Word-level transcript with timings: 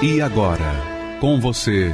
E 0.00 0.22
agora, 0.22 1.18
com 1.20 1.40
você, 1.40 1.92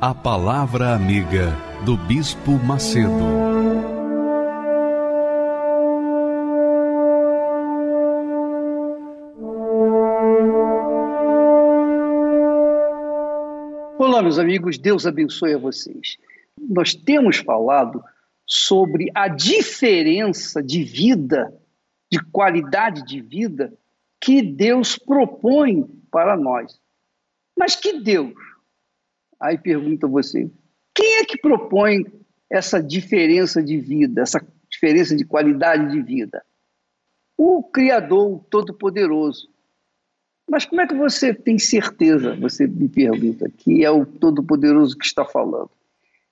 a 0.00 0.12
Palavra 0.12 0.92
Amiga 0.92 1.56
do 1.84 1.96
Bispo 1.96 2.50
Macedo. 2.50 3.12
Olá, 13.96 14.20
meus 14.20 14.40
amigos, 14.40 14.76
Deus 14.76 15.06
abençoe 15.06 15.54
a 15.54 15.58
vocês. 15.58 16.16
Nós 16.60 16.92
temos 16.92 17.36
falado 17.36 18.02
sobre 18.44 19.12
a 19.14 19.28
diferença 19.28 20.60
de 20.60 20.82
vida, 20.82 21.54
de 22.10 22.18
qualidade 22.32 23.04
de 23.06 23.20
vida 23.20 23.72
que 24.20 24.42
Deus 24.42 24.98
propõe 24.98 25.84
para 26.10 26.36
nós. 26.36 26.76
Mas 27.58 27.74
que 27.74 27.98
Deus? 27.98 28.32
Aí 29.40 29.58
pergunta 29.58 30.06
você, 30.06 30.48
quem 30.94 31.16
é 31.16 31.24
que 31.24 31.36
propõe 31.36 32.06
essa 32.48 32.80
diferença 32.80 33.60
de 33.60 33.78
vida, 33.78 34.22
essa 34.22 34.40
diferença 34.70 35.16
de 35.16 35.24
qualidade 35.24 35.90
de 35.90 36.00
vida? 36.00 36.44
O 37.36 37.64
Criador, 37.64 38.44
Todo-Poderoso. 38.48 39.48
Mas 40.48 40.64
como 40.64 40.80
é 40.80 40.86
que 40.86 40.94
você 40.94 41.34
tem 41.34 41.58
certeza, 41.58 42.36
você 42.36 42.66
me 42.66 42.88
pergunta, 42.88 43.50
que 43.50 43.84
é 43.84 43.90
o 43.90 44.06
Todo-Poderoso 44.06 44.96
que 44.96 45.04
está 45.04 45.24
falando? 45.24 45.70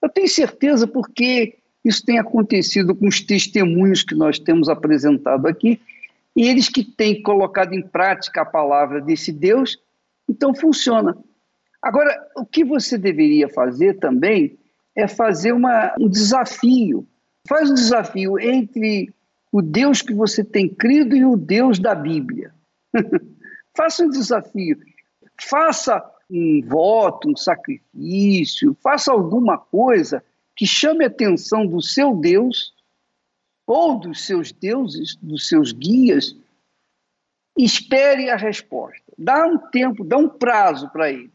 Eu 0.00 0.08
tenho 0.08 0.28
certeza 0.28 0.86
porque 0.86 1.58
isso 1.84 2.04
tem 2.04 2.18
acontecido 2.18 2.94
com 2.94 3.08
os 3.08 3.20
testemunhos 3.20 4.02
que 4.02 4.14
nós 4.14 4.38
temos 4.38 4.68
apresentado 4.68 5.46
aqui, 5.46 5.80
e 6.34 6.48
eles 6.48 6.68
que 6.68 6.84
têm 6.84 7.22
colocado 7.22 7.72
em 7.72 7.82
prática 7.82 8.42
a 8.42 8.44
palavra 8.44 9.00
desse 9.00 9.32
Deus 9.32 9.78
então 10.28 10.54
funciona. 10.54 11.16
Agora, 11.80 12.14
o 12.36 12.44
que 12.44 12.64
você 12.64 12.98
deveria 12.98 13.48
fazer 13.48 13.98
também 13.98 14.58
é 14.94 15.06
fazer 15.06 15.52
uma, 15.52 15.94
um 16.00 16.08
desafio. 16.08 17.06
Faz 17.48 17.70
um 17.70 17.74
desafio 17.74 18.38
entre 18.38 19.14
o 19.52 19.62
Deus 19.62 20.02
que 20.02 20.12
você 20.12 20.42
tem 20.42 20.68
crido 20.68 21.14
e 21.14 21.24
o 21.24 21.36
Deus 21.36 21.78
da 21.78 21.94
Bíblia. 21.94 22.52
faça 23.76 24.04
um 24.04 24.10
desafio. 24.10 24.78
Faça 25.40 26.02
um 26.30 26.60
voto, 26.66 27.30
um 27.30 27.36
sacrifício, 27.36 28.76
faça 28.82 29.12
alguma 29.12 29.58
coisa 29.58 30.24
que 30.56 30.66
chame 30.66 31.04
a 31.04 31.08
atenção 31.08 31.66
do 31.66 31.80
seu 31.80 32.16
Deus 32.16 32.74
ou 33.66 33.98
dos 33.98 34.24
seus 34.24 34.52
deuses, 34.52 35.16
dos 35.16 35.48
seus 35.48 35.72
guias, 35.72 36.36
espere 37.56 38.30
a 38.30 38.36
resposta. 38.36 39.05
Dá 39.18 39.46
um 39.46 39.58
tempo, 39.58 40.04
dá 40.04 40.16
um 40.16 40.28
prazo 40.28 40.90
para 40.90 41.10
eles. 41.10 41.30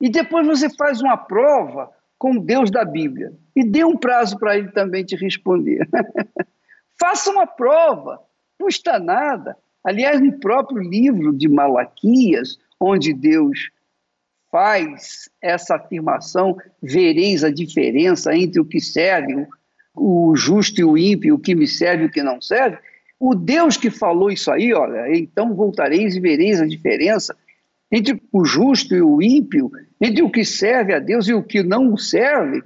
E 0.00 0.08
depois 0.08 0.46
você 0.46 0.68
faz 0.70 1.00
uma 1.00 1.16
prova 1.16 1.90
com 2.18 2.36
Deus 2.36 2.70
da 2.70 2.84
Bíblia. 2.84 3.32
E 3.54 3.64
dê 3.64 3.84
um 3.84 3.96
prazo 3.96 4.38
para 4.38 4.56
ele 4.56 4.70
também 4.70 5.04
te 5.04 5.16
responder. 5.16 5.88
Faça 6.98 7.30
uma 7.30 7.46
prova, 7.46 8.22
custa 8.58 8.98
nada. 8.98 9.56
Aliás, 9.84 10.20
no 10.20 10.38
próprio 10.38 10.80
livro 10.82 11.32
de 11.32 11.48
Malaquias, 11.48 12.58
onde 12.80 13.12
Deus 13.12 13.70
faz 14.50 15.28
essa 15.40 15.76
afirmação, 15.76 16.56
vereis 16.82 17.44
a 17.44 17.50
diferença 17.50 18.34
entre 18.34 18.60
o 18.60 18.64
que 18.64 18.80
serve, 18.80 19.46
o 19.94 20.34
justo 20.34 20.80
e 20.80 20.84
o 20.84 20.96
ímpio, 20.96 21.34
o 21.34 21.38
que 21.38 21.54
me 21.54 21.66
serve 21.66 22.04
e 22.04 22.06
o 22.06 22.10
que 22.10 22.22
não 22.22 22.40
serve, 22.40 22.78
o 23.18 23.34
Deus 23.34 23.76
que 23.76 23.90
falou 23.90 24.30
isso 24.30 24.50
aí, 24.50 24.72
olha, 24.74 25.14
então 25.16 25.54
voltareis 25.54 26.14
e 26.14 26.20
vereis 26.20 26.60
a 26.60 26.66
diferença 26.66 27.36
entre 27.90 28.20
o 28.32 28.44
justo 28.44 28.94
e 28.94 29.00
o 29.00 29.22
ímpio, 29.22 29.70
entre 30.00 30.22
o 30.22 30.30
que 30.30 30.44
serve 30.44 30.94
a 30.94 30.98
Deus 30.98 31.28
e 31.28 31.34
o 31.34 31.42
que 31.42 31.62
não 31.62 31.96
serve. 31.96 32.62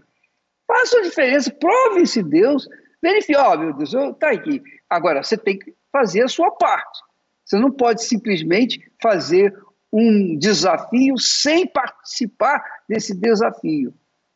Faça 0.66 0.98
a 0.98 1.02
diferença, 1.02 1.50
prove 1.52 2.02
esse 2.02 2.22
Deus, 2.22 2.68
verifique, 3.02 3.36
ó, 3.36 3.54
oh, 3.54 3.58
meu 3.58 3.72
Deus, 3.74 3.92
está 3.94 4.30
aqui. 4.30 4.62
Agora, 4.88 5.22
você 5.22 5.36
tem 5.36 5.58
que 5.58 5.74
fazer 5.92 6.22
a 6.22 6.28
sua 6.28 6.50
parte. 6.52 7.00
Você 7.44 7.58
não 7.58 7.70
pode 7.70 8.04
simplesmente 8.04 8.80
fazer 9.02 9.56
um 9.92 10.38
desafio 10.38 11.18
sem 11.18 11.66
participar 11.66 12.64
desse 12.88 13.14
desafio. 13.14 13.92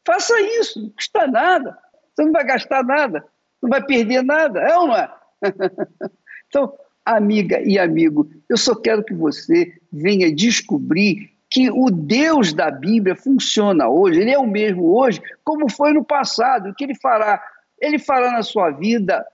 Faça 0.06 0.38
isso, 0.41 0.81
não 0.82 0.91
custa 0.91 1.26
nada. 1.26 1.78
Você 2.14 2.25
não 2.25 2.32
vai 2.32 2.44
gastar 2.44 2.84
nada, 2.84 3.25
não 3.62 3.70
vai 3.70 3.84
perder 3.84 4.22
nada, 4.22 4.60
é 4.60 4.76
ou 4.76 4.88
não 4.88 4.96
é? 4.96 5.10
então, 6.49 6.72
amiga 7.05 7.60
e 7.60 7.78
amigo, 7.78 8.28
eu 8.49 8.56
só 8.56 8.75
quero 8.75 9.05
que 9.05 9.15
você 9.15 9.72
venha 9.93 10.34
descobrir 10.34 11.31
que 11.50 11.71
o 11.71 11.91
Deus 11.91 12.53
da 12.53 12.71
Bíblia 12.71 13.15
funciona 13.15 13.88
hoje, 13.88 14.21
ele 14.21 14.32
é 14.32 14.38
o 14.38 14.47
mesmo 14.47 14.97
hoje, 14.97 15.22
como 15.44 15.71
foi 15.71 15.93
no 15.93 16.05
passado. 16.05 16.69
O 16.69 16.75
que 16.75 16.84
ele 16.84 16.97
fará? 16.97 17.41
Ele 17.81 17.99
fará 17.99 18.32
na 18.32 18.43
sua 18.43 18.71
vida 18.71 19.25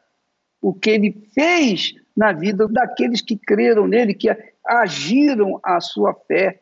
o 0.60 0.74
que 0.74 0.90
ele 0.90 1.30
fez 1.34 1.94
na 2.14 2.32
vida 2.32 2.68
daqueles 2.68 3.22
que 3.22 3.38
creram 3.38 3.86
nele, 3.86 4.12
que 4.12 4.28
agiram 4.66 5.58
a 5.62 5.80
sua 5.80 6.14
fé. 6.26 6.60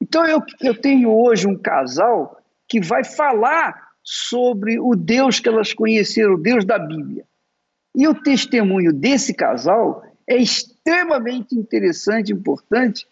Então 0.00 0.24
eu, 0.24 0.40
eu 0.62 0.80
tenho 0.80 1.12
hoje 1.12 1.48
um 1.48 1.58
casal 1.58 2.40
que 2.68 2.80
vai 2.80 3.02
falar 3.02 3.88
sobre 4.02 4.78
o 4.78 4.94
Deus 4.94 5.40
que 5.40 5.48
elas 5.48 5.72
conheceram, 5.72 6.34
o 6.34 6.40
Deus 6.40 6.64
da 6.64 6.78
Bíblia. 6.78 7.26
E 7.98 8.06
o 8.06 8.14
testemunho 8.14 8.92
desse 8.92 9.34
casal 9.34 10.04
é 10.24 10.36
extremamente 10.36 11.56
interessante 11.56 12.28
e 12.28 12.32
importante, 12.32 13.08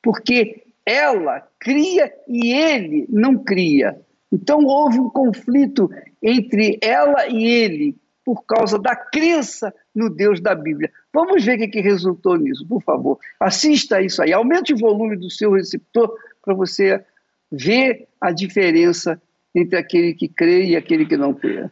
porque 0.00 0.62
ela 0.86 1.44
cria 1.58 2.12
e 2.28 2.52
ele 2.52 3.04
não 3.10 3.36
cria. 3.36 4.00
Então 4.30 4.64
houve 4.64 5.00
um 5.00 5.10
conflito 5.10 5.90
entre 6.22 6.78
ela 6.80 7.26
e 7.26 7.44
ele 7.44 7.96
por 8.24 8.44
causa 8.46 8.78
da 8.78 8.94
crença 8.94 9.74
no 9.92 10.08
Deus 10.08 10.40
da 10.40 10.54
Bíblia. 10.54 10.92
Vamos 11.12 11.44
ver 11.44 11.56
o 11.56 11.58
que, 11.58 11.66
que 11.66 11.80
resultou 11.80 12.36
nisso, 12.36 12.64
por 12.64 12.80
favor. 12.84 13.18
Assista 13.40 14.00
isso 14.00 14.22
aí, 14.22 14.32
aumente 14.32 14.72
o 14.72 14.78
volume 14.78 15.16
do 15.16 15.28
seu 15.28 15.50
receptor 15.50 16.14
para 16.44 16.54
você 16.54 17.04
ver 17.50 18.06
a 18.20 18.30
diferença 18.30 19.20
entre 19.52 19.76
aquele 19.76 20.14
que 20.14 20.28
crê 20.28 20.64
e 20.66 20.76
aquele 20.76 21.06
que 21.06 21.16
não 21.16 21.34
crê. 21.34 21.68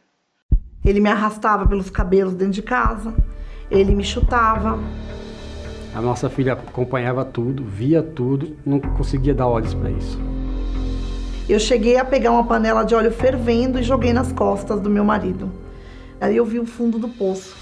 Ele 0.86 1.00
me 1.00 1.10
arrastava 1.10 1.66
pelos 1.66 1.90
cabelos 1.90 2.32
dentro 2.32 2.54
de 2.54 2.62
casa, 2.62 3.12
ele 3.68 3.92
me 3.92 4.04
chutava. 4.04 4.78
A 5.92 6.00
nossa 6.00 6.30
filha 6.30 6.52
acompanhava 6.52 7.24
tudo, 7.24 7.64
via 7.64 8.04
tudo, 8.04 8.56
não 8.64 8.78
conseguia 8.78 9.34
dar 9.34 9.48
olhos 9.48 9.74
para 9.74 9.90
isso. 9.90 10.16
Eu 11.48 11.58
cheguei 11.58 11.96
a 11.96 12.04
pegar 12.04 12.30
uma 12.30 12.44
panela 12.44 12.84
de 12.84 12.94
óleo 12.94 13.10
fervendo 13.10 13.80
e 13.80 13.82
joguei 13.82 14.12
nas 14.12 14.30
costas 14.30 14.80
do 14.80 14.88
meu 14.88 15.04
marido. 15.04 15.50
Aí 16.20 16.36
eu 16.36 16.44
vi 16.44 16.60
o 16.60 16.66
fundo 16.66 17.00
do 17.00 17.08
poço. 17.08 17.56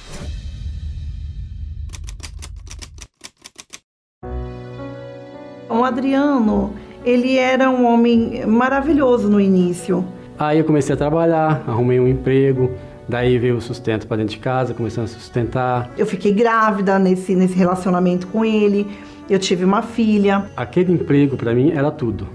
O 5.71 5.83
Adriano, 5.83 6.75
ele 7.03 7.39
era 7.39 7.71
um 7.71 7.87
homem 7.87 8.45
maravilhoso 8.47 9.31
no 9.31 9.41
início. 9.41 10.05
Aí 10.39 10.59
eu 10.59 10.65
comecei 10.65 10.95
a 10.95 10.99
trabalhar, 10.99 11.65
arrumei 11.67 11.99
um 11.99 12.09
emprego, 12.09 12.71
Daí 13.09 13.39
veio 13.39 13.57
o 13.57 13.61
sustento 13.61 14.07
para 14.07 14.19
dentro 14.19 14.35
de 14.35 14.41
casa, 14.41 14.73
começando 14.73 15.05
a 15.05 15.09
sustentar. 15.09 15.91
Eu 15.97 16.07
fiquei 16.07 16.33
grávida 16.33 16.99
nesse, 16.99 17.35
nesse 17.35 17.55
relacionamento 17.55 18.27
com 18.29 18.45
ele. 18.45 18.87
Eu 19.29 19.39
tive 19.39 19.65
uma 19.65 19.83
filha. 19.83 20.47
Aquele 20.57 20.93
emprego 20.93 21.37
para 21.37 21.55
mim 21.55 21.73
era 21.73 21.91
tudo. 21.91 22.27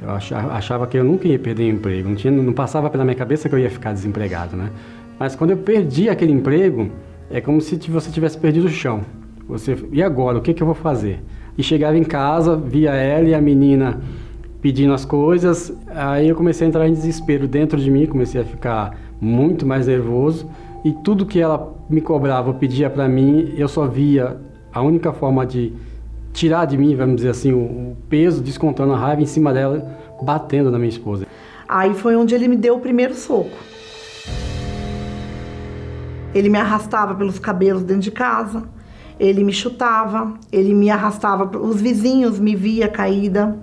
Eu 0.00 0.10
achava 0.50 0.86
que 0.86 0.98
eu 0.98 1.04
nunca 1.04 1.26
ia 1.26 1.38
perder 1.38 1.64
o 1.64 1.76
emprego. 1.76 2.08
Não, 2.08 2.16
tinha, 2.16 2.30
não 2.30 2.52
passava 2.52 2.90
pela 2.90 3.04
minha 3.04 3.16
cabeça 3.16 3.48
que 3.48 3.54
eu 3.54 3.58
ia 3.58 3.70
ficar 3.70 3.92
desempregado, 3.92 4.56
né? 4.56 4.70
Mas 5.18 5.34
quando 5.34 5.50
eu 5.50 5.56
perdi 5.56 6.08
aquele 6.08 6.32
emprego, 6.32 6.90
é 7.30 7.40
como 7.40 7.60
se 7.60 7.76
você 7.88 8.10
tivesse 8.10 8.36
perdido 8.36 8.66
o 8.66 8.70
chão. 8.70 9.02
Você, 9.48 9.76
e 9.92 10.02
agora? 10.02 10.38
O 10.38 10.40
que, 10.40 10.52
que 10.52 10.62
eu 10.62 10.66
vou 10.66 10.74
fazer? 10.74 11.20
E 11.56 11.62
chegava 11.62 11.96
em 11.96 12.04
casa, 12.04 12.56
via 12.56 12.92
ela 12.92 13.28
e 13.28 13.34
a 13.34 13.40
menina 13.40 14.00
pedindo 14.60 14.92
as 14.92 15.04
coisas. 15.04 15.72
Aí 15.88 16.28
eu 16.28 16.36
comecei 16.36 16.66
a 16.66 16.68
entrar 16.68 16.88
em 16.88 16.92
desespero 16.92 17.46
dentro 17.46 17.78
de 17.78 17.90
mim, 17.90 18.06
comecei 18.06 18.40
a 18.40 18.44
ficar 18.44 18.96
muito 19.20 19.66
mais 19.66 19.86
nervoso 19.86 20.48
e 20.84 20.92
tudo 20.92 21.24
que 21.24 21.40
ela 21.40 21.74
me 21.88 22.00
cobrava, 22.00 22.52
pedia 22.52 22.90
para 22.90 23.08
mim, 23.08 23.54
eu 23.56 23.68
só 23.68 23.86
via 23.86 24.36
a 24.72 24.82
única 24.82 25.12
forma 25.12 25.46
de 25.46 25.72
tirar 26.32 26.66
de 26.66 26.76
mim, 26.76 26.94
vamos 26.94 27.16
dizer 27.16 27.30
assim, 27.30 27.52
o, 27.52 27.96
peso, 28.08 28.42
descontando 28.42 28.92
a 28.92 28.96
raiva 28.96 29.22
em 29.22 29.26
cima 29.26 29.52
dela, 29.52 29.98
batendo 30.20 30.70
na 30.70 30.78
minha 30.78 30.90
esposa. 30.90 31.26
Aí 31.66 31.94
foi 31.94 32.16
onde 32.16 32.34
ele 32.34 32.48
me 32.48 32.56
deu 32.56 32.76
o 32.76 32.80
primeiro 32.80 33.14
soco. 33.14 33.56
Ele 36.34 36.48
me 36.48 36.58
arrastava 36.58 37.14
pelos 37.14 37.38
cabelos 37.38 37.82
dentro 37.84 38.02
de 38.02 38.10
casa, 38.10 38.64
ele 39.18 39.44
me 39.44 39.52
chutava, 39.52 40.34
ele 40.52 40.74
me 40.74 40.90
arrastava, 40.90 41.56
os 41.58 41.80
vizinhos 41.80 42.40
me 42.40 42.56
via 42.56 42.88
caída. 42.88 43.56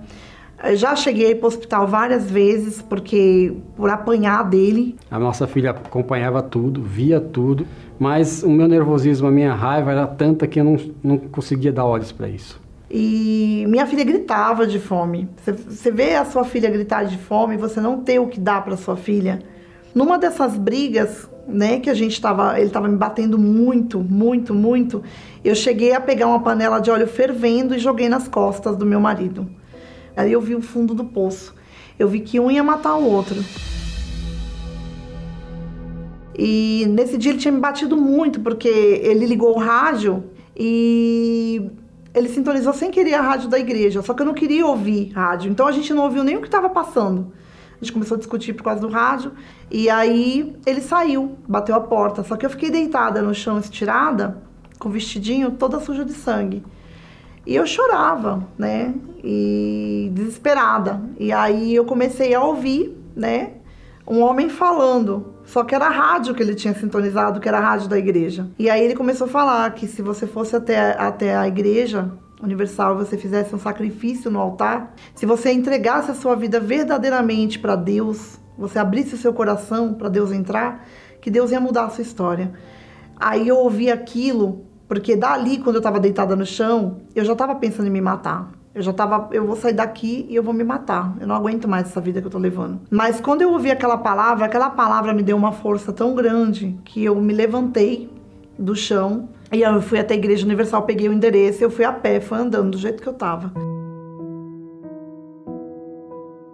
Já 0.74 0.94
cheguei 0.94 1.34
para 1.34 1.46
o 1.46 1.48
hospital 1.48 1.88
várias 1.88 2.30
vezes 2.30 2.80
porque 2.80 3.52
por 3.76 3.90
apanhar 3.90 4.44
dele. 4.44 4.96
A 5.10 5.18
nossa 5.18 5.46
filha 5.46 5.70
acompanhava 5.70 6.40
tudo, 6.40 6.80
via 6.80 7.20
tudo, 7.20 7.66
mas 7.98 8.44
o 8.44 8.48
meu 8.48 8.68
nervosismo, 8.68 9.26
a 9.26 9.30
minha 9.30 9.54
raiva 9.54 9.90
era 9.90 10.06
tanta 10.06 10.46
que 10.46 10.60
eu 10.60 10.64
não, 10.64 10.76
não 11.02 11.18
conseguia 11.18 11.72
dar 11.72 11.84
olhos 11.84 12.12
para 12.12 12.28
isso. 12.28 12.60
E 12.88 13.64
minha 13.68 13.86
filha 13.86 14.04
gritava 14.04 14.66
de 14.66 14.78
fome. 14.78 15.28
Você 15.66 15.90
vê 15.90 16.14
a 16.14 16.24
sua 16.24 16.44
filha 16.44 16.70
gritar 16.70 17.04
de 17.04 17.16
fome, 17.16 17.56
você 17.56 17.80
não 17.80 18.00
tem 18.00 18.18
o 18.18 18.28
que 18.28 18.38
dar 18.38 18.62
para 18.62 18.76
sua 18.76 18.96
filha. 18.96 19.40
Numa 19.94 20.18
dessas 20.18 20.56
brigas, 20.56 21.28
né, 21.48 21.80
que 21.80 21.90
a 21.90 21.94
gente 21.94 22.12
estava, 22.12 22.56
ele 22.58 22.66
estava 22.66 22.88
me 22.88 22.96
batendo 22.96 23.38
muito, 23.38 23.98
muito, 23.98 24.54
muito, 24.54 25.02
eu 25.44 25.54
cheguei 25.54 25.92
a 25.92 26.00
pegar 26.00 26.26
uma 26.26 26.40
panela 26.40 26.80
de 26.80 26.90
óleo 26.90 27.06
fervendo 27.06 27.74
e 27.74 27.78
joguei 27.78 28.08
nas 28.08 28.28
costas 28.28 28.76
do 28.76 28.86
meu 28.86 29.00
marido. 29.00 29.48
Aí 30.16 30.32
eu 30.32 30.40
vi 30.40 30.54
o 30.54 30.62
fundo 30.62 30.94
do 30.94 31.04
poço. 31.04 31.54
Eu 31.98 32.08
vi 32.08 32.20
que 32.20 32.38
um 32.40 32.50
ia 32.50 32.62
matar 32.62 32.96
o 32.96 33.04
outro. 33.04 33.36
E 36.36 36.86
nesse 36.88 37.18
dia 37.18 37.32
ele 37.32 37.38
tinha 37.38 37.52
me 37.52 37.60
batido 37.60 37.96
muito, 37.96 38.40
porque 38.40 38.68
ele 38.68 39.26
ligou 39.26 39.54
o 39.54 39.58
rádio 39.58 40.24
e 40.56 41.70
ele 42.14 42.28
sintonizou 42.28 42.72
sem 42.72 42.90
querer 42.90 43.14
a 43.14 43.20
rádio 43.20 43.48
da 43.48 43.58
igreja, 43.58 44.02
só 44.02 44.12
que 44.14 44.22
eu 44.22 44.26
não 44.26 44.34
queria 44.34 44.66
ouvir 44.66 45.10
rádio, 45.12 45.50
então 45.50 45.66
a 45.66 45.72
gente 45.72 45.92
não 45.94 46.04
ouviu 46.04 46.22
nem 46.22 46.36
o 46.36 46.40
que 46.40 46.46
estava 46.46 46.68
passando. 46.68 47.32
A 47.82 47.84
gente 47.84 47.94
começou 47.94 48.14
a 48.14 48.18
discutir 48.18 48.52
por 48.52 48.62
causa 48.62 48.80
do 48.80 48.88
rádio. 48.88 49.32
E 49.68 49.90
aí 49.90 50.54
ele 50.64 50.80
saiu, 50.80 51.36
bateu 51.48 51.74
a 51.74 51.80
porta. 51.80 52.22
Só 52.22 52.36
que 52.36 52.46
eu 52.46 52.50
fiquei 52.50 52.70
deitada 52.70 53.20
no 53.20 53.34
chão, 53.34 53.58
estirada, 53.58 54.40
com 54.78 54.88
o 54.88 54.92
vestidinho 54.92 55.50
toda 55.50 55.80
suja 55.80 56.04
de 56.04 56.12
sangue. 56.12 56.62
E 57.46 57.54
eu 57.54 57.66
chorava, 57.66 58.46
né? 58.56 58.94
E 59.22 60.10
desesperada. 60.12 61.00
E 61.18 61.32
aí 61.32 61.74
eu 61.74 61.84
comecei 61.84 62.34
a 62.34 62.42
ouvir, 62.42 62.96
né? 63.16 63.54
Um 64.06 64.20
homem 64.20 64.48
falando. 64.48 65.34
Só 65.44 65.64
que 65.64 65.74
era 65.74 65.86
a 65.86 65.90
rádio 65.90 66.34
que 66.34 66.42
ele 66.42 66.54
tinha 66.54 66.74
sintonizado, 66.74 67.40
que 67.40 67.48
era 67.48 67.58
a 67.58 67.60
rádio 67.60 67.88
da 67.88 67.98
igreja. 67.98 68.48
E 68.58 68.70
aí 68.70 68.82
ele 68.84 68.94
começou 68.94 69.26
a 69.26 69.30
falar 69.30 69.74
que 69.74 69.86
se 69.86 70.02
você 70.02 70.26
fosse 70.26 70.54
até, 70.54 70.92
até 70.98 71.36
a 71.36 71.46
igreja, 71.48 72.12
universal, 72.42 72.96
você 72.96 73.16
fizesse 73.16 73.54
um 73.54 73.58
sacrifício 73.58 74.30
no 74.30 74.40
altar, 74.40 74.94
se 75.14 75.24
você 75.24 75.52
entregasse 75.52 76.10
a 76.10 76.14
sua 76.14 76.34
vida 76.34 76.58
verdadeiramente 76.58 77.58
para 77.58 77.76
Deus, 77.76 78.38
você 78.58 78.78
abrisse 78.78 79.14
o 79.14 79.18
seu 79.18 79.32
coração 79.32 79.94
para 79.94 80.08
Deus 80.08 80.32
entrar, 80.32 80.86
que 81.20 81.30
Deus 81.30 81.52
ia 81.52 81.60
mudar 81.60 81.84
a 81.84 81.90
sua 81.90 82.02
história. 82.02 82.52
Aí 83.16 83.46
eu 83.46 83.56
ouvi 83.56 83.90
aquilo, 83.90 84.66
porque 84.88 85.16
dali, 85.16 85.58
quando 85.58 85.76
eu 85.76 85.80
estava 85.80 85.98
deitada 85.98 86.36
no 86.36 86.44
chão, 86.44 86.98
eu 87.14 87.24
já 87.24 87.32
estava 87.32 87.54
pensando 87.54 87.86
em 87.86 87.90
me 87.90 88.00
matar. 88.00 88.50
Eu 88.74 88.80
já 88.80 88.90
estava, 88.90 89.28
eu 89.32 89.46
vou 89.46 89.54
sair 89.54 89.74
daqui 89.74 90.26
e 90.28 90.34
eu 90.34 90.42
vou 90.42 90.54
me 90.54 90.64
matar. 90.64 91.14
Eu 91.20 91.26
não 91.26 91.34
aguento 91.34 91.68
mais 91.68 91.88
essa 91.88 92.00
vida 92.00 92.20
que 92.20 92.26
eu 92.26 92.30
tô 92.30 92.38
levando. 92.38 92.80
Mas 92.90 93.20
quando 93.20 93.42
eu 93.42 93.52
ouvi 93.52 93.70
aquela 93.70 93.98
palavra, 93.98 94.46
aquela 94.46 94.70
palavra 94.70 95.12
me 95.12 95.22
deu 95.22 95.36
uma 95.36 95.52
força 95.52 95.92
tão 95.92 96.14
grande 96.14 96.78
que 96.84 97.04
eu 97.04 97.14
me 97.16 97.34
levantei 97.34 98.10
do 98.58 98.74
chão 98.74 99.28
e 99.52 99.60
eu 99.60 99.82
fui 99.82 99.98
até 99.98 100.14
a 100.14 100.16
Igreja 100.16 100.46
Universal, 100.46 100.82
peguei 100.82 101.08
o 101.08 101.12
endereço, 101.12 101.62
eu 101.62 101.70
fui 101.70 101.84
a 101.84 101.92
pé, 101.92 102.20
fui 102.20 102.38
andando 102.38 102.70
do 102.70 102.78
jeito 102.78 103.02
que 103.02 103.08
eu 103.08 103.12
tava. 103.12 103.52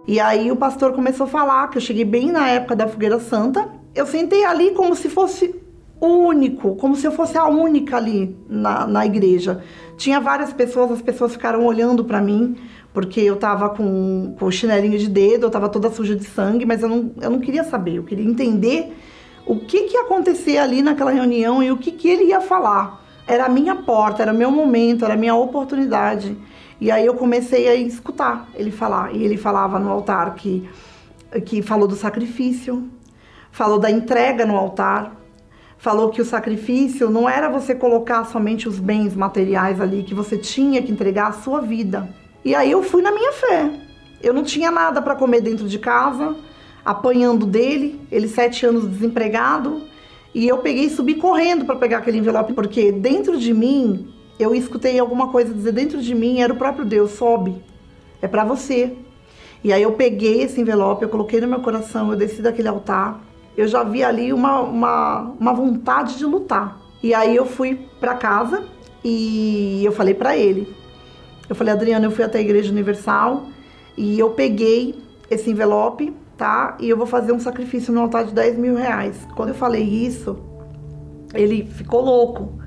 E 0.05 0.19
aí 0.19 0.51
o 0.51 0.55
pastor 0.55 0.91
começou 0.91 1.25
a 1.25 1.29
falar 1.29 1.69
que 1.69 1.77
eu 1.77 1.81
cheguei 1.81 2.03
bem 2.03 2.31
na 2.31 2.49
época 2.49 2.75
da 2.75 2.87
fogueira 2.87 3.19
santa. 3.19 3.69
Eu 3.95 4.05
sentei 4.05 4.43
ali 4.43 4.71
como 4.71 4.95
se 4.95 5.07
fosse 5.07 5.55
único, 6.01 6.75
como 6.75 6.95
se 6.95 7.05
eu 7.05 7.11
fosse 7.11 7.37
a 7.37 7.45
única 7.47 7.97
ali 7.97 8.37
na, 8.47 8.87
na 8.87 9.05
igreja. 9.05 9.63
Tinha 9.97 10.19
várias 10.19 10.53
pessoas, 10.53 10.91
as 10.91 11.01
pessoas 11.01 11.33
ficaram 11.33 11.65
olhando 11.65 12.05
para 12.05 12.21
mim, 12.21 12.55
porque 12.93 13.19
eu 13.19 13.35
tava 13.35 13.69
com, 13.69 14.35
com 14.39 14.51
chinelinho 14.51 14.97
de 14.97 15.09
dedo, 15.09 15.45
eu 15.45 15.49
tava 15.49 15.67
toda 15.69 15.91
suja 15.91 16.15
de 16.15 16.23
sangue, 16.23 16.65
mas 16.65 16.81
eu 16.81 16.89
não, 16.89 17.11
eu 17.21 17.29
não 17.29 17.39
queria 17.39 17.63
saber, 17.63 17.95
eu 17.95 18.03
queria 18.03 18.25
entender 18.25 18.95
o 19.45 19.55
que, 19.55 19.83
que 19.83 19.95
ia 19.95 20.03
acontecer 20.03 20.57
ali 20.57 20.81
naquela 20.81 21.11
reunião 21.11 21.61
e 21.61 21.71
o 21.71 21.77
que, 21.77 21.91
que 21.91 22.07
ele 22.07 22.25
ia 22.25 22.39
falar. 22.39 23.03
Era 23.27 23.45
a 23.45 23.49
minha 23.49 23.75
porta, 23.75 24.21
era 24.21 24.33
meu 24.33 24.51
momento, 24.51 25.05
era 25.05 25.15
a 25.15 25.17
minha 25.17 25.35
oportunidade. 25.35 26.37
E 26.79 26.89
aí 26.89 27.05
eu 27.05 27.13
comecei 27.13 27.67
a 27.67 27.75
escutar 27.75 28.47
ele 28.55 28.71
falar. 28.71 29.13
E 29.13 29.23
ele 29.23 29.37
falava 29.37 29.77
no 29.79 29.89
altar 29.89 30.33
que, 30.35 30.67
que 31.45 31.61
falou 31.61 31.87
do 31.87 31.95
sacrifício, 31.95 32.89
falou 33.51 33.77
da 33.77 33.91
entrega 33.91 34.45
no 34.45 34.55
altar, 34.55 35.18
falou 35.79 36.09
que 36.09 36.21
o 36.21 36.25
sacrifício 36.25 37.09
não 37.09 37.27
era 37.27 37.49
você 37.49 37.73
colocar 37.73 38.25
somente 38.25 38.67
os 38.67 38.77
bens 38.77 39.15
materiais 39.15 39.79
ali, 39.79 40.03
que 40.03 40.13
você 40.13 40.37
tinha 40.37 40.81
que 40.81 40.91
entregar 40.91 41.27
a 41.27 41.31
sua 41.31 41.61
vida. 41.61 42.13
E 42.43 42.53
aí 42.53 42.69
eu 42.69 42.83
fui 42.83 43.01
na 43.01 43.11
minha 43.11 43.31
fé. 43.31 43.71
Eu 44.21 44.33
não 44.33 44.43
tinha 44.43 44.69
nada 44.69 45.01
para 45.01 45.15
comer 45.15 45.39
dentro 45.39 45.67
de 45.67 45.79
casa, 45.79 46.35
apanhando 46.83 47.45
dele, 47.45 47.99
ele 48.11 48.27
sete 48.27 48.65
anos 48.65 48.85
desempregado, 48.85 49.83
e 50.35 50.47
eu 50.47 50.57
peguei 50.57 50.85
e 50.85 50.89
subi 50.89 51.15
correndo 51.15 51.65
para 51.65 51.77
pegar 51.77 51.99
aquele 51.99 52.17
envelope, 52.17 52.53
porque 52.53 52.91
dentro 52.91 53.39
de 53.39 53.53
mim, 53.53 54.13
eu 54.37 54.53
escutei 54.53 54.99
alguma 54.99 55.29
coisa 55.29 55.53
dizer 55.53 55.71
dentro 55.71 56.01
de 56.01 56.13
mim, 56.13 56.41
era 56.41 56.51
o 56.51 56.57
próprio 56.57 56.85
Deus, 56.85 57.11
sobe, 57.11 57.55
é 58.21 58.27
para 58.27 58.43
você. 58.43 58.95
E 59.63 59.71
aí 59.71 59.81
eu 59.81 59.93
peguei 59.93 60.43
esse 60.43 60.59
envelope, 60.59 61.03
eu 61.03 61.09
coloquei 61.09 61.39
no 61.39 61.47
meu 61.47 61.61
coração, 61.61 62.11
eu 62.11 62.17
desci 62.17 62.41
daquele 62.41 62.67
altar, 62.67 63.21
eu 63.59 63.67
já 63.67 63.83
vi 63.83 64.03
ali 64.03 64.31
uma, 64.31 64.59
uma, 64.61 65.19
uma 65.39 65.53
vontade 65.53 66.17
de 66.17 66.25
lutar. 66.25 66.79
E 67.01 67.13
aí 67.13 67.35
eu 67.35 67.45
fui 67.45 67.87
para 67.99 68.13
casa 68.15 68.63
e 69.03 69.81
eu 69.83 69.91
falei 69.91 70.13
para 70.13 70.35
ele, 70.35 70.67
eu 71.47 71.55
falei, 71.55 71.73
Adriano, 71.73 72.05
eu 72.05 72.11
fui 72.11 72.23
até 72.23 72.37
a 72.37 72.41
Igreja 72.41 72.71
Universal 72.71 73.47
e 73.97 74.19
eu 74.19 74.31
peguei 74.31 75.01
esse 75.29 75.49
envelope 75.49 76.13
tá? 76.39 76.77
E 76.79 76.89
eu 76.89 76.97
vou 76.97 77.05
fazer 77.05 77.33
um 77.33 77.39
sacrifício 77.39 77.93
no 77.93 77.99
altar 77.99 78.23
de 78.23 78.33
10 78.33 78.57
mil 78.57 78.75
reais. 78.75 79.27
Quando 79.35 79.49
eu 79.49 79.55
falei 79.55 79.83
isso, 79.83 80.39
ele 81.33 81.65
ficou 81.65 82.01
louco. 82.01 82.58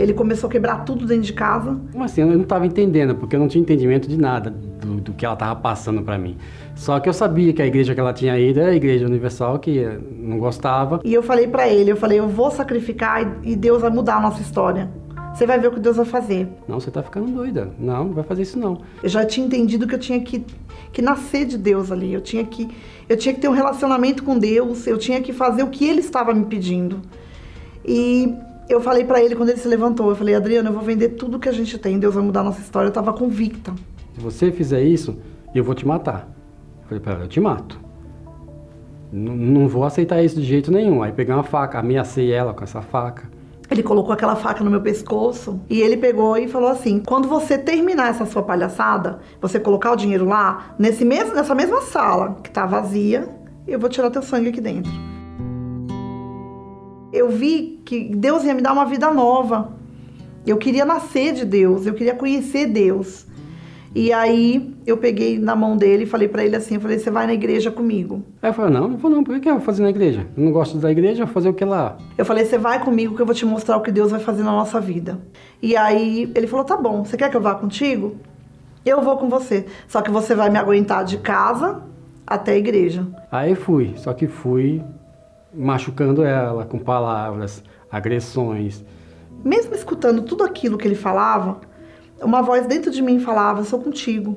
Ele 0.00 0.14
começou 0.14 0.48
a 0.48 0.50
quebrar 0.50 0.84
tudo 0.86 1.04
dentro 1.04 1.24
de 1.24 1.32
casa. 1.34 1.78
Como 1.92 2.02
assim? 2.02 2.22
Eu 2.22 2.28
não 2.28 2.40
estava 2.40 2.66
entendendo, 2.66 3.14
porque 3.14 3.36
eu 3.36 3.40
não 3.40 3.48
tinha 3.48 3.60
entendimento 3.60 4.08
de 4.08 4.16
nada 4.16 4.48
do, 4.50 4.94
do 4.98 5.12
que 5.12 5.26
ela 5.26 5.34
estava 5.34 5.54
passando 5.60 6.00
para 6.00 6.16
mim. 6.16 6.38
Só 6.74 6.98
que 6.98 7.06
eu 7.06 7.12
sabia 7.12 7.52
que 7.52 7.60
a 7.60 7.66
igreja 7.66 7.94
que 7.94 8.00
ela 8.00 8.14
tinha 8.14 8.38
ido 8.38 8.60
era 8.60 8.70
a 8.70 8.74
igreja 8.74 9.04
universal, 9.04 9.58
que 9.58 9.86
não 10.18 10.38
gostava. 10.38 11.00
E 11.04 11.12
eu 11.12 11.22
falei 11.22 11.46
para 11.46 11.68
ele, 11.68 11.92
eu 11.92 11.96
falei, 11.96 12.18
eu 12.18 12.28
vou 12.28 12.50
sacrificar 12.50 13.30
e 13.42 13.54
Deus 13.54 13.82
vai 13.82 13.90
mudar 13.90 14.16
a 14.16 14.20
nossa 14.20 14.40
história. 14.40 14.90
Você 15.34 15.46
vai 15.46 15.58
ver 15.58 15.68
o 15.68 15.72
que 15.72 15.80
Deus 15.80 15.96
vai 15.96 16.06
fazer. 16.06 16.48
Não, 16.66 16.80
você 16.80 16.90
tá 16.90 17.02
ficando 17.02 17.30
doida. 17.30 17.70
Não, 17.78 18.06
não 18.06 18.14
vai 18.14 18.24
fazer 18.24 18.42
isso 18.42 18.58
não. 18.58 18.80
Eu 19.02 19.08
já 19.08 19.24
tinha 19.24 19.46
entendido 19.46 19.86
que 19.86 19.94
eu 19.94 19.98
tinha 19.98 20.18
que, 20.20 20.44
que 20.92 21.02
nascer 21.02 21.44
de 21.44 21.58
Deus 21.58 21.92
ali. 21.92 22.12
Eu 22.12 22.22
tinha 22.22 22.44
que 22.44 22.68
eu 23.06 23.18
tinha 23.18 23.34
que 23.34 23.40
ter 23.40 23.48
um 23.48 23.52
relacionamento 23.52 24.22
com 24.22 24.38
Deus, 24.38 24.86
eu 24.86 24.96
tinha 24.96 25.20
que 25.20 25.32
fazer 25.32 25.62
o 25.62 25.68
que 25.68 25.84
ele 25.84 26.00
estava 26.00 26.32
me 26.32 26.46
pedindo. 26.46 27.02
E 27.84 28.34
eu 28.70 28.80
falei 28.80 29.04
para 29.04 29.22
ele 29.22 29.34
quando 29.34 29.50
ele 29.50 29.58
se 29.58 29.68
levantou, 29.68 30.10
eu 30.10 30.16
falei: 30.16 30.34
"Adriano, 30.34 30.68
eu 30.68 30.72
vou 30.72 30.82
vender 30.82 31.10
tudo 31.10 31.38
que 31.38 31.48
a 31.48 31.52
gente 31.52 31.76
tem, 31.78 31.98
Deus 31.98 32.14
vai 32.14 32.22
mudar 32.22 32.40
a 32.40 32.44
nossa 32.44 32.60
história". 32.60 32.86
Eu 32.86 32.90
estava 32.90 33.12
convicta. 33.12 33.72
Se 34.14 34.20
você 34.20 34.50
fizer 34.52 34.82
isso, 34.82 35.18
eu 35.54 35.64
vou 35.64 35.74
te 35.74 35.86
matar. 35.86 36.28
Eu 36.82 36.88
falei 36.88 37.00
para 37.00 37.12
ela: 37.14 37.24
"Eu 37.24 37.28
te 37.28 37.40
mato". 37.40 37.78
N 39.12 39.30
não 39.30 39.68
vou 39.68 39.84
aceitar 39.84 40.22
isso 40.22 40.36
de 40.36 40.46
jeito 40.46 40.70
nenhum. 40.70 41.02
Aí 41.02 41.12
peguei 41.12 41.34
uma 41.34 41.42
faca, 41.42 41.78
ameacei 41.78 42.32
ela 42.32 42.54
com 42.54 42.62
essa 42.62 42.80
faca. 42.80 43.28
Ele 43.70 43.82
colocou 43.84 44.12
aquela 44.12 44.34
faca 44.34 44.64
no 44.64 44.70
meu 44.70 44.80
pescoço 44.80 45.60
e 45.70 45.80
ele 45.80 45.96
pegou 45.96 46.36
e 46.36 46.48
falou 46.48 46.70
assim: 46.70 47.00
quando 47.00 47.28
você 47.28 47.56
terminar 47.56 48.10
essa 48.10 48.26
sua 48.26 48.42
palhaçada, 48.42 49.20
você 49.40 49.60
colocar 49.60 49.92
o 49.92 49.96
dinheiro 49.96 50.24
lá, 50.24 50.74
nesse 50.78 51.04
mesmo, 51.04 51.34
nessa 51.34 51.54
mesma 51.54 51.80
sala 51.82 52.36
que 52.42 52.50
tá 52.50 52.66
vazia, 52.66 53.28
eu 53.66 53.78
vou 53.78 53.88
tirar 53.88 54.10
teu 54.10 54.22
sangue 54.22 54.48
aqui 54.48 54.60
dentro. 54.60 55.09
Eu 57.12 57.28
vi 57.28 57.80
que 57.84 58.04
Deus 58.14 58.44
ia 58.44 58.54
me 58.54 58.62
dar 58.62 58.72
uma 58.72 58.84
vida 58.84 59.10
nova. 59.12 59.72
Eu 60.46 60.56
queria 60.56 60.84
nascer 60.84 61.32
de 61.34 61.44
Deus, 61.44 61.86
eu 61.86 61.94
queria 61.94 62.14
conhecer 62.14 62.66
Deus. 62.66 63.26
E 63.92 64.12
aí 64.12 64.72
eu 64.86 64.96
peguei 64.96 65.36
na 65.36 65.56
mão 65.56 65.76
dele 65.76 66.04
e 66.04 66.06
falei 66.06 66.28
para 66.28 66.44
ele 66.44 66.54
assim, 66.54 66.76
eu 66.76 66.80
falei, 66.80 66.98
você 66.98 67.10
vai 67.10 67.26
na 67.26 67.34
igreja 67.34 67.72
comigo. 67.72 68.22
Aí 68.40 68.50
eu 68.50 68.54
falei, 68.54 68.72
não, 68.72 68.88
não 68.88 68.96
vou 68.96 69.10
não, 69.10 69.24
por 69.24 69.38
que 69.40 69.48
eu 69.48 69.54
vou 69.54 69.62
fazer 69.62 69.82
na 69.82 69.90
igreja? 69.90 70.28
Eu 70.36 70.44
não 70.44 70.52
gosto 70.52 70.78
da 70.78 70.92
igreja, 70.92 71.24
vou 71.24 71.34
fazer 71.34 71.48
o 71.48 71.54
que 71.54 71.64
lá? 71.64 71.98
Eu 72.16 72.24
falei, 72.24 72.44
você 72.44 72.56
vai 72.56 72.82
comigo 72.84 73.16
que 73.16 73.22
eu 73.22 73.26
vou 73.26 73.34
te 73.34 73.44
mostrar 73.44 73.76
o 73.76 73.80
que 73.80 73.90
Deus 73.90 74.12
vai 74.12 74.20
fazer 74.20 74.44
na 74.44 74.52
nossa 74.52 74.80
vida. 74.80 75.18
E 75.60 75.76
aí 75.76 76.30
ele 76.36 76.46
falou, 76.46 76.64
tá 76.64 76.76
bom, 76.76 77.04
você 77.04 77.16
quer 77.16 77.30
que 77.30 77.36
eu 77.36 77.40
vá 77.40 77.56
contigo? 77.56 78.14
Eu 78.86 79.02
vou 79.02 79.16
com 79.16 79.28
você, 79.28 79.66
só 79.88 80.00
que 80.00 80.10
você 80.10 80.36
vai 80.36 80.48
me 80.50 80.58
aguentar 80.58 81.04
de 81.04 81.18
casa 81.18 81.82
até 82.24 82.52
a 82.52 82.56
igreja. 82.56 83.04
Aí 83.30 83.56
fui, 83.56 83.94
só 83.96 84.12
que 84.12 84.28
fui 84.28 84.80
machucando 85.52 86.22
ela 86.22 86.64
com 86.64 86.78
palavras, 86.78 87.62
agressões, 87.90 88.84
mesmo 89.44 89.74
escutando 89.74 90.22
tudo 90.22 90.44
aquilo 90.44 90.76
que 90.76 90.86
ele 90.86 90.94
falava, 90.94 91.60
uma 92.22 92.42
voz 92.42 92.66
dentro 92.66 92.90
de 92.90 93.02
mim 93.02 93.18
falava: 93.18 93.64
Sou 93.64 93.80
contigo. 93.80 94.36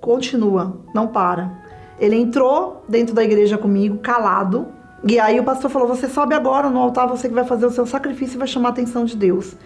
Continua, 0.00 0.80
não 0.94 1.08
para. 1.08 1.58
Ele 1.98 2.16
entrou 2.16 2.84
dentro 2.88 3.14
da 3.14 3.24
igreja 3.24 3.58
comigo, 3.58 3.98
calado. 3.98 4.68
E 5.04 5.18
aí 5.18 5.40
o 5.40 5.44
pastor 5.44 5.70
falou: 5.70 5.88
Você 5.88 6.08
sobe 6.08 6.34
agora 6.34 6.70
no 6.70 6.78
altar, 6.78 7.08
você 7.08 7.28
que 7.28 7.34
vai 7.34 7.44
fazer 7.44 7.66
o 7.66 7.70
seu 7.70 7.86
sacrifício 7.86 8.36
e 8.36 8.38
vai 8.38 8.46
chamar 8.46 8.68
a 8.68 8.72
atenção 8.72 9.04
de 9.04 9.16
Deus. 9.16 9.56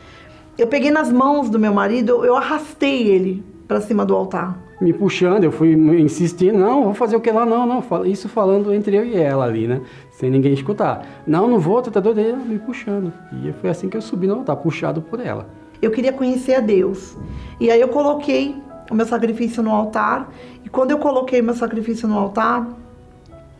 Eu 0.57 0.67
peguei 0.67 0.91
nas 0.91 1.11
mãos 1.11 1.49
do 1.49 1.59
meu 1.59 1.73
marido, 1.73 2.25
eu 2.25 2.37
arrastei 2.37 3.09
ele 3.09 3.45
para 3.67 3.81
cima 3.81 4.05
do 4.05 4.15
altar. 4.15 4.59
Me 4.81 4.93
puxando, 4.93 5.45
eu 5.45 5.53
fui 5.53 5.73
insistindo, 5.73 6.59
não, 6.59 6.85
vou 6.85 6.95
fazer 6.95 7.17
o 7.17 7.21
que 7.21 7.31
lá, 7.31 7.47
não, 7.47 7.67
não. 7.67 8.05
Isso 8.05 8.29
falando 8.29 8.73
entre 8.75 8.97
eu 8.97 9.05
e 9.05 9.17
ela 9.17 9.45
ali, 9.45 9.67
né? 9.69 9.81
Sem 10.13 10.31
ninguém 10.31 10.53
escutar. 10.53 11.05
Não, 11.27 11.49
não 11.49 11.59
vou, 11.59 11.83
tá 11.83 11.99
doido, 11.99 12.21
ela 12.21 12.37
me 12.37 12.59
puxando. 12.59 13.13
E 13.33 13.53
foi 13.55 13.71
assim 13.71 13.89
que 13.89 13.97
eu 13.97 14.03
subi 14.03 14.27
no 14.27 14.35
altar, 14.35 14.57
puxado 14.57 15.01
por 15.03 15.19
ela. 15.19 15.49
Eu 15.81 15.91
queria 15.91 16.13
conhecer 16.13 16.55
a 16.55 16.61
Deus. 16.61 17.17
E 17.59 17.71
aí 17.71 17.81
eu 17.81 17.89
coloquei 17.89 18.55
o 18.91 18.95
meu 18.95 19.07
sacrifício 19.07 19.63
no 19.63 19.71
altar. 19.71 20.31
E 20.65 20.69
quando 20.69 20.91
eu 20.91 20.99
coloquei 20.99 21.41
o 21.41 21.45
meu 21.45 21.55
sacrifício 21.55 22.07
no 22.07 22.17
altar, 22.17 22.69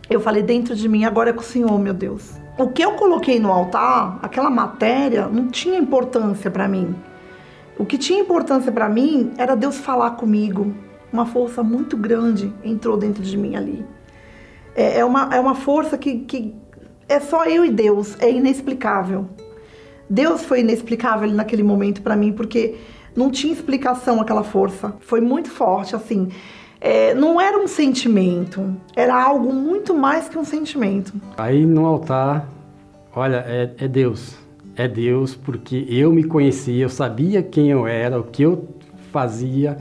eu 0.09 0.21
falei 0.21 0.43
dentro 0.43 0.77
de 0.77 0.89
mim, 0.89 1.05
agora 1.05 1.31
é 1.31 1.33
com 1.33 1.41
o 1.41 1.45
Senhor, 1.45 1.77
meu 1.79 1.95
Deus. 1.95 2.35
O 2.59 2.69
que 2.69 2.85
eu 2.85 2.93
coloquei 2.93 3.41
no 3.41 3.51
altar, 3.51 4.19
aquela 4.23 4.51
matéria, 4.51 5.27
não 5.27 5.49
tinha 5.49 5.79
importância 5.79 6.51
para 6.51 6.69
mim. 6.69 6.95
O 7.79 7.87
que 7.87 7.97
tinha 7.97 8.21
importância 8.21 8.71
para 8.71 8.91
mim 8.91 9.33
era 9.39 9.57
Deus 9.57 9.79
falar 9.79 10.11
comigo. 10.13 10.75
Uma 11.11 11.25
força 11.25 11.63
muito 11.63 11.97
grande 11.97 12.53
entrou 12.63 12.97
dentro 12.97 13.23
de 13.23 13.37
mim 13.39 13.57
ali. 13.57 13.85
É, 14.75 14.99
é 14.99 15.05
uma, 15.05 15.35
é 15.35 15.41
uma 15.41 15.55
força 15.55 15.99
que, 15.99 16.21
que 16.21 16.55
é 17.09 17.21
só 17.21 17.45
eu 17.45 17.65
e 17.65 17.71
Deus, 17.71 18.17
é 18.21 18.31
inexplicável. 18.31 19.29
Deus 20.09 20.45
foi 20.45 20.61
inexplicável 20.61 21.31
naquele 21.31 21.63
momento 21.63 22.03
para 22.03 22.17
mim, 22.17 22.33
porque 22.33 22.77
não 23.17 23.31
tinha 23.31 23.53
explicação 23.53 24.21
aquela 24.21 24.43
força. 24.43 24.95
Foi 25.01 25.21
muito 25.21 25.51
forte, 25.51 25.95
assim. 25.95 26.29
É, 26.81 27.15
não 27.15 27.41
era 27.41 27.57
um 27.59 27.67
sentimento, 27.67 28.77
era 28.97 29.15
algo 29.15 29.53
muito 29.53 29.95
mais 29.95 30.29
que 30.29 30.37
um 30.37 30.45
sentimento. 30.45 31.13
Aí 31.37 31.65
no 31.65 31.87
altar, 31.87 32.49
olha, 33.15 33.45
é, 33.47 33.71
é 33.79 33.89
Deus. 33.89 34.37
É 34.75 34.89
Deus 34.89 35.35
porque 35.35 35.87
eu 35.89 36.11
me 36.11 36.25
conhecia, 36.25 36.85
eu 36.85 36.89
sabia 36.89 37.43
quem 37.43 37.71
eu 37.71 37.87
era, 37.87 38.19
o 38.19 38.25
que 38.25 38.43
eu 38.43 38.69
fazia, 39.13 39.77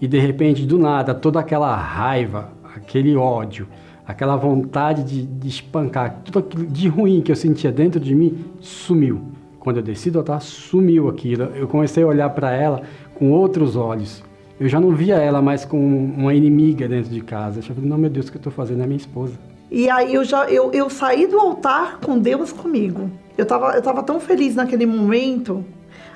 e 0.00 0.08
de 0.08 0.18
repente, 0.18 0.66
do 0.66 0.76
nada, 0.76 1.14
toda 1.14 1.40
aquela 1.40 1.74
raiva, 1.74 2.50
aquele 2.76 3.16
ódio, 3.16 3.66
aquela 4.06 4.36
vontade 4.36 5.02
de, 5.02 5.24
de 5.24 5.48
espancar, 5.48 6.20
tudo 6.24 6.38
aquilo 6.38 6.66
de 6.66 6.88
ruim 6.88 7.22
que 7.22 7.32
eu 7.32 7.36
sentia 7.36 7.72
dentro 7.72 7.98
de 8.00 8.14
mim, 8.14 8.44
sumiu. 8.60 9.22
Quando 9.58 9.78
eu 9.78 9.82
desci 9.82 10.10
do 10.10 10.18
altar, 10.18 10.42
sumiu 10.42 11.08
aquilo. 11.08 11.44
Eu 11.54 11.66
comecei 11.66 12.02
a 12.02 12.06
olhar 12.06 12.28
para 12.30 12.52
ela 12.52 12.82
com 13.14 13.30
outros 13.30 13.76
olhos. 13.76 14.22
Eu 14.60 14.68
já 14.68 14.78
não 14.78 14.90
via 14.90 15.16
ela 15.16 15.40
mais 15.40 15.64
como 15.64 15.84
uma 15.84 16.34
inimiga 16.34 16.86
dentro 16.86 17.10
de 17.10 17.20
casa. 17.22 17.60
Eu 17.60 17.62
falei, 17.62 17.88
não, 17.88 17.96
meu 17.96 18.10
Deus, 18.10 18.28
o 18.28 18.30
que 18.30 18.36
eu 18.36 18.40
estou 18.40 18.52
fazendo 18.52 18.82
é 18.82 18.86
minha 18.86 18.98
esposa. 18.98 19.32
E 19.70 19.88
aí 19.88 20.14
eu 20.14 20.22
já 20.22 20.48
eu, 20.50 20.70
eu 20.72 20.90
saí 20.90 21.26
do 21.26 21.38
altar 21.40 21.98
com 22.00 22.18
Deus 22.18 22.52
comigo. 22.52 23.10
Eu 23.36 23.46
tava, 23.46 23.72
eu 23.72 23.82
tava 23.82 24.02
tão 24.02 24.20
feliz 24.20 24.54
naquele 24.54 24.86
momento. 24.86 25.64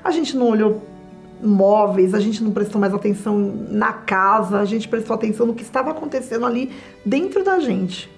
A 0.03 0.11
gente 0.11 0.37
não 0.37 0.49
olhou 0.49 0.81
móveis, 1.41 2.13
a 2.13 2.19
gente 2.19 2.43
não 2.43 2.51
prestou 2.51 2.79
mais 2.79 2.93
atenção 2.93 3.37
na 3.69 3.93
casa, 3.93 4.59
a 4.59 4.65
gente 4.65 4.87
prestou 4.87 5.13
atenção 5.13 5.45
no 5.45 5.53
que 5.53 5.63
estava 5.63 5.91
acontecendo 5.91 6.45
ali 6.45 6.71
dentro 7.05 7.43
da 7.43 7.59
gente. 7.59 8.09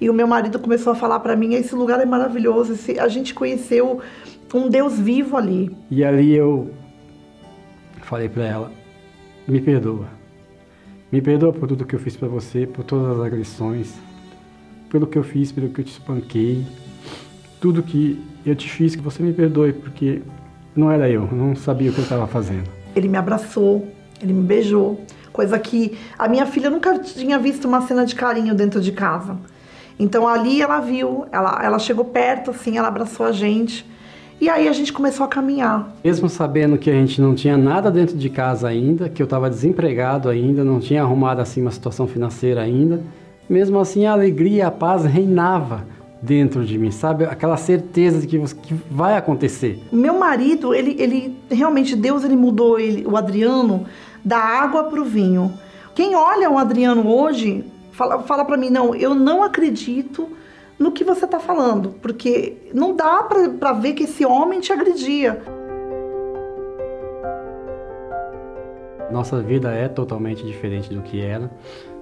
E 0.00 0.08
o 0.08 0.14
meu 0.14 0.26
marido 0.26 0.58
começou 0.58 0.92
a 0.92 0.96
falar 0.96 1.20
para 1.20 1.36
mim: 1.36 1.54
esse 1.54 1.74
lugar 1.74 2.00
é 2.00 2.06
maravilhoso, 2.06 2.72
esse, 2.72 2.98
a 2.98 3.08
gente 3.08 3.34
conheceu 3.34 4.00
um 4.54 4.68
Deus 4.68 4.98
vivo 4.98 5.36
ali. 5.36 5.76
E 5.90 6.02
ali 6.04 6.34
eu 6.34 6.70
falei 8.02 8.28
para 8.28 8.44
ela: 8.44 8.72
me 9.46 9.60
perdoa. 9.60 10.08
Me 11.12 11.20
perdoa 11.20 11.52
por 11.52 11.68
tudo 11.68 11.84
que 11.84 11.94
eu 11.94 11.98
fiz 11.98 12.16
para 12.16 12.28
você, 12.28 12.66
por 12.66 12.84
todas 12.84 13.18
as 13.18 13.26
agressões, 13.26 13.94
pelo 14.88 15.06
que 15.06 15.18
eu 15.18 15.24
fiz, 15.24 15.50
pelo 15.50 15.68
que 15.68 15.80
eu 15.80 15.84
te 15.84 15.92
espanquei, 15.92 16.64
tudo 17.60 17.82
que 17.82 18.24
eu 18.46 18.54
te 18.54 18.68
fiz, 18.68 18.94
que 18.94 19.02
você 19.02 19.22
me 19.22 19.32
perdoe, 19.32 19.72
porque 19.72 20.22
não 20.74 20.90
era 20.90 21.08
eu, 21.08 21.28
não 21.32 21.54
sabia 21.56 21.90
o 21.90 21.92
que 21.92 22.00
eu 22.00 22.04
estava 22.04 22.26
fazendo. 22.26 22.68
Ele 22.94 23.08
me 23.08 23.16
abraçou, 23.16 23.86
ele 24.22 24.32
me 24.32 24.42
beijou, 24.42 25.00
coisa 25.32 25.58
que 25.58 25.96
a 26.18 26.28
minha 26.28 26.46
filha 26.46 26.70
nunca 26.70 26.98
tinha 26.98 27.38
visto 27.38 27.66
uma 27.66 27.80
cena 27.82 28.04
de 28.04 28.14
carinho 28.14 28.54
dentro 28.54 28.80
de 28.80 28.92
casa. 28.92 29.36
Então 29.98 30.26
ali 30.26 30.62
ela 30.62 30.80
viu, 30.80 31.26
ela, 31.30 31.60
ela 31.62 31.78
chegou 31.78 32.04
perto, 32.04 32.50
assim, 32.50 32.78
ela 32.78 32.88
abraçou 32.88 33.26
a 33.26 33.32
gente. 33.32 33.86
E 34.40 34.48
aí 34.48 34.66
a 34.66 34.72
gente 34.72 34.90
começou 34.90 35.26
a 35.26 35.28
caminhar. 35.28 35.94
Mesmo 36.02 36.26
sabendo 36.26 36.78
que 36.78 36.88
a 36.88 36.94
gente 36.94 37.20
não 37.20 37.34
tinha 37.34 37.58
nada 37.58 37.90
dentro 37.90 38.16
de 38.16 38.30
casa 38.30 38.68
ainda, 38.68 39.06
que 39.10 39.20
eu 39.20 39.24
estava 39.24 39.50
desempregado 39.50 40.30
ainda, 40.30 40.64
não 40.64 40.80
tinha 40.80 41.02
arrumado 41.02 41.42
assim 41.42 41.60
uma 41.60 41.70
situação 41.70 42.06
financeira 42.06 42.62
ainda, 42.62 43.02
mesmo 43.46 43.78
assim 43.78 44.06
a 44.06 44.12
alegria, 44.12 44.68
a 44.68 44.70
paz 44.70 45.04
reinava 45.04 45.84
dentro 46.22 46.64
de 46.64 46.76
mim, 46.78 46.90
sabe? 46.90 47.24
Aquela 47.24 47.56
certeza 47.56 48.20
de 48.20 48.26
que, 48.26 48.54
que 48.56 48.74
vai 48.90 49.16
acontecer. 49.16 49.82
Meu 49.90 50.18
marido, 50.18 50.74
ele, 50.74 50.96
ele 50.98 51.36
realmente, 51.50 51.96
Deus 51.96 52.24
ele 52.24 52.36
mudou 52.36 52.78
ele, 52.78 53.06
o 53.06 53.16
Adriano 53.16 53.86
da 54.24 54.38
água 54.38 54.84
para 54.84 55.00
o 55.00 55.04
vinho. 55.04 55.52
Quem 55.94 56.14
olha 56.14 56.50
o 56.50 56.58
Adriano 56.58 57.08
hoje, 57.08 57.64
fala, 57.92 58.22
fala 58.22 58.44
para 58.44 58.56
mim, 58.56 58.70
não, 58.70 58.94
eu 58.94 59.14
não 59.14 59.42
acredito 59.42 60.28
no 60.78 60.92
que 60.92 61.04
você 61.04 61.24
está 61.24 61.38
falando, 61.38 61.94
porque 62.00 62.56
não 62.72 62.94
dá 62.94 63.22
para 63.22 63.72
ver 63.72 63.92
que 63.94 64.04
esse 64.04 64.24
homem 64.24 64.60
te 64.60 64.72
agredia. 64.72 65.42
Nossa 69.10 69.42
vida 69.42 69.72
é 69.72 69.88
totalmente 69.88 70.44
diferente 70.46 70.94
do 70.94 71.02
que 71.02 71.20
era. 71.20 71.50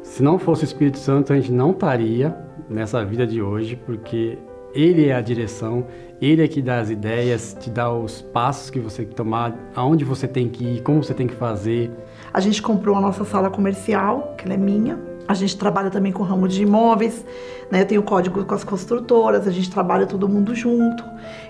Se 0.08 0.22
não 0.22 0.38
fosse 0.38 0.64
o 0.64 0.66
Espírito 0.66 0.98
Santo, 0.98 1.32
a 1.32 1.36
gente 1.36 1.52
não 1.52 1.70
estaria 1.70 2.34
nessa 2.68 3.04
vida 3.04 3.26
de 3.26 3.40
hoje, 3.42 3.76
porque 3.76 4.38
ele 4.74 5.06
é 5.06 5.14
a 5.14 5.20
direção, 5.20 5.86
ele 6.20 6.42
é 6.42 6.48
que 6.48 6.60
dá 6.62 6.78
as 6.78 6.90
ideias, 6.90 7.56
te 7.60 7.70
dá 7.70 7.92
os 7.92 8.20
passos 8.20 8.70
que 8.70 8.80
você 8.80 9.02
tem 9.02 9.10
que 9.10 9.14
tomar, 9.14 9.54
aonde 9.76 10.04
você 10.04 10.26
tem 10.26 10.48
que 10.48 10.64
ir, 10.64 10.82
como 10.82 11.04
você 11.04 11.14
tem 11.14 11.26
que 11.26 11.34
fazer. 11.34 11.92
A 12.32 12.40
gente 12.40 12.60
comprou 12.60 12.96
a 12.96 13.00
nossa 13.00 13.22
sala 13.24 13.48
comercial, 13.48 14.34
que 14.36 14.46
ela 14.46 14.54
é 14.54 14.56
minha. 14.56 14.98
A 15.28 15.34
gente 15.34 15.56
trabalha 15.56 15.90
também 15.90 16.10
com 16.10 16.22
o 16.22 16.26
ramo 16.26 16.48
de 16.48 16.62
imóveis, 16.62 17.24
né? 17.70 17.82
Eu 17.82 17.86
tenho 17.86 18.02
código 18.02 18.44
com 18.44 18.54
as 18.54 18.64
construtoras, 18.64 19.46
a 19.46 19.50
gente 19.50 19.70
trabalha 19.70 20.06
todo 20.06 20.26
mundo 20.26 20.54
junto. 20.54 21.04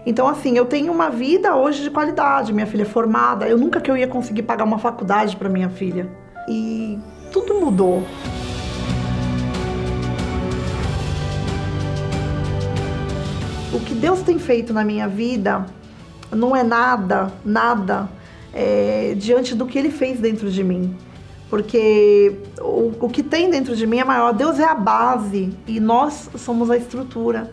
Então, 0.04 0.26
assim, 0.26 0.58
eu 0.58 0.66
tenho 0.66 0.92
uma 0.92 1.08
vida 1.10 1.54
hoje 1.54 1.84
de 1.84 1.90
qualidade. 1.90 2.52
Minha 2.52 2.66
filha 2.66 2.82
é 2.82 2.86
formada, 2.86 3.48
eu 3.48 3.56
nunca 3.56 3.80
que 3.80 3.90
eu 3.90 3.96
ia 3.96 4.08
conseguir 4.08 4.42
pagar 4.42 4.64
uma 4.64 4.78
faculdade 4.78 5.36
para 5.36 5.48
minha 5.48 5.70
filha. 5.70 6.10
E 6.48 6.98
tudo 7.30 7.54
mudou. 7.54 8.02
O 13.78 13.80
que 13.80 13.94
Deus 13.94 14.22
tem 14.22 14.40
feito 14.40 14.72
na 14.72 14.84
minha 14.84 15.06
vida 15.06 15.64
não 16.32 16.54
é 16.54 16.64
nada, 16.64 17.32
nada 17.44 18.08
é, 18.52 19.14
diante 19.16 19.54
do 19.54 19.66
que 19.66 19.78
Ele 19.78 19.90
fez 19.90 20.18
dentro 20.18 20.50
de 20.50 20.64
mim. 20.64 20.96
Porque 21.48 22.36
o, 22.60 22.92
o 23.00 23.08
que 23.08 23.22
tem 23.22 23.48
dentro 23.48 23.76
de 23.76 23.86
mim 23.86 23.98
é 24.00 24.04
maior. 24.04 24.32
Deus 24.32 24.58
é 24.58 24.64
a 24.64 24.74
base 24.74 25.56
e 25.66 25.78
nós 25.78 26.28
somos 26.36 26.70
a 26.70 26.76
estrutura. 26.76 27.52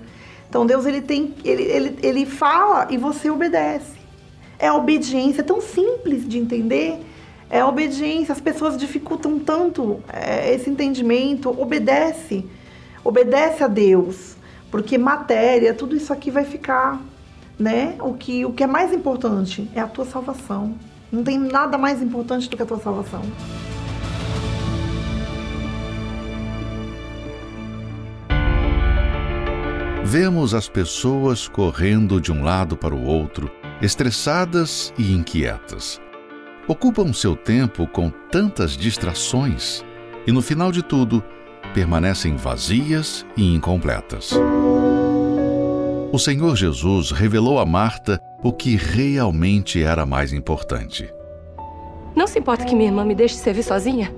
Então 0.50 0.66
Deus 0.66 0.86
ele 0.88 1.00
tem, 1.00 1.36
ele, 1.44 1.64
ele, 1.64 2.00
ele 2.02 2.26
fala 2.26 2.88
e 2.90 2.98
você 2.98 3.30
obedece. 3.30 3.96
É 4.58 4.68
a 4.68 4.74
obediência, 4.74 5.42
é 5.42 5.44
tão 5.44 5.62
simples 5.62 6.28
de 6.28 6.40
entender. 6.40 7.06
É 7.52 7.60
a 7.60 7.68
obediência. 7.68 8.34
As 8.34 8.42
pessoas 8.42 8.76
dificultam 8.78 9.38
tanto 9.38 10.00
é, 10.12 10.54
esse 10.54 10.72
entendimento. 10.72 11.50
Obedece, 11.50 12.44
obedece 13.04 13.64
a 13.64 13.68
Deus 13.68 14.35
porque 14.76 14.98
matéria, 14.98 15.74
tudo 15.74 15.96
isso 15.96 16.12
aqui 16.12 16.30
vai 16.30 16.44
ficar, 16.44 17.02
né? 17.58 17.96
O 18.02 18.14
que, 18.14 18.44
o 18.44 18.52
que 18.52 18.62
é 18.62 18.68
mais 18.68 18.92
importante 18.92 19.72
é 19.74 19.80
a 19.80 19.88
tua 19.88 20.04
salvação. 20.04 20.76
Não 21.10 21.24
tem 21.24 21.40
nada 21.40 21.78
mais 21.78 22.02
importante 22.02 22.50
do 22.50 22.58
que 22.58 22.62
a 22.62 22.66
tua 22.66 22.80
salvação. 22.80 23.22
Vemos 30.04 30.54
as 30.54 30.68
pessoas 30.68 31.48
correndo 31.48 32.20
de 32.20 32.34
um 32.34 32.44
lado 32.44 32.76
para 32.76 32.94
o 32.94 33.06
outro, 33.06 33.50
estressadas 33.82 34.94
e 34.98 35.14
inquietas. 35.14 36.02
Ocupam 36.68 37.14
seu 37.14 37.34
tempo 37.34 37.88
com 37.88 38.10
tantas 38.30 38.76
distrações 38.76 39.86
e, 40.28 40.34
no 40.34 40.42
final 40.42 40.70
de 40.70 40.84
tudo, 40.84 41.24
permanecem 41.74 42.36
vazias 42.36 43.26
e 43.38 43.56
incompletas. 43.56 44.34
O 46.16 46.18
Senhor 46.18 46.56
Jesus 46.56 47.12
revelou 47.12 47.60
a 47.60 47.66
Marta 47.66 48.22
o 48.42 48.54
que 48.54 48.78
realmente 48.78 49.84
era 49.84 50.06
mais 50.06 50.32
importante. 50.32 51.14
Não 52.16 52.26
se 52.26 52.40
importa 52.40 52.64
que 52.64 52.74
minha 52.74 52.88
irmã 52.88 53.04
me 53.04 53.14
deixe 53.14 53.36
servir 53.36 53.64
sozinha? 53.64 54.10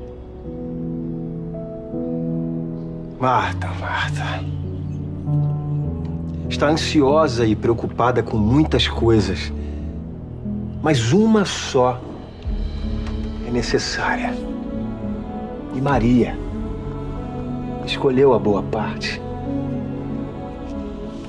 Marta, 3.19 3.67
Marta. 3.79 4.43
Está 6.47 6.69
ansiosa 6.69 7.47
e 7.47 7.55
preocupada 7.55 8.21
com 8.21 8.37
muitas 8.37 8.87
coisas. 8.87 9.51
mas 10.83 11.11
uma 11.11 11.45
só 11.45 11.99
é 13.47 13.49
necessária. 13.49 14.35
E 15.73 15.81
Maria 15.81 16.37
escolheu 17.87 18.35
a 18.35 18.37
boa 18.37 18.61
parte. 18.61 19.19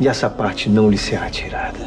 E 0.00 0.06
essa 0.06 0.30
parte 0.30 0.68
não 0.68 0.88
lhe 0.88 0.98
será 0.98 1.28
tirada. 1.28 1.78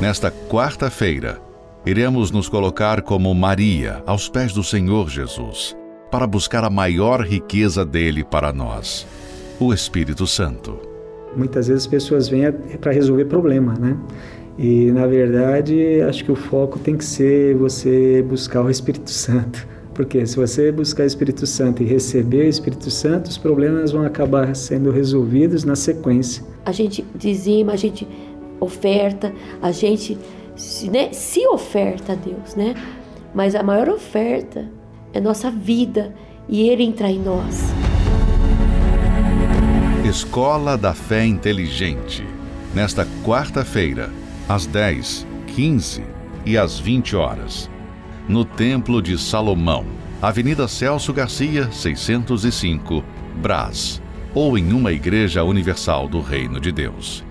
Nesta 0.00 0.30
quarta-feira, 0.30 1.40
iremos 1.84 2.30
nos 2.30 2.48
colocar 2.48 3.02
como 3.02 3.34
Maria 3.34 4.02
aos 4.06 4.28
pés 4.28 4.52
do 4.52 4.62
Senhor 4.62 5.08
Jesus, 5.08 5.76
para 6.10 6.26
buscar 6.26 6.62
a 6.64 6.70
maior 6.70 7.22
riqueza 7.22 7.84
dele 7.84 8.22
para 8.22 8.52
nós, 8.52 9.06
o 9.58 9.72
Espírito 9.72 10.26
Santo. 10.26 10.78
Muitas 11.36 11.68
vezes 11.68 11.84
as 11.84 11.86
pessoas 11.88 12.28
vêm 12.28 12.52
para 12.80 12.92
resolver 12.92 13.24
problema, 13.24 13.74
né? 13.74 13.96
E 14.58 14.90
na 14.92 15.06
verdade, 15.06 16.00
acho 16.02 16.24
que 16.24 16.32
o 16.32 16.36
foco 16.36 16.78
tem 16.78 16.96
que 16.96 17.04
ser 17.04 17.56
você 17.56 18.22
buscar 18.22 18.62
o 18.62 18.70
Espírito 18.70 19.10
Santo. 19.10 19.66
Porque 19.96 20.26
se 20.26 20.36
você 20.36 20.70
buscar 20.70 21.04
o 21.04 21.06
Espírito 21.06 21.46
Santo 21.46 21.82
e 21.82 21.86
receber 21.86 22.44
o 22.44 22.48
Espírito 22.50 22.90
Santo, 22.90 23.28
os 23.28 23.38
problemas 23.38 23.92
vão 23.92 24.04
acabar 24.04 24.54
sendo 24.54 24.90
resolvidos 24.90 25.64
na 25.64 25.74
sequência. 25.74 26.44
A 26.66 26.70
gente 26.70 27.02
dizima, 27.14 27.72
a 27.72 27.76
gente 27.76 28.06
oferta, 28.60 29.32
a 29.62 29.72
gente 29.72 30.18
se, 30.54 30.90
né, 30.90 31.14
se 31.14 31.46
oferta 31.46 32.12
a 32.12 32.14
Deus, 32.14 32.54
né? 32.54 32.74
Mas 33.34 33.54
a 33.54 33.62
maior 33.62 33.88
oferta 33.88 34.70
é 35.14 35.20
nossa 35.20 35.50
vida 35.50 36.14
e 36.46 36.68
Ele 36.68 36.82
entrar 36.82 37.10
em 37.10 37.18
nós. 37.18 37.62
Escola 40.06 40.76
da 40.76 40.92
Fé 40.92 41.24
Inteligente. 41.24 42.22
Nesta 42.74 43.06
quarta-feira, 43.24 44.10
às 44.46 44.66
10, 44.66 45.26
15 45.46 46.04
e 46.44 46.58
às 46.58 46.78
20 46.78 47.16
horas. 47.16 47.70
No 48.28 48.44
Templo 48.44 49.00
de 49.00 49.16
Salomão, 49.16 49.86
Avenida 50.20 50.66
Celso 50.66 51.12
Garcia, 51.12 51.70
605, 51.70 53.04
Brás. 53.40 54.02
Ou 54.34 54.58
em 54.58 54.72
uma 54.72 54.90
igreja 54.90 55.44
universal 55.44 56.08
do 56.08 56.20
Reino 56.20 56.60
de 56.60 56.72
Deus. 56.72 57.24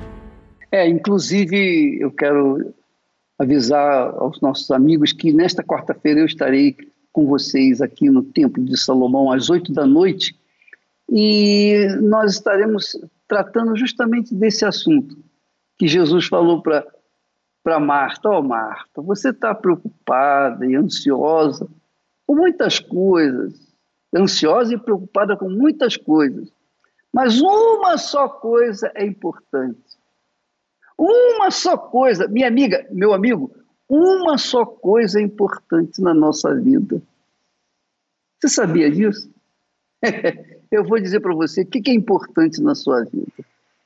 É, 0.72 0.88
inclusive, 0.88 1.98
eu 2.00 2.10
quero 2.12 2.74
avisar 3.38 4.14
aos 4.16 4.40
nossos 4.40 4.72
amigos 4.72 5.12
que 5.12 5.34
nesta 5.34 5.62
quarta-feira 5.62 6.22
eu 6.22 6.26
estarei 6.26 6.78
com 7.12 7.26
vocês 7.26 7.82
aqui 7.82 8.10
no 8.10 8.24
Templo 8.24 8.64
de 8.64 8.78
Salomão 8.78 9.30
às 9.30 9.50
oito 9.50 9.74
da 9.74 9.86
noite 9.86 10.34
e 11.12 11.88
nós 12.02 12.36
estaremos 12.36 12.98
tratando 13.28 13.76
justamente 13.76 14.34
desse 14.34 14.64
assunto 14.64 15.18
que 15.78 15.90
Jesus 15.90 16.28
falou 16.28 16.62
para 16.62 16.86
para 17.66 17.80
Marta: 17.80 18.30
Ó, 18.30 18.40
oh, 18.40 18.44
Marta, 18.44 19.02
você 19.02 19.32
está 19.32 19.56
preocupada 19.56 20.64
e 20.68 20.76
ansiosa 20.76 21.68
com 22.28 22.36
muitas 22.36 22.80
coisas, 22.80 23.60
ansiosa 24.16 24.76
e 24.76 24.78
preocupada 24.78 25.36
com 25.36 25.50
muitas 25.50 25.98
coisas, 25.98 26.48
mas 27.12 27.42
uma 27.42 27.98
só 27.98 28.30
coisa 28.30 28.92
é 28.94 29.04
importante. 29.04 29.80
Uma 30.98 31.50
só 31.50 31.76
coisa, 31.76 32.28
minha 32.28 32.48
amiga, 32.48 32.88
meu 32.92 33.14
amigo, 33.14 33.52
uma 33.90 34.38
só 34.38 34.64
coisa 34.64 35.20
é 35.20 35.24
importante 35.24 36.02
na 36.02 36.14
nossa 36.14 36.54
vida. 36.56 37.02
Você 38.40 38.48
sabia 38.48 38.92
disso? 38.92 39.30
Eu 40.72 40.84
vou 40.84 41.00
dizer 41.00 41.20
para 41.20 41.34
você 41.34 41.62
o 41.62 41.66
que 41.66 41.90
é 41.90 41.94
importante 41.94 42.62
na 42.62 42.76
sua 42.76 43.04
vida. 43.04 43.32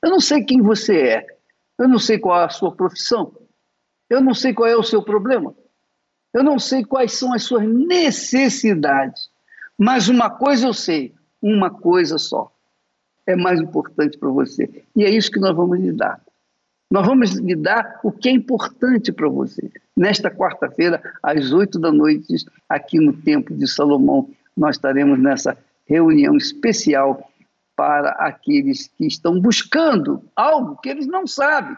Eu 0.02 0.10
não 0.10 0.20
sei 0.20 0.44
quem 0.44 0.62
você 0.62 0.96
é, 1.00 1.26
eu 1.78 1.88
não 1.88 1.98
sei 1.98 2.18
qual 2.18 2.40
é 2.40 2.44
a 2.44 2.48
sua 2.48 2.74
profissão, 2.74 3.32
eu 4.10 4.20
não 4.20 4.34
sei 4.34 4.52
qual 4.52 4.68
é 4.68 4.76
o 4.76 4.82
seu 4.82 5.00
problema. 5.00 5.54
Eu 6.34 6.42
não 6.42 6.58
sei 6.58 6.84
quais 6.84 7.12
são 7.12 7.32
as 7.32 7.44
suas 7.44 7.66
necessidades. 7.66 9.30
Mas 9.78 10.08
uma 10.08 10.28
coisa 10.28 10.66
eu 10.66 10.74
sei, 10.74 11.14
uma 11.40 11.70
coisa 11.70 12.18
só. 12.18 12.52
É 13.24 13.36
mais 13.36 13.60
importante 13.60 14.18
para 14.18 14.28
você. 14.28 14.84
E 14.96 15.04
é 15.04 15.10
isso 15.10 15.30
que 15.30 15.38
nós 15.38 15.54
vamos 15.54 15.78
lhe 15.78 15.92
dar. 15.92 16.20
Nós 16.90 17.06
vamos 17.06 17.30
lhe 17.34 17.54
dar 17.54 18.00
o 18.02 18.10
que 18.10 18.28
é 18.28 18.32
importante 18.32 19.12
para 19.12 19.28
você. 19.28 19.70
Nesta 19.96 20.28
quarta-feira, 20.28 21.00
às 21.22 21.52
oito 21.52 21.78
da 21.78 21.92
noite, 21.92 22.34
aqui 22.68 22.98
no 22.98 23.12
Templo 23.12 23.56
de 23.56 23.68
Salomão, 23.68 24.28
nós 24.56 24.74
estaremos 24.74 25.18
nessa 25.20 25.56
reunião 25.86 26.36
especial 26.36 27.30
para 27.76 28.10
aqueles 28.10 28.88
que 28.88 29.06
estão 29.06 29.40
buscando 29.40 30.22
algo 30.34 30.76
que 30.82 30.88
eles 30.88 31.06
não 31.06 31.26
sabem 31.28 31.76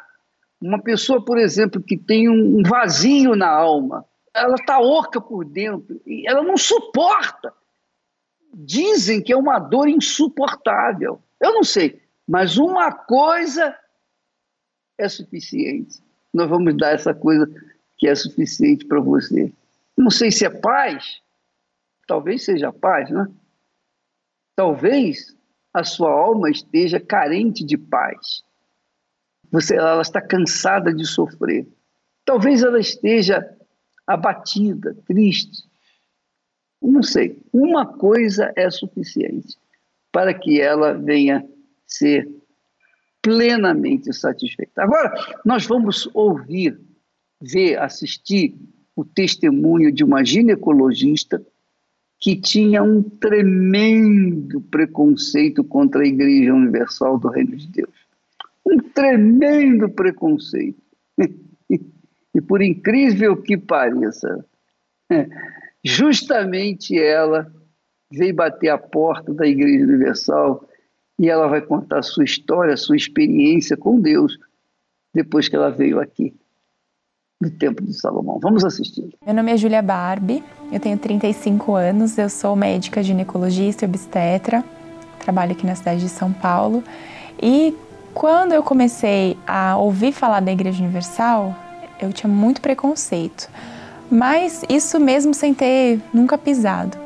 uma 0.62 0.80
pessoa, 0.80 1.22
por 1.22 1.38
exemplo, 1.38 1.82
que 1.82 1.96
tem 1.96 2.28
um 2.28 2.62
vazio 2.62 3.34
na 3.34 3.48
alma, 3.48 4.06
ela 4.32 4.54
está 4.54 4.78
oca 4.78 5.20
por 5.20 5.44
dentro, 5.44 6.00
e 6.06 6.26
ela 6.26 6.42
não 6.42 6.56
suporta. 6.56 7.52
Dizem 8.54 9.22
que 9.22 9.32
é 9.32 9.36
uma 9.36 9.58
dor 9.58 9.88
insuportável. 9.88 11.20
Eu 11.40 11.52
não 11.52 11.64
sei, 11.64 12.00
mas 12.26 12.56
uma 12.56 12.92
coisa 12.92 13.76
é 14.96 15.08
suficiente. 15.08 16.00
Nós 16.32 16.48
vamos 16.48 16.76
dar 16.76 16.94
essa 16.94 17.12
coisa 17.12 17.50
que 17.98 18.06
é 18.06 18.14
suficiente 18.14 18.86
para 18.86 19.00
você. 19.00 19.52
Não 19.96 20.10
sei 20.10 20.30
se 20.30 20.46
é 20.46 20.50
paz, 20.50 21.20
talvez 22.06 22.44
seja 22.44 22.72
paz, 22.72 23.10
né? 23.10 23.26
Talvez 24.54 25.36
a 25.74 25.82
sua 25.82 26.10
alma 26.10 26.50
esteja 26.50 27.00
carente 27.00 27.64
de 27.64 27.76
paz. 27.76 28.44
Você, 29.52 29.76
ela 29.76 30.00
está 30.00 30.20
cansada 30.20 30.92
de 30.92 31.06
sofrer. 31.06 31.68
Talvez 32.24 32.62
ela 32.62 32.80
esteja 32.80 33.46
abatida, 34.06 34.96
triste. 35.06 35.64
Não 36.80 37.02
sei. 37.02 37.38
Uma 37.52 37.86
coisa 37.86 38.50
é 38.56 38.70
suficiente 38.70 39.58
para 40.10 40.32
que 40.32 40.60
ela 40.60 40.94
venha 40.94 41.46
ser 41.86 42.28
plenamente 43.20 44.12
satisfeita. 44.12 44.82
Agora, 44.82 45.14
nós 45.44 45.66
vamos 45.66 46.08
ouvir, 46.14 46.80
ver, 47.40 47.78
assistir 47.78 48.56
o 48.96 49.04
testemunho 49.04 49.92
de 49.92 50.02
uma 50.02 50.24
ginecologista 50.24 51.44
que 52.18 52.36
tinha 52.36 52.82
um 52.82 53.02
tremendo 53.02 54.60
preconceito 54.62 55.62
contra 55.62 56.02
a 56.02 56.06
Igreja 56.06 56.54
Universal 56.54 57.18
do 57.18 57.28
Reino 57.28 57.56
de 57.56 57.68
Deus 57.68 58.01
um 58.64 58.78
tremendo 58.78 59.88
preconceito. 59.88 60.80
e 61.68 62.40
por 62.40 62.62
incrível 62.62 63.36
que 63.36 63.56
pareça, 63.56 64.44
justamente 65.84 66.98
ela 66.98 67.52
veio 68.10 68.34
bater 68.34 68.68
a 68.68 68.78
porta 68.78 69.32
da 69.32 69.46
Igreja 69.46 69.84
Universal 69.84 70.68
e 71.18 71.28
ela 71.28 71.48
vai 71.48 71.60
contar 71.60 71.98
a 71.98 72.02
sua 72.02 72.24
história, 72.24 72.74
a 72.74 72.76
sua 72.76 72.96
experiência 72.96 73.76
com 73.76 74.00
Deus 74.00 74.38
depois 75.14 75.48
que 75.48 75.56
ela 75.56 75.70
veio 75.70 76.00
aqui 76.00 76.34
do 77.40 77.50
Templo 77.50 77.84
de 77.84 77.94
Salomão. 77.94 78.38
Vamos 78.40 78.64
assistir. 78.64 79.14
Meu 79.24 79.34
nome 79.34 79.52
é 79.52 79.56
Júlia 79.56 79.82
Barbie, 79.82 80.42
eu 80.70 80.78
tenho 80.78 80.96
35 80.96 81.74
anos, 81.74 82.16
eu 82.16 82.28
sou 82.28 82.54
médica 82.54 83.02
ginecologista 83.02 83.84
e 83.84 83.88
obstetra, 83.88 84.64
trabalho 85.18 85.52
aqui 85.52 85.66
na 85.66 85.74
cidade 85.74 86.00
de 86.00 86.08
São 86.08 86.32
Paulo 86.32 86.84
e 87.42 87.74
quando 88.14 88.52
eu 88.52 88.62
comecei 88.62 89.38
a 89.46 89.76
ouvir 89.76 90.12
falar 90.12 90.40
da 90.40 90.52
Igreja 90.52 90.82
Universal, 90.82 91.54
eu 92.00 92.12
tinha 92.12 92.30
muito 92.32 92.60
preconceito, 92.60 93.48
mas 94.10 94.62
isso 94.68 95.00
mesmo 95.00 95.32
sem 95.32 95.54
ter 95.54 96.00
nunca 96.12 96.36
pisado. 96.36 96.98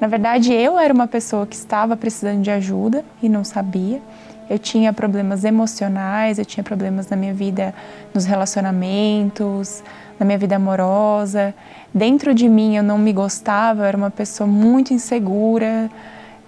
Na 0.00 0.06
verdade, 0.06 0.52
eu 0.52 0.78
era 0.78 0.94
uma 0.94 1.08
pessoa 1.08 1.46
que 1.46 1.56
estava 1.56 1.96
precisando 1.96 2.40
de 2.40 2.50
ajuda 2.50 3.04
e 3.22 3.28
não 3.28 3.44
sabia. 3.44 4.00
Eu 4.48 4.58
tinha 4.58 4.92
problemas 4.92 5.44
emocionais, 5.44 6.38
eu 6.38 6.44
tinha 6.44 6.64
problemas 6.64 7.08
na 7.08 7.16
minha 7.16 7.34
vida, 7.34 7.74
nos 8.14 8.24
relacionamentos, 8.24 9.82
na 10.18 10.24
minha 10.24 10.38
vida 10.38 10.56
amorosa. 10.56 11.54
Dentro 11.92 12.32
de 12.32 12.48
mim 12.48 12.76
eu 12.76 12.82
não 12.82 12.96
me 12.96 13.12
gostava, 13.12 13.82
eu 13.82 13.86
era 13.86 13.96
uma 13.96 14.10
pessoa 14.10 14.46
muito 14.46 14.94
insegura, 14.94 15.90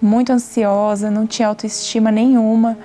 muito 0.01 0.33
ansiosa, 0.33 1.11
não 1.11 1.27
tinha 1.27 1.49
autoestima 1.49 2.11
nenhuma. 2.11 2.79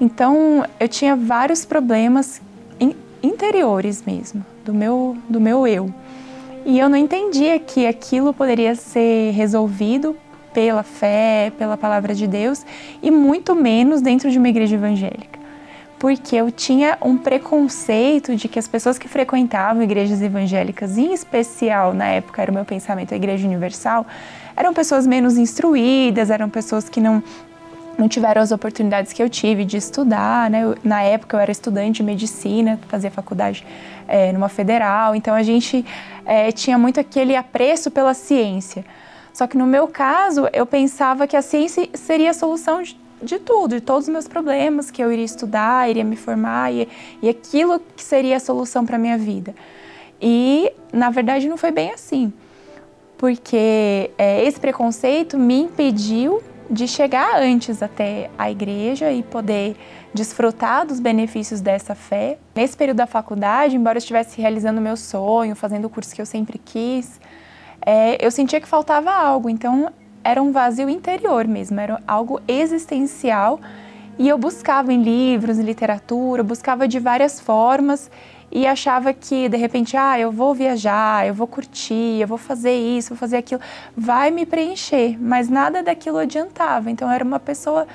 Então 0.00 0.64
eu 0.78 0.88
tinha 0.88 1.16
vários 1.16 1.64
problemas 1.64 2.40
interiores 3.22 4.02
mesmo, 4.06 4.44
do 4.64 4.72
meu, 4.72 5.16
do 5.28 5.40
meu 5.40 5.66
eu. 5.66 5.92
E 6.64 6.78
eu 6.78 6.88
não 6.88 6.96
entendia 6.96 7.58
que 7.58 7.86
aquilo 7.86 8.34
poderia 8.34 8.74
ser 8.74 9.32
resolvido 9.32 10.16
pela 10.52 10.82
fé, 10.82 11.52
pela 11.58 11.76
palavra 11.76 12.14
de 12.14 12.26
Deus 12.26 12.64
e 13.02 13.10
muito 13.10 13.54
menos 13.54 14.00
dentro 14.00 14.30
de 14.30 14.38
uma 14.38 14.48
igreja 14.48 14.74
evangélica. 14.74 15.38
Porque 15.98 16.36
eu 16.36 16.50
tinha 16.50 16.98
um 17.00 17.16
preconceito 17.16 18.34
de 18.36 18.48
que 18.48 18.58
as 18.58 18.68
pessoas 18.68 18.98
que 18.98 19.08
frequentavam 19.08 19.82
igrejas 19.82 20.20
evangélicas, 20.20 20.98
em 20.98 21.12
especial 21.12 21.94
na 21.94 22.06
época 22.06 22.42
era 22.42 22.50
o 22.50 22.54
meu 22.54 22.64
pensamento, 22.64 23.14
a 23.14 23.16
Igreja 23.16 23.46
Universal, 23.46 24.06
eram 24.56 24.74
pessoas 24.74 25.06
menos 25.06 25.36
instruídas, 25.38 26.30
eram 26.30 26.50
pessoas 26.50 26.88
que 26.88 27.00
não 27.00 27.22
não 27.98 28.08
tiveram 28.08 28.42
as 28.42 28.52
oportunidades 28.52 29.12
que 29.12 29.22
eu 29.22 29.28
tive 29.28 29.64
de 29.64 29.76
estudar, 29.76 30.50
né? 30.50 30.64
Eu, 30.64 30.76
na 30.84 31.02
época 31.02 31.36
eu 31.36 31.40
era 31.40 31.50
estudante 31.50 31.96
de 31.96 32.02
medicina, 32.02 32.78
fazia 32.88 33.10
faculdade 33.10 33.66
é, 34.06 34.32
numa 34.32 34.48
federal, 34.48 35.14
então 35.14 35.34
a 35.34 35.42
gente 35.42 35.84
é, 36.24 36.52
tinha 36.52 36.78
muito 36.78 37.00
aquele 37.00 37.34
apreço 37.34 37.90
pela 37.90 38.14
ciência. 38.14 38.84
Só 39.32 39.46
que 39.46 39.56
no 39.56 39.66
meu 39.66 39.86
caso, 39.88 40.48
eu 40.52 40.64
pensava 40.64 41.26
que 41.26 41.36
a 41.36 41.42
ciência 41.42 41.88
seria 41.94 42.30
a 42.30 42.34
solução 42.34 42.82
de, 42.82 42.98
de 43.22 43.38
tudo, 43.38 43.74
de 43.76 43.80
todos 43.80 44.06
os 44.06 44.12
meus 44.12 44.26
problemas, 44.26 44.90
que 44.90 45.02
eu 45.02 45.12
iria 45.12 45.24
estudar, 45.24 45.88
iria 45.90 46.04
me 46.04 46.16
formar 46.16 46.72
e, 46.72 46.88
e 47.20 47.28
aquilo 47.28 47.80
que 47.94 48.02
seria 48.02 48.36
a 48.36 48.40
solução 48.40 48.84
para 48.86 48.98
minha 48.98 49.18
vida. 49.18 49.54
E 50.20 50.72
na 50.92 51.10
verdade 51.10 51.48
não 51.48 51.56
foi 51.56 51.70
bem 51.70 51.92
assim, 51.92 52.32
porque 53.18 54.10
é, 54.16 54.44
esse 54.44 54.58
preconceito 54.58 55.36
me 55.36 55.60
impediu 55.60 56.42
de 56.70 56.88
chegar 56.88 57.40
antes 57.40 57.82
até 57.82 58.30
a 58.38 58.50
igreja 58.50 59.12
e 59.12 59.22
poder 59.22 59.76
desfrutar 60.12 60.86
dos 60.86 61.00
benefícios 61.00 61.60
dessa 61.60 61.94
fé. 61.94 62.38
Nesse 62.54 62.76
período 62.76 62.98
da 62.98 63.06
faculdade, 63.06 63.76
embora 63.76 63.96
eu 63.96 64.00
estivesse 64.00 64.40
realizando 64.40 64.80
meu 64.80 64.96
sonho, 64.96 65.54
fazendo 65.54 65.86
o 65.86 65.90
curso 65.90 66.14
que 66.14 66.20
eu 66.20 66.26
sempre 66.26 66.58
quis, 66.58 67.20
é, 67.84 68.24
eu 68.24 68.30
sentia 68.30 68.60
que 68.60 68.66
faltava 68.68 69.12
algo. 69.12 69.48
Então, 69.48 69.92
era 70.24 70.42
um 70.42 70.50
vazio 70.50 70.88
interior 70.88 71.46
mesmo, 71.46 71.78
era 71.78 72.02
algo 72.06 72.40
existencial. 72.48 73.60
E 74.18 74.28
eu 74.28 74.38
buscava 74.38 74.92
em 74.92 75.02
livros, 75.02 75.58
em 75.58 75.62
literatura, 75.62 76.42
buscava 76.42 76.88
de 76.88 76.98
várias 76.98 77.38
formas 77.38 78.10
e 78.50 78.66
achava 78.66 79.12
que 79.12 79.48
de 79.48 79.56
repente, 79.56 79.96
ah, 79.96 80.18
eu 80.18 80.30
vou 80.30 80.54
viajar, 80.54 81.26
eu 81.26 81.34
vou 81.34 81.46
curtir, 81.46 82.20
eu 82.20 82.28
vou 82.28 82.38
fazer 82.38 82.74
isso, 82.74 83.10
vou 83.10 83.18
fazer 83.18 83.36
aquilo, 83.38 83.60
vai 83.96 84.30
me 84.30 84.46
preencher, 84.46 85.16
mas 85.20 85.48
nada 85.48 85.82
daquilo 85.82 86.18
adiantava. 86.18 86.90
Então 86.90 87.08
eu 87.08 87.14
era 87.14 87.24
uma 87.24 87.40
pessoa 87.40 87.86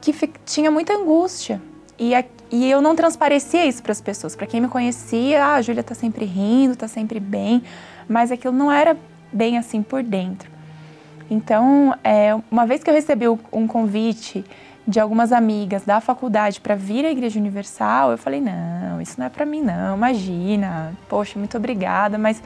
que 0.00 0.12
tinha 0.44 0.70
muita 0.70 0.94
angústia 0.94 1.60
e, 1.98 2.14
a, 2.14 2.24
e 2.50 2.70
eu 2.70 2.80
não 2.80 2.96
transparecia 2.96 3.66
isso 3.66 3.82
para 3.82 3.92
as 3.92 4.00
pessoas. 4.00 4.34
Para 4.34 4.46
quem 4.46 4.60
me 4.60 4.68
conhecia, 4.68 5.44
ah, 5.44 5.54
a 5.56 5.62
Júlia 5.62 5.80
está 5.80 5.94
sempre 5.94 6.24
rindo, 6.24 6.72
está 6.72 6.88
sempre 6.88 7.20
bem, 7.20 7.62
mas 8.08 8.32
aquilo 8.32 8.54
não 8.54 8.72
era 8.72 8.96
bem 9.32 9.58
assim 9.58 9.82
por 9.82 10.02
dentro. 10.02 10.50
Então, 11.30 11.94
é, 12.02 12.34
uma 12.50 12.66
vez 12.66 12.82
que 12.82 12.90
eu 12.90 12.94
recebi 12.94 13.28
um 13.28 13.66
convite 13.68 14.44
de 14.90 14.98
algumas 14.98 15.32
amigas 15.32 15.84
da 15.84 16.00
faculdade 16.00 16.60
para 16.60 16.74
vir 16.74 17.06
à 17.06 17.10
Igreja 17.10 17.38
Universal, 17.38 18.10
eu 18.10 18.18
falei: 18.18 18.40
não, 18.40 19.00
isso 19.00 19.14
não 19.18 19.26
é 19.26 19.28
para 19.30 19.46
mim, 19.46 19.62
não, 19.62 19.96
imagina, 19.96 20.92
poxa, 21.08 21.38
muito 21.38 21.56
obrigada, 21.56 22.18
mas. 22.18 22.42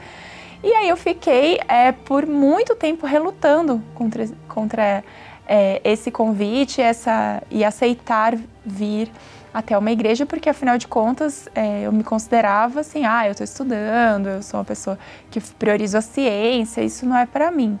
E 0.63 0.73
aí 0.73 0.89
eu 0.89 0.97
fiquei 0.97 1.59
é, 1.67 1.91
por 1.91 2.25
muito 2.25 2.75
tempo 2.75 3.05
relutando 3.05 3.83
contra, 3.93 4.27
contra 4.47 5.03
é, 5.47 5.79
esse 5.83 6.09
convite 6.09 6.81
essa, 6.81 7.43
e 7.51 7.63
aceitar 7.63 8.35
vir 8.65 9.11
até 9.53 9.77
uma 9.77 9.91
igreja, 9.91 10.25
porque 10.25 10.49
afinal 10.49 10.77
de 10.77 10.87
contas 10.87 11.47
é, 11.53 11.83
eu 11.83 11.91
me 11.91 12.03
considerava 12.03 12.79
assim: 12.79 13.05
ah, 13.05 13.25
eu 13.25 13.31
estou 13.31 13.43
estudando, 13.43 14.27
eu 14.27 14.43
sou 14.43 14.59
uma 14.59 14.65
pessoa 14.65 14.97
que 15.31 15.41
priorizo 15.41 15.97
a 15.97 16.01
ciência, 16.01 16.81
isso 16.81 17.05
não 17.05 17.17
é 17.17 17.25
para 17.25 17.51
mim. 17.51 17.79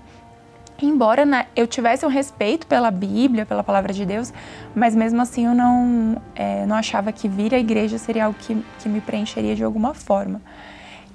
Embora 0.81 1.25
né, 1.25 1.47
eu 1.55 1.65
tivesse 1.65 2.05
um 2.05 2.09
respeito 2.09 2.67
pela 2.67 2.91
Bíblia, 2.91 3.45
pela 3.45 3.63
palavra 3.63 3.93
de 3.93 4.05
Deus, 4.05 4.33
mas 4.75 4.93
mesmo 4.93 5.21
assim 5.21 5.45
eu 5.45 5.55
não, 5.55 6.21
é, 6.35 6.65
não 6.65 6.75
achava 6.75 7.13
que 7.13 7.29
vir 7.29 7.53
à 7.53 7.59
igreja 7.59 7.97
seria 7.97 8.25
algo 8.25 8.37
que, 8.37 8.61
que 8.79 8.89
me 8.89 8.99
preencheria 8.99 9.55
de 9.55 9.63
alguma 9.63 9.93
forma. 9.93 10.41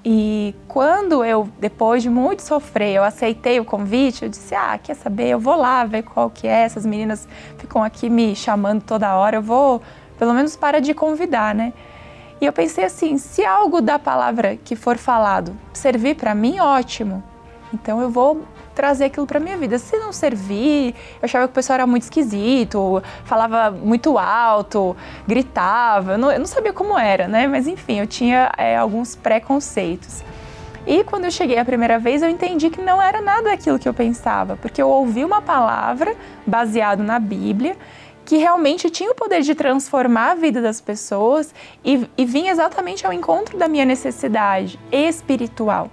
E 0.03 0.55
quando 0.67 1.23
eu, 1.23 1.47
depois 1.59 2.01
de 2.01 2.09
muito 2.09 2.41
sofrer, 2.41 2.95
eu 2.95 3.03
aceitei 3.03 3.59
o 3.59 3.65
convite, 3.65 4.23
eu 4.23 4.29
disse, 4.29 4.55
ah, 4.55 4.79
quer 4.81 4.95
saber, 4.95 5.27
eu 5.27 5.39
vou 5.39 5.55
lá 5.55 5.85
ver 5.85 6.01
qual 6.01 6.27
que 6.27 6.47
é, 6.47 6.63
essas 6.63 6.83
meninas 6.83 7.27
ficam 7.59 7.83
aqui 7.83 8.09
me 8.09 8.35
chamando 8.35 8.81
toda 8.81 9.15
hora, 9.15 9.37
eu 9.37 9.43
vou, 9.43 9.79
pelo 10.17 10.33
menos 10.33 10.55
para 10.55 10.81
de 10.81 10.95
convidar, 10.95 11.53
né? 11.53 11.71
E 12.41 12.45
eu 12.47 12.51
pensei 12.51 12.83
assim, 12.83 13.19
se 13.19 13.45
algo 13.45 13.79
da 13.79 13.99
palavra 13.99 14.57
que 14.57 14.75
for 14.75 14.97
falado 14.97 15.55
servir 15.71 16.15
para 16.15 16.33
mim, 16.33 16.59
ótimo. 16.59 17.23
Então 17.71 18.01
eu 18.01 18.09
vou 18.09 18.41
trazer 18.73 19.05
aquilo 19.05 19.25
para 19.27 19.39
minha 19.39 19.57
vida. 19.57 19.77
Se 19.77 19.97
não 19.97 20.11
servir, 20.11 20.95
eu 21.21 21.23
achava 21.23 21.47
que 21.47 21.51
o 21.51 21.55
pessoal 21.55 21.75
era 21.75 21.87
muito 21.87 22.03
esquisito, 22.03 23.01
falava 23.25 23.71
muito 23.71 24.17
alto, 24.17 24.95
gritava. 25.27 26.13
Eu 26.13 26.17
não, 26.17 26.31
eu 26.31 26.39
não 26.39 26.45
sabia 26.45 26.73
como 26.73 26.97
era, 26.97 27.27
né? 27.27 27.47
Mas 27.47 27.67
enfim, 27.67 27.99
eu 27.99 28.07
tinha 28.07 28.51
é, 28.57 28.75
alguns 28.77 29.15
preconceitos. 29.15 30.23
E 30.85 31.03
quando 31.03 31.25
eu 31.25 31.31
cheguei 31.31 31.59
a 31.59 31.65
primeira 31.65 31.99
vez, 31.99 32.23
eu 32.23 32.29
entendi 32.29 32.69
que 32.69 32.81
não 32.81 33.01
era 33.01 33.21
nada 33.21 33.53
aquilo 33.53 33.77
que 33.77 33.87
eu 33.87 33.93
pensava, 33.93 34.57
porque 34.57 34.81
eu 34.81 34.89
ouvi 34.89 35.23
uma 35.23 35.41
palavra 35.41 36.15
baseado 36.45 37.03
na 37.03 37.19
Bíblia 37.19 37.77
que 38.25 38.37
realmente 38.37 38.89
tinha 38.89 39.11
o 39.11 39.15
poder 39.15 39.41
de 39.41 39.53
transformar 39.53 40.31
a 40.31 40.35
vida 40.35 40.61
das 40.61 40.79
pessoas 40.79 41.53
e, 41.83 42.07
e 42.17 42.25
vinha 42.25 42.51
exatamente 42.51 43.05
ao 43.05 43.11
encontro 43.11 43.57
da 43.57 43.67
minha 43.67 43.85
necessidade 43.85 44.79
espiritual. 44.91 45.89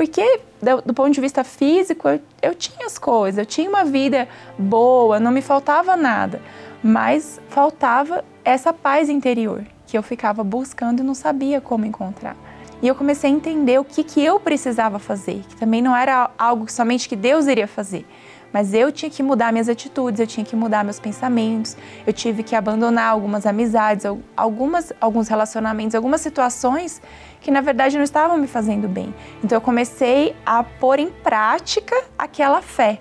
Porque, 0.00 0.40
do, 0.62 0.80
do 0.80 0.94
ponto 0.94 1.12
de 1.12 1.20
vista 1.20 1.44
físico, 1.44 2.08
eu, 2.08 2.22
eu 2.40 2.54
tinha 2.54 2.86
as 2.86 2.96
coisas, 2.96 3.36
eu 3.36 3.44
tinha 3.44 3.68
uma 3.68 3.84
vida 3.84 4.26
boa, 4.58 5.20
não 5.20 5.30
me 5.30 5.42
faltava 5.42 5.94
nada, 5.94 6.40
mas 6.82 7.38
faltava 7.50 8.24
essa 8.42 8.72
paz 8.72 9.10
interior 9.10 9.62
que 9.86 9.98
eu 9.98 10.02
ficava 10.02 10.42
buscando 10.42 11.00
e 11.00 11.02
não 11.02 11.12
sabia 11.12 11.60
como 11.60 11.84
encontrar. 11.84 12.34
E 12.80 12.88
eu 12.88 12.94
comecei 12.94 13.28
a 13.30 13.34
entender 13.34 13.78
o 13.78 13.84
que, 13.84 14.02
que 14.02 14.24
eu 14.24 14.40
precisava 14.40 14.98
fazer, 14.98 15.42
que 15.46 15.56
também 15.56 15.82
não 15.82 15.94
era 15.94 16.30
algo 16.38 16.72
somente 16.72 17.06
que 17.06 17.14
Deus 17.14 17.46
iria 17.46 17.68
fazer, 17.68 18.06
mas 18.54 18.72
eu 18.72 18.90
tinha 18.90 19.10
que 19.10 19.22
mudar 19.22 19.52
minhas 19.52 19.68
atitudes, 19.68 20.18
eu 20.18 20.26
tinha 20.26 20.46
que 20.46 20.56
mudar 20.56 20.82
meus 20.82 20.98
pensamentos, 20.98 21.76
eu 22.06 22.12
tive 22.14 22.42
que 22.42 22.56
abandonar 22.56 23.10
algumas 23.10 23.44
amizades, 23.44 24.06
algumas, 24.34 24.94
alguns 24.98 25.28
relacionamentos, 25.28 25.94
algumas 25.94 26.22
situações 26.22 27.02
que 27.40 27.50
na 27.50 27.60
verdade 27.60 27.96
não 27.96 28.04
estavam 28.04 28.36
me 28.36 28.46
fazendo 28.46 28.88
bem. 28.88 29.14
Então 29.42 29.56
eu 29.56 29.60
comecei 29.60 30.36
a 30.44 30.62
pôr 30.62 30.98
em 30.98 31.10
prática 31.10 31.96
aquela 32.18 32.60
fé. 32.60 33.00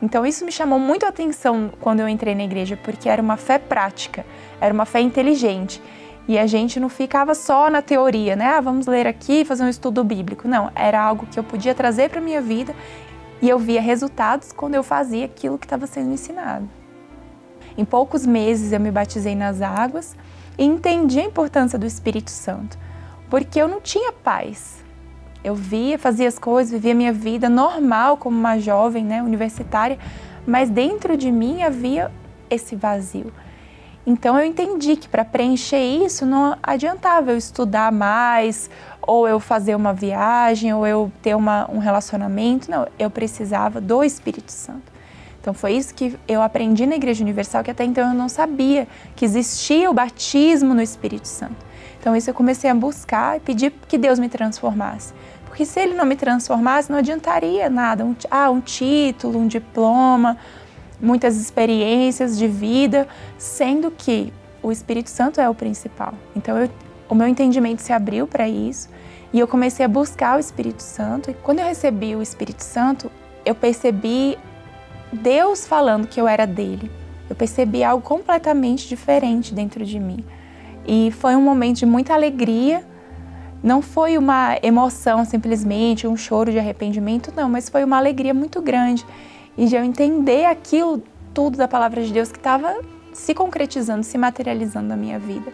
Então 0.00 0.24
isso 0.24 0.44
me 0.44 0.52
chamou 0.52 0.78
muito 0.78 1.04
a 1.04 1.08
atenção 1.08 1.70
quando 1.80 2.00
eu 2.00 2.08
entrei 2.08 2.34
na 2.34 2.44
igreja, 2.44 2.78
porque 2.82 3.08
era 3.08 3.20
uma 3.20 3.36
fé 3.36 3.58
prática, 3.58 4.24
era 4.60 4.72
uma 4.72 4.86
fé 4.86 5.00
inteligente. 5.00 5.82
E 6.26 6.38
a 6.38 6.46
gente 6.46 6.78
não 6.78 6.88
ficava 6.88 7.34
só 7.34 7.68
na 7.68 7.82
teoria, 7.82 8.36
né? 8.36 8.46
Ah, 8.46 8.60
vamos 8.60 8.86
ler 8.86 9.06
aqui, 9.06 9.44
fazer 9.44 9.64
um 9.64 9.68
estudo 9.68 10.04
bíblico. 10.04 10.46
Não, 10.46 10.70
era 10.74 11.02
algo 11.02 11.26
que 11.26 11.38
eu 11.38 11.42
podia 11.42 11.74
trazer 11.74 12.08
para 12.08 12.20
minha 12.20 12.40
vida 12.40 12.74
e 13.42 13.48
eu 13.48 13.58
via 13.58 13.80
resultados 13.80 14.52
quando 14.52 14.74
eu 14.74 14.82
fazia 14.82 15.24
aquilo 15.24 15.58
que 15.58 15.66
estava 15.66 15.86
sendo 15.86 16.12
ensinado. 16.12 16.68
Em 17.76 17.84
poucos 17.84 18.24
meses 18.24 18.72
eu 18.72 18.80
me 18.80 18.90
batizei 18.90 19.34
nas 19.34 19.60
águas 19.60 20.16
e 20.56 20.64
entendi 20.64 21.18
a 21.18 21.24
importância 21.24 21.78
do 21.78 21.86
Espírito 21.86 22.30
Santo 22.30 22.78
porque 23.30 23.62
eu 23.62 23.68
não 23.68 23.80
tinha 23.80 24.12
paz. 24.12 24.84
Eu 25.42 25.54
via, 25.54 25.98
fazia 25.98 26.28
as 26.28 26.38
coisas, 26.38 26.72
vivia 26.72 26.94
minha 26.94 27.12
vida 27.12 27.48
normal 27.48 28.16
como 28.18 28.36
uma 28.36 28.58
jovem, 28.58 29.04
né, 29.04 29.22
universitária, 29.22 29.98
mas 30.46 30.68
dentro 30.68 31.16
de 31.16 31.30
mim 31.30 31.62
havia 31.62 32.10
esse 32.50 32.76
vazio. 32.76 33.32
Então 34.06 34.38
eu 34.38 34.44
entendi 34.44 34.96
que 34.96 35.08
para 35.08 35.24
preencher 35.24 35.80
isso 35.80 36.26
não 36.26 36.56
adiantava 36.62 37.30
eu 37.30 37.36
estudar 37.36 37.92
mais, 37.92 38.68
ou 39.00 39.28
eu 39.28 39.38
fazer 39.38 39.74
uma 39.74 39.92
viagem, 39.92 40.74
ou 40.74 40.86
eu 40.86 41.12
ter 41.22 41.34
uma, 41.34 41.70
um 41.70 41.78
relacionamento. 41.78 42.70
Não, 42.70 42.86
eu 42.98 43.10
precisava 43.10 43.80
do 43.80 44.02
Espírito 44.02 44.50
Santo. 44.50 44.90
Então 45.40 45.54
foi 45.54 45.72
isso 45.72 45.94
que 45.94 46.18
eu 46.28 46.42
aprendi 46.42 46.86
na 46.86 46.96
Igreja 46.96 47.22
Universal, 47.22 47.62
que 47.62 47.70
até 47.70 47.84
então 47.84 48.08
eu 48.08 48.14
não 48.14 48.28
sabia 48.28 48.86
que 49.16 49.24
existia 49.24 49.90
o 49.90 49.94
batismo 49.94 50.74
no 50.74 50.82
Espírito 50.82 51.28
Santo. 51.28 51.69
Então 52.00 52.16
isso 52.16 52.30
eu 52.30 52.34
comecei 52.34 52.70
a 52.70 52.74
buscar 52.74 53.36
e 53.36 53.40
pedir 53.40 53.72
que 53.86 53.98
Deus 53.98 54.18
me 54.18 54.28
transformasse. 54.28 55.12
Porque 55.44 55.66
se 55.66 55.78
ele 55.80 55.94
não 55.94 56.06
me 56.06 56.16
transformasse, 56.16 56.90
não 56.90 56.98
adiantaria 56.98 57.68
nada. 57.68 58.04
Um, 58.04 58.16
ah, 58.30 58.50
um 58.50 58.60
título, 58.60 59.38
um 59.38 59.46
diploma, 59.46 60.38
muitas 61.00 61.36
experiências 61.36 62.38
de 62.38 62.48
vida, 62.48 63.06
sendo 63.36 63.90
que 63.90 64.32
o 64.62 64.72
Espírito 64.72 65.10
Santo 65.10 65.40
é 65.40 65.48
o 65.48 65.54
principal. 65.54 66.14
Então 66.34 66.56
eu, 66.58 66.70
o 67.08 67.14
meu 67.14 67.28
entendimento 67.28 67.82
se 67.82 67.92
abriu 67.92 68.26
para 68.26 68.48
isso 68.48 68.88
e 69.32 69.38
eu 69.38 69.46
comecei 69.46 69.84
a 69.84 69.88
buscar 69.88 70.36
o 70.36 70.40
Espírito 70.40 70.82
Santo. 70.82 71.30
E 71.30 71.34
quando 71.34 71.58
eu 71.58 71.66
recebi 71.66 72.16
o 72.16 72.22
Espírito 72.22 72.62
Santo, 72.62 73.10
eu 73.44 73.54
percebi 73.54 74.38
Deus 75.12 75.66
falando 75.66 76.06
que 76.06 76.20
eu 76.20 76.26
era 76.26 76.46
dele. 76.46 76.90
Eu 77.28 77.36
percebi 77.36 77.84
algo 77.84 78.02
completamente 78.02 78.88
diferente 78.88 79.54
dentro 79.54 79.84
de 79.84 79.98
mim. 79.98 80.24
E 80.92 81.12
foi 81.12 81.36
um 81.36 81.40
momento 81.40 81.76
de 81.76 81.86
muita 81.86 82.14
alegria. 82.14 82.84
Não 83.62 83.80
foi 83.80 84.18
uma 84.18 84.58
emoção 84.60 85.24
simplesmente, 85.24 86.04
um 86.04 86.16
choro 86.16 86.50
de 86.50 86.58
arrependimento, 86.58 87.32
não, 87.36 87.48
mas 87.48 87.68
foi 87.68 87.84
uma 87.84 87.96
alegria 87.96 88.34
muito 88.34 88.60
grande. 88.60 89.06
E 89.56 89.66
de 89.66 89.76
eu 89.76 89.84
entender 89.84 90.46
aquilo 90.46 91.00
tudo 91.32 91.56
da 91.56 91.68
palavra 91.68 92.02
de 92.02 92.12
Deus 92.12 92.32
que 92.32 92.38
estava 92.38 92.74
se 93.12 93.32
concretizando, 93.34 94.02
se 94.02 94.18
materializando 94.18 94.88
na 94.88 94.96
minha 94.96 95.16
vida. 95.16 95.52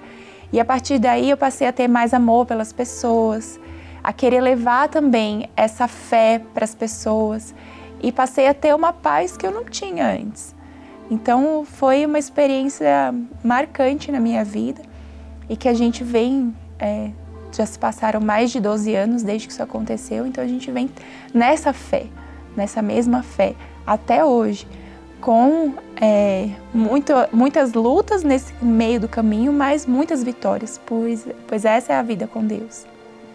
E 0.51 0.59
a 0.59 0.65
partir 0.65 0.99
daí 0.99 1.29
eu 1.29 1.37
passei 1.37 1.67
a 1.67 1.73
ter 1.73 1.87
mais 1.87 2.15
amor 2.15 2.47
pelas 2.47 2.73
pessoas, 2.73 3.61
a 4.03 4.15
querer 4.15 4.41
levar 4.41 4.89
também 4.89 5.51
essa 5.55 5.87
fé 5.87 6.41
para 6.55 6.65
as 6.65 6.75
pessoas 6.75 7.55
e 8.03 8.11
passei 8.11 8.49
a 8.49 8.55
ter 8.55 8.75
uma 8.75 8.91
paz 8.91 9.37
que 9.37 9.47
eu 9.47 9.51
não 9.51 9.67
tinha 9.67 10.13
antes. 10.13 10.55
Então 11.11 11.63
foi 11.63 12.07
uma 12.07 12.19
experiência 12.19 13.15
marcante 13.45 14.11
na 14.11 14.19
minha 14.19 14.43
vida 14.43 14.96
e 15.49 15.57
que 15.57 15.69
a 15.69 15.75
gente 15.75 16.05
vem. 16.05 16.55
É, 16.79 17.11
já 17.53 17.65
se 17.65 17.79
passaram 17.79 18.21
mais 18.21 18.51
de 18.51 18.61
12 18.61 18.95
anos 18.95 19.23
desde 19.23 19.47
que 19.47 19.53
isso 19.53 19.63
aconteceu, 19.63 20.27
então 20.27 20.45
a 20.45 20.47
gente 20.47 20.71
vem 20.71 20.91
nessa 21.33 21.73
fé, 21.73 22.05
nessa 22.55 22.83
mesma 22.83 23.23
fé, 23.23 23.55
até 23.87 24.23
hoje, 24.23 24.67
com 25.21 25.73
é, 26.01 26.51
muito, 26.75 27.13
muitas 27.33 27.73
lutas 27.73 28.23
nesse 28.23 28.53
meio 28.63 29.01
do 29.01 29.09
caminho, 29.09 29.53
mas 29.53 29.87
muitas 29.87 30.23
vitórias, 30.23 30.79
pois, 30.85 31.27
pois 31.47 31.65
essa 31.65 31.93
é 31.93 31.97
a 31.97 32.03
vida 32.03 32.27
com 32.27 32.45
Deus. 32.45 32.85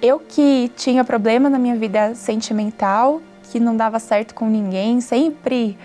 Eu 0.01 0.19
que 0.19 0.71
tinha 0.75 1.03
problema 1.03 1.49
na 1.49 1.59
minha 1.59 1.75
vida 1.75 2.13
sentimental, 2.15 3.21
que 3.43 3.59
não 3.59 3.75
dava 3.75 3.99
certo 3.99 4.33
com 4.33 4.47
ninguém, 4.47 5.01
sempre 5.01 5.77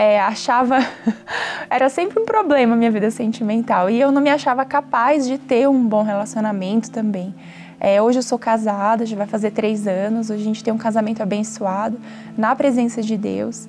é, 0.00 0.18
achava. 0.18 0.78
era 1.68 1.90
sempre 1.90 2.18
um 2.18 2.24
problema 2.24 2.72
a 2.72 2.76
minha 2.76 2.90
vida 2.90 3.10
sentimental. 3.10 3.90
E 3.90 4.00
eu 4.00 4.10
não 4.10 4.22
me 4.22 4.30
achava 4.30 4.64
capaz 4.64 5.26
de 5.26 5.36
ter 5.36 5.68
um 5.68 5.86
bom 5.86 6.02
relacionamento 6.02 6.90
também. 6.90 7.34
É, 7.78 8.00
hoje 8.00 8.18
eu 8.18 8.22
sou 8.22 8.38
casada, 8.38 9.04
já 9.04 9.14
vai 9.14 9.26
fazer 9.26 9.50
três 9.50 9.86
anos. 9.86 10.30
Hoje 10.30 10.40
a 10.40 10.44
gente 10.44 10.64
tem 10.64 10.72
um 10.72 10.78
casamento 10.78 11.22
abençoado 11.22 12.00
na 12.36 12.56
presença 12.56 13.02
de 13.02 13.14
Deus. 13.14 13.68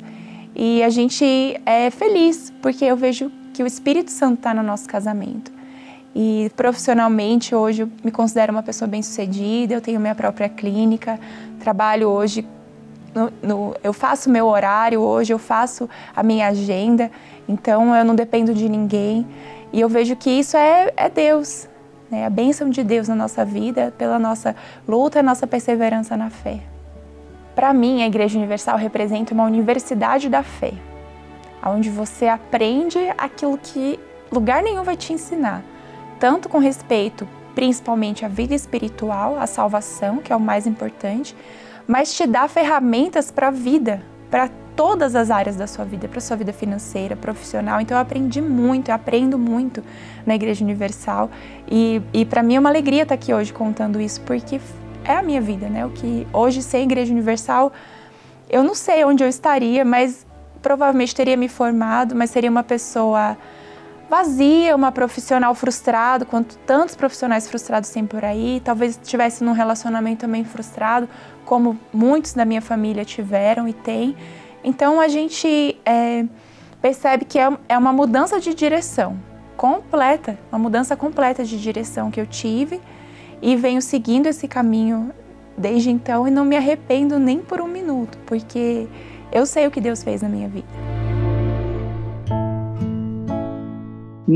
E 0.55 0.81
a 0.83 0.89
gente 0.89 1.59
é 1.65 1.89
feliz 1.89 2.53
porque 2.61 2.85
eu 2.85 2.95
vejo 2.95 3.29
que 3.53 3.61
o 3.61 3.67
Espírito 3.67 4.09
Santo 4.09 4.35
está 4.35 4.53
no 4.53 4.63
nosso 4.63 4.87
casamento. 4.87 5.51
E 6.15 6.49
profissionalmente, 6.55 7.53
hoje 7.53 7.83
eu 7.83 7.89
me 8.05 8.11
considero 8.11 8.53
uma 8.53 8.63
pessoa 8.63 8.87
bem-sucedida, 8.87 9.73
eu 9.73 9.81
tenho 9.81 9.99
minha 9.99 10.15
própria 10.15 10.47
clínica, 10.47 11.19
trabalho 11.59 12.07
hoje 12.07 12.45
no, 13.13 13.31
no, 13.41 13.75
eu 13.83 13.93
faço 13.93 14.29
meu 14.29 14.47
horário 14.47 15.01
hoje, 15.01 15.33
eu 15.33 15.39
faço 15.39 15.89
a 16.15 16.23
minha 16.23 16.47
agenda, 16.47 17.11
então 17.47 17.95
eu 17.95 18.05
não 18.05 18.15
dependo 18.15 18.53
de 18.53 18.67
ninguém. 18.69 19.27
E 19.73 19.79
eu 19.79 19.87
vejo 19.87 20.15
que 20.15 20.29
isso 20.29 20.57
é, 20.57 20.91
é 20.95 21.09
Deus, 21.09 21.67
né? 22.09 22.25
a 22.25 22.29
bênção 22.29 22.69
de 22.69 22.83
Deus 22.83 23.07
na 23.07 23.15
nossa 23.15 23.45
vida, 23.45 23.93
pela 23.97 24.19
nossa 24.19 24.55
luta 24.87 25.19
e 25.19 25.21
nossa 25.21 25.47
perseverança 25.47 26.17
na 26.17 26.29
fé. 26.29 26.59
Para 27.55 27.73
mim, 27.73 28.01
a 28.01 28.07
Igreja 28.07 28.37
Universal 28.37 28.77
representa 28.77 29.33
uma 29.33 29.43
universidade 29.43 30.29
da 30.29 30.43
fé, 30.43 30.73
onde 31.65 31.89
você 31.89 32.27
aprende 32.27 32.97
aquilo 33.17 33.57
que 33.57 33.99
lugar 34.31 34.63
nenhum 34.63 34.83
vai 34.83 34.95
te 34.95 35.13
ensinar, 35.13 35.61
tanto 36.19 36.47
com 36.47 36.57
respeito 36.57 37.27
principalmente 37.53 38.25
à 38.25 38.27
vida 38.27 38.55
espiritual, 38.55 39.37
à 39.37 39.45
salvação, 39.45 40.17
que 40.17 40.31
é 40.31 40.35
o 40.35 40.39
mais 40.39 40.65
importante, 40.65 41.35
mas 41.87 42.13
te 42.13 42.25
dá 42.25 42.47
ferramentas 42.47 43.31
para 43.31 43.47
a 43.47 43.51
vida, 43.51 44.01
para 44.29 44.49
todas 44.75 45.15
as 45.15 45.29
áreas 45.29 45.55
da 45.55 45.67
sua 45.67 45.85
vida, 45.85 46.07
para 46.07 46.19
sua 46.21 46.37
vida 46.37 46.53
financeira, 46.53 47.15
profissional. 47.15 47.81
Então 47.81 47.97
eu 47.97 48.01
aprendi 48.01 48.41
muito, 48.41 48.89
eu 48.89 48.95
aprendo 48.95 49.37
muito 49.37 49.83
na 50.25 50.35
Igreja 50.35 50.63
Universal 50.63 51.29
e, 51.69 52.01
e 52.13 52.25
para 52.25 52.41
mim 52.41 52.55
é 52.55 52.59
uma 52.59 52.69
alegria 52.69 53.03
estar 53.03 53.15
aqui 53.15 53.33
hoje 53.33 53.51
contando 53.53 53.99
isso 53.99 54.21
porque 54.21 54.59
é 55.03 55.13
a 55.13 55.21
minha 55.21 55.41
vida, 55.41 55.67
né? 55.67 55.85
O 55.85 55.89
que 55.89 56.27
hoje 56.31 56.61
sem 56.61 56.83
Igreja 56.83 57.11
Universal 57.11 57.71
eu 58.49 58.63
não 58.63 58.75
sei 58.75 59.03
onde 59.05 59.23
eu 59.23 59.29
estaria, 59.29 59.85
mas 59.85 60.25
provavelmente 60.61 61.15
teria 61.15 61.37
me 61.37 61.47
formado, 61.47 62.15
mas 62.15 62.29
seria 62.29 62.49
uma 62.49 62.63
pessoa 62.63 63.37
vazia, 64.09 64.75
uma 64.75 64.91
profissional 64.91 65.55
frustrado, 65.55 66.25
quanto 66.25 66.57
tantos 66.57 66.95
profissionais 66.95 67.47
frustrados 67.47 67.89
tem 67.91 68.05
por 68.05 68.25
aí, 68.25 68.61
talvez 68.63 68.99
estivesse 69.01 69.41
num 69.41 69.53
relacionamento 69.53 70.19
também 70.19 70.43
frustrado, 70.43 71.07
como 71.45 71.77
muitos 71.93 72.33
da 72.33 72.45
minha 72.45 72.61
família 72.61 73.05
tiveram 73.05 73.67
e 73.67 73.73
têm. 73.73 74.15
Então 74.63 74.99
a 74.99 75.07
gente 75.07 75.77
é, 75.85 76.25
percebe 76.81 77.25
que 77.25 77.39
é, 77.39 77.51
é 77.67 77.77
uma 77.77 77.91
mudança 77.91 78.39
de 78.39 78.53
direção 78.53 79.17
completa, 79.57 80.37
uma 80.51 80.59
mudança 80.59 80.95
completa 80.95 81.43
de 81.43 81.61
direção 81.61 82.09
que 82.09 82.19
eu 82.19 82.25
tive 82.25 82.79
e 83.41 83.55
venho 83.55 83.81
seguindo 83.81 84.27
esse 84.27 84.47
caminho 84.47 85.11
desde 85.57 85.89
então 85.91 86.27
e 86.27 86.31
não 86.31 86.45
me 86.45 86.55
arrependo 86.55 87.19
nem 87.19 87.39
por 87.39 87.61
um 87.61 87.67
minuto, 87.67 88.17
porque 88.25 88.87
eu 89.31 89.45
sei 89.45 89.67
o 89.67 89.71
que 89.71 89.81
Deus 89.81 90.03
fez 90.03 90.21
na 90.21 90.29
minha 90.29 90.47
vida. 90.47 90.67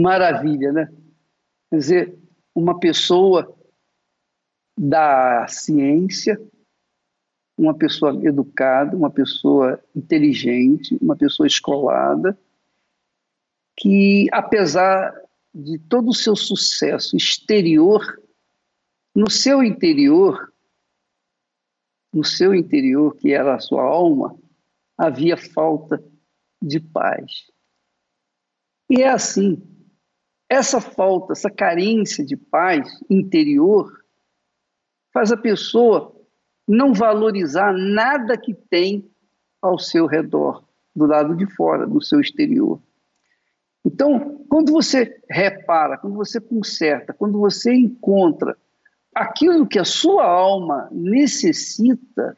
maravilha, 0.01 0.71
né? 0.71 0.89
Quer 1.69 1.77
dizer, 1.77 2.19
uma 2.53 2.79
pessoa 2.79 3.55
da 4.77 5.47
ciência, 5.47 6.39
uma 7.57 7.73
pessoa 7.73 8.11
educada, 8.25 8.95
uma 8.95 9.09
pessoa 9.09 9.81
inteligente, 9.95 10.97
uma 11.01 11.15
pessoa 11.15 11.47
escolada, 11.47 12.37
que 13.77 14.27
apesar 14.31 15.13
de 15.53 15.79
todo 15.79 16.09
o 16.09 16.13
seu 16.13 16.35
sucesso 16.35 17.15
exterior, 17.15 18.21
no 19.15 19.29
seu 19.29 19.63
interior, 19.63 20.53
no 22.13 22.23
seu 22.23 22.53
interior, 22.53 23.15
que 23.15 23.31
era 23.31 23.55
a 23.55 23.59
sua 23.59 23.83
alma, 23.83 24.37
havia 24.97 25.37
falta 25.37 26.03
de 26.61 26.79
paz. 26.79 27.49
E 28.89 29.01
é 29.01 29.09
assim, 29.09 29.61
essa 30.49 30.79
falta, 30.79 31.33
essa 31.33 31.49
carência 31.49 32.25
de 32.25 32.37
paz 32.37 32.87
interior 33.09 34.05
faz 35.13 35.31
a 35.31 35.37
pessoa 35.37 36.14
não 36.67 36.93
valorizar 36.93 37.73
nada 37.73 38.37
que 38.37 38.53
tem 38.53 39.09
ao 39.61 39.77
seu 39.77 40.05
redor, 40.05 40.63
do 40.95 41.05
lado 41.05 41.35
de 41.35 41.45
fora, 41.45 41.85
do 41.85 42.01
seu 42.01 42.19
exterior. 42.19 42.79
Então, 43.85 44.43
quando 44.49 44.71
você 44.71 45.21
repara, 45.29 45.97
quando 45.97 46.15
você 46.15 46.39
conserta, 46.39 47.13
quando 47.13 47.39
você 47.39 47.73
encontra 47.73 48.57
aquilo 49.13 49.67
que 49.67 49.77
a 49.77 49.85
sua 49.85 50.25
alma 50.25 50.89
necessita, 50.91 52.35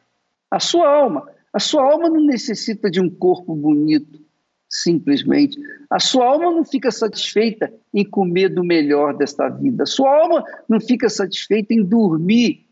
a 0.50 0.60
sua 0.60 0.88
alma, 0.88 1.26
a 1.52 1.58
sua 1.58 1.82
alma 1.82 2.08
não 2.08 2.20
necessita 2.20 2.90
de 2.90 3.00
um 3.00 3.08
corpo 3.08 3.54
bonito, 3.54 4.20
simplesmente. 4.68 5.58
A 5.88 5.98
sua 5.98 6.26
alma 6.26 6.52
não 6.52 6.64
fica 6.64 6.90
satisfeita 6.90 7.72
em 7.92 8.04
comer 8.04 8.50
do 8.50 8.62
melhor 8.62 9.16
desta 9.16 9.48
vida. 9.48 9.84
A 9.84 9.86
sua 9.86 10.14
alma 10.14 10.44
não 10.68 10.78
fica 10.78 11.08
satisfeita 11.08 11.72
em 11.72 11.82
dormir 11.82 12.67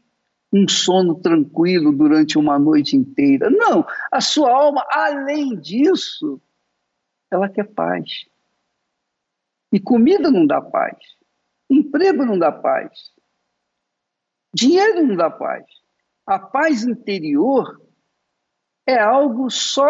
um 0.57 0.69
sono 0.69 1.15
tranquilo 1.17 1.93
durante 1.93 2.39
uma 2.39 2.59
noite 2.59 2.97
inteira. 2.97 3.51
Não, 3.51 3.87
a 4.11 4.21
sua 4.21 4.51
alma, 4.51 4.87
além 4.91 5.59
disso, 5.59 6.41
ela 7.31 7.49
quer 7.49 7.65
paz. 7.65 8.27
E 9.73 9.81
comida 9.81 10.31
não 10.31 10.47
dá 10.47 10.61
paz. 10.61 10.97
Emprego 11.69 12.25
não 12.25 12.39
dá 12.39 12.51
paz. 12.53 13.13
Dinheiro 14.55 15.07
não 15.07 15.17
dá 15.17 15.29
paz. 15.31 15.67
A 16.27 16.39
paz 16.39 16.85
interior 16.85 17.81
é 18.87 18.99
algo 18.99 19.51
só 19.51 19.87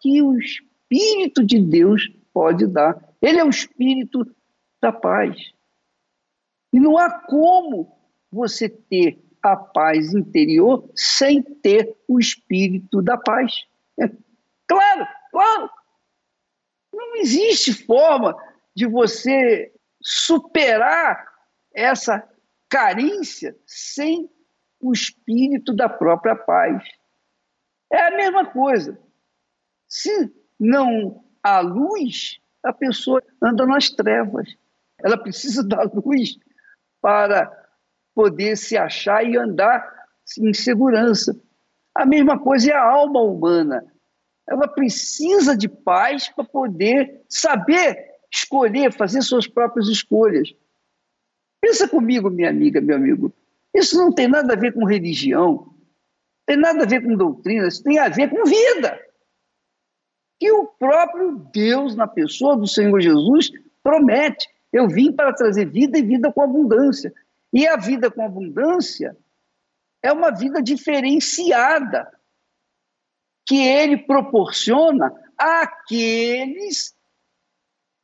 que 0.00 0.22
os 0.22 0.62
Espírito 0.90 1.44
de 1.44 1.60
Deus 1.60 2.10
pode 2.32 2.66
dar. 2.66 2.98
Ele 3.20 3.38
é 3.38 3.44
o 3.44 3.50
Espírito 3.50 4.24
da 4.80 4.90
paz. 4.90 5.52
E 6.72 6.80
não 6.80 6.96
há 6.96 7.10
como 7.10 7.94
você 8.30 8.68
ter 8.68 9.22
a 9.42 9.56
paz 9.56 10.14
interior 10.14 10.90
sem 10.94 11.42
ter 11.42 11.96
o 12.06 12.18
Espírito 12.18 13.02
da 13.02 13.16
paz. 13.16 13.52
É, 14.00 14.08
claro, 14.66 15.06
claro. 15.30 15.70
Não 16.92 17.16
existe 17.16 17.72
forma 17.84 18.36
de 18.74 18.86
você 18.86 19.72
superar 20.00 21.26
essa 21.74 22.26
carência 22.68 23.56
sem 23.66 24.30
o 24.80 24.92
espírito 24.92 25.74
da 25.74 25.88
própria 25.88 26.36
paz. 26.36 26.82
É 27.92 28.06
a 28.06 28.16
mesma 28.16 28.46
coisa. 28.46 28.98
Se 29.88 30.32
não 30.58 31.24
há 31.42 31.60
luz, 31.60 32.38
a 32.62 32.72
pessoa 32.72 33.22
anda 33.42 33.66
nas 33.66 33.90
trevas. 33.90 34.56
Ela 35.02 35.16
precisa 35.16 35.62
da 35.66 35.82
luz 35.82 36.38
para 37.00 37.67
poder 38.18 38.56
se 38.56 38.76
achar 38.76 39.24
e 39.24 39.36
andar 39.36 39.88
em 40.40 40.52
segurança. 40.52 41.40
A 41.94 42.04
mesma 42.04 42.36
coisa 42.36 42.72
é 42.72 42.74
a 42.74 42.82
alma 42.82 43.20
humana. 43.20 43.86
Ela 44.48 44.66
precisa 44.66 45.56
de 45.56 45.68
paz 45.68 46.28
para 46.28 46.42
poder 46.42 47.22
saber 47.28 48.08
escolher, 48.28 48.92
fazer 48.92 49.22
suas 49.22 49.46
próprias 49.46 49.86
escolhas. 49.86 50.52
Pensa 51.60 51.86
comigo, 51.86 52.28
minha 52.28 52.50
amiga, 52.50 52.80
meu 52.80 52.96
amigo. 52.96 53.32
Isso 53.72 53.96
não 53.96 54.12
tem 54.12 54.26
nada 54.26 54.54
a 54.54 54.56
ver 54.56 54.74
com 54.74 54.84
religião, 54.84 55.72
tem 56.44 56.56
nada 56.56 56.82
a 56.82 56.86
ver 56.88 57.04
com 57.04 57.14
doutrina, 57.14 57.68
isso 57.68 57.84
tem 57.84 58.00
a 58.00 58.08
ver 58.08 58.30
com 58.30 58.44
vida 58.44 59.00
que 60.40 60.50
o 60.50 60.66
próprio 60.66 61.36
Deus, 61.52 61.94
na 61.94 62.08
pessoa 62.08 62.56
do 62.56 62.66
Senhor 62.66 63.00
Jesus, 63.00 63.52
promete. 63.80 64.48
Eu 64.72 64.88
vim 64.88 65.12
para 65.12 65.32
trazer 65.32 65.66
vida 65.66 65.96
e 65.98 66.02
vida 66.02 66.32
com 66.32 66.42
abundância. 66.42 67.14
E 67.52 67.66
a 67.66 67.76
vida 67.76 68.10
com 68.10 68.24
abundância 68.24 69.16
é 70.02 70.12
uma 70.12 70.30
vida 70.30 70.62
diferenciada 70.62 72.10
que 73.46 73.56
ele 73.56 73.96
proporciona 73.96 75.12
àqueles 75.36 76.94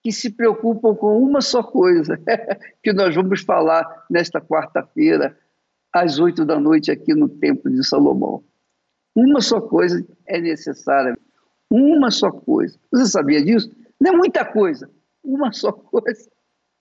que 0.03 0.13
se 0.13 0.31
preocupam 0.31 0.95
com 0.95 1.19
uma 1.19 1.41
só 1.41 1.63
coisa, 1.63 2.19
que 2.83 2.93
nós 2.93 3.15
vamos 3.15 3.41
falar 3.41 4.07
nesta 4.11 4.41
quarta-feira, 4.41 5.39
às 5.93 6.19
oito 6.19 6.45
da 6.45 6.59
noite, 6.59 6.91
aqui 6.91 7.15
no 7.15 7.29
Templo 7.29 7.71
de 7.71 7.87
Salomão. 7.87 8.45
Uma 9.15 9.41
só 9.41 9.61
coisa 9.61 10.05
é 10.27 10.41
necessária. 10.41 11.17
Uma 11.71 12.11
só 12.11 12.31
coisa. 12.31 12.79
Você 12.93 13.07
sabia 13.07 13.43
disso? 13.43 13.71
Não 14.01 14.13
é 14.13 14.17
muita 14.17 14.45
coisa. 14.45 14.91
Uma 15.23 15.53
só 15.53 15.73
coisa. 15.73 16.31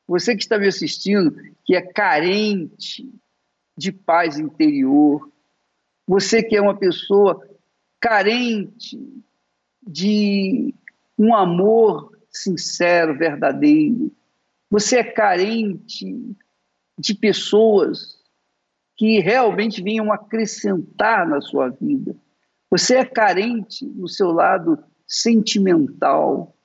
Você 0.08 0.36
que 0.36 0.44
está 0.44 0.58
me 0.58 0.68
assistindo, 0.68 1.36
que 1.64 1.76
é 1.76 1.82
carente 1.82 3.10
de 3.78 3.92
paz 3.92 4.38
interior, 4.38 5.32
você 6.08 6.44
que 6.44 6.56
é 6.56 6.62
uma 6.62 6.78
pessoa 6.78 7.42
carente 8.00 9.00
de 9.82 10.74
um 11.18 11.34
amor 11.34 12.18
sincero, 12.30 13.18
verdadeiro, 13.18 14.12
você 14.70 14.98
é 14.98 15.04
carente 15.04 16.36
de 16.98 17.16
pessoas 17.16 18.20
que 18.96 19.20
realmente 19.20 19.82
venham 19.82 20.12
acrescentar 20.12 21.28
na 21.28 21.42
sua 21.42 21.70
vida. 21.70 22.16
Você 22.70 22.96
é 22.96 23.06
carente 23.06 23.86
no 23.86 24.08
seu 24.08 24.32
lado 24.32 24.84
sentimental, 25.08 26.56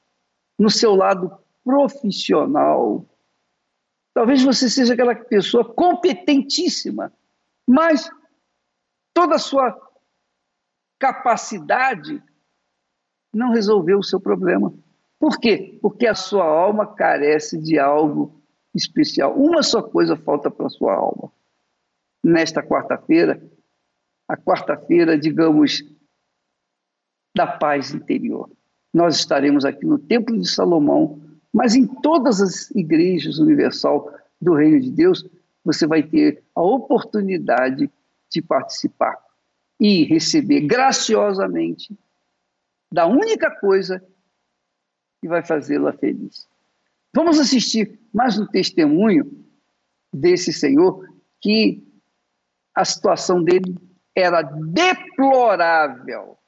no 0.59 0.71
seu 0.71 0.95
lado 0.95 1.31
profissional. 1.65 3.05
Talvez 4.19 4.43
você 4.43 4.69
seja 4.69 4.95
aquela 4.95 5.15
pessoa 5.15 5.65
competentíssima, 5.65 7.13
mas 7.65 8.11
toda 9.15 9.37
a 9.37 9.39
sua 9.39 9.81
capacidade 10.99 12.21
não 13.33 13.53
resolveu 13.53 14.01
o 14.01 14.03
seu 14.03 14.19
problema. 14.19 14.75
Por 15.21 15.39
quê? 15.39 15.79
Porque 15.81 16.05
a 16.05 16.17
sua 16.17 16.45
alma 16.45 16.97
carece 16.97 17.63
de 17.63 17.79
algo 17.79 18.43
especial. 18.75 19.39
Uma 19.39 19.63
só 19.63 19.81
coisa 19.81 20.17
falta 20.17 20.51
para 20.51 20.67
a 20.67 20.71
sua 20.71 20.97
alma. 20.97 21.31
Nesta 22.21 22.61
quarta-feira, 22.61 23.41
a 24.27 24.37
quarta-feira, 24.37 25.17
digamos, 25.17 25.85
da 27.37 27.47
paz 27.47 27.95
interior. 27.95 28.51
Nós 28.93 29.15
estaremos 29.15 29.65
aqui 29.65 29.87
no 29.87 29.97
Templo 29.97 30.37
de 30.37 30.51
Salomão, 30.51 31.28
mas 31.59 31.75
em 31.75 31.85
todas 31.85 32.41
as 32.41 32.71
igrejas 32.71 33.41
universal 33.41 34.15
do 34.41 34.55
Reino 34.55 34.79
de 34.79 34.93
Deus, 34.93 35.27
você 35.65 35.89
vai 35.89 36.05
ter 36.05 36.45
a 36.55 36.63
oportunidade 36.63 37.91
de 38.31 38.41
participar 38.41 39.19
e 39.81 40.05
receber 40.05 40.61
graciosamente 40.61 41.99
da 42.93 43.07
única 43.07 43.51
coisa 43.51 44.01
que 45.21 45.27
vai 45.27 45.45
fazê-la 45.45 45.93
feliz. 45.93 46.47
Vamos 47.13 47.41
assistir 47.41 47.99
mais 48.15 48.39
um 48.39 48.47
testemunho 48.47 49.45
desse 50.13 50.53
senhor 50.53 51.13
que 51.41 51.83
a 52.73 52.85
situação 52.85 53.43
dele 53.43 53.77
era 54.15 54.43
deplorável. 54.43 56.39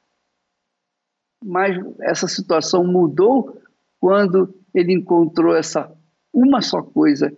Mas 1.45 1.77
essa 1.99 2.29
situação 2.29 2.85
mudou 2.85 3.61
quando 3.99 4.60
ele 4.75 4.93
encontrou 4.93 5.55
essa 5.55 5.91
uma 6.33 6.61
só 6.61 6.83
coisa 6.83 7.33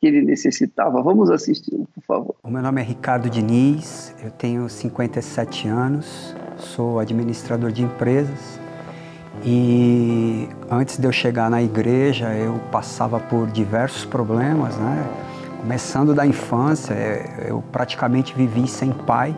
que 0.00 0.06
ele 0.06 0.22
necessitava. 0.22 1.02
Vamos 1.02 1.30
assisti-lo, 1.30 1.86
por 1.94 2.02
favor. 2.04 2.36
O 2.42 2.50
meu 2.50 2.62
nome 2.62 2.80
é 2.80 2.84
Ricardo 2.84 3.28
Diniz, 3.28 4.14
eu 4.22 4.30
tenho 4.30 4.68
57 4.68 5.68
anos, 5.68 6.34
sou 6.56 6.98
administrador 6.98 7.72
de 7.72 7.82
empresas 7.82 8.60
e 9.44 10.48
antes 10.70 10.98
de 10.98 11.06
eu 11.06 11.12
chegar 11.12 11.50
na 11.50 11.62
igreja 11.62 12.34
eu 12.34 12.58
passava 12.72 13.20
por 13.20 13.46
diversos 13.48 14.04
problemas, 14.04 14.76
né? 14.76 15.06
Começando 15.60 16.14
da 16.14 16.26
infância, 16.26 16.94
eu 17.46 17.62
praticamente 17.72 18.34
vivi 18.34 18.66
sem 18.68 18.92
pai. 18.92 19.36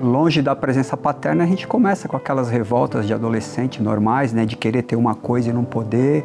Longe 0.00 0.42
da 0.42 0.54
presença 0.54 0.94
paterna, 0.96 1.44
a 1.44 1.46
gente 1.46 1.66
começa 1.66 2.06
com 2.06 2.16
aquelas 2.16 2.50
revoltas 2.50 3.06
de 3.06 3.14
adolescente 3.14 3.82
normais, 3.82 4.32
né? 4.32 4.44
De 4.44 4.54
querer 4.54 4.82
ter 4.82 4.96
uma 4.96 5.14
coisa 5.14 5.48
e 5.48 5.52
não 5.52 5.64
poder. 5.64 6.24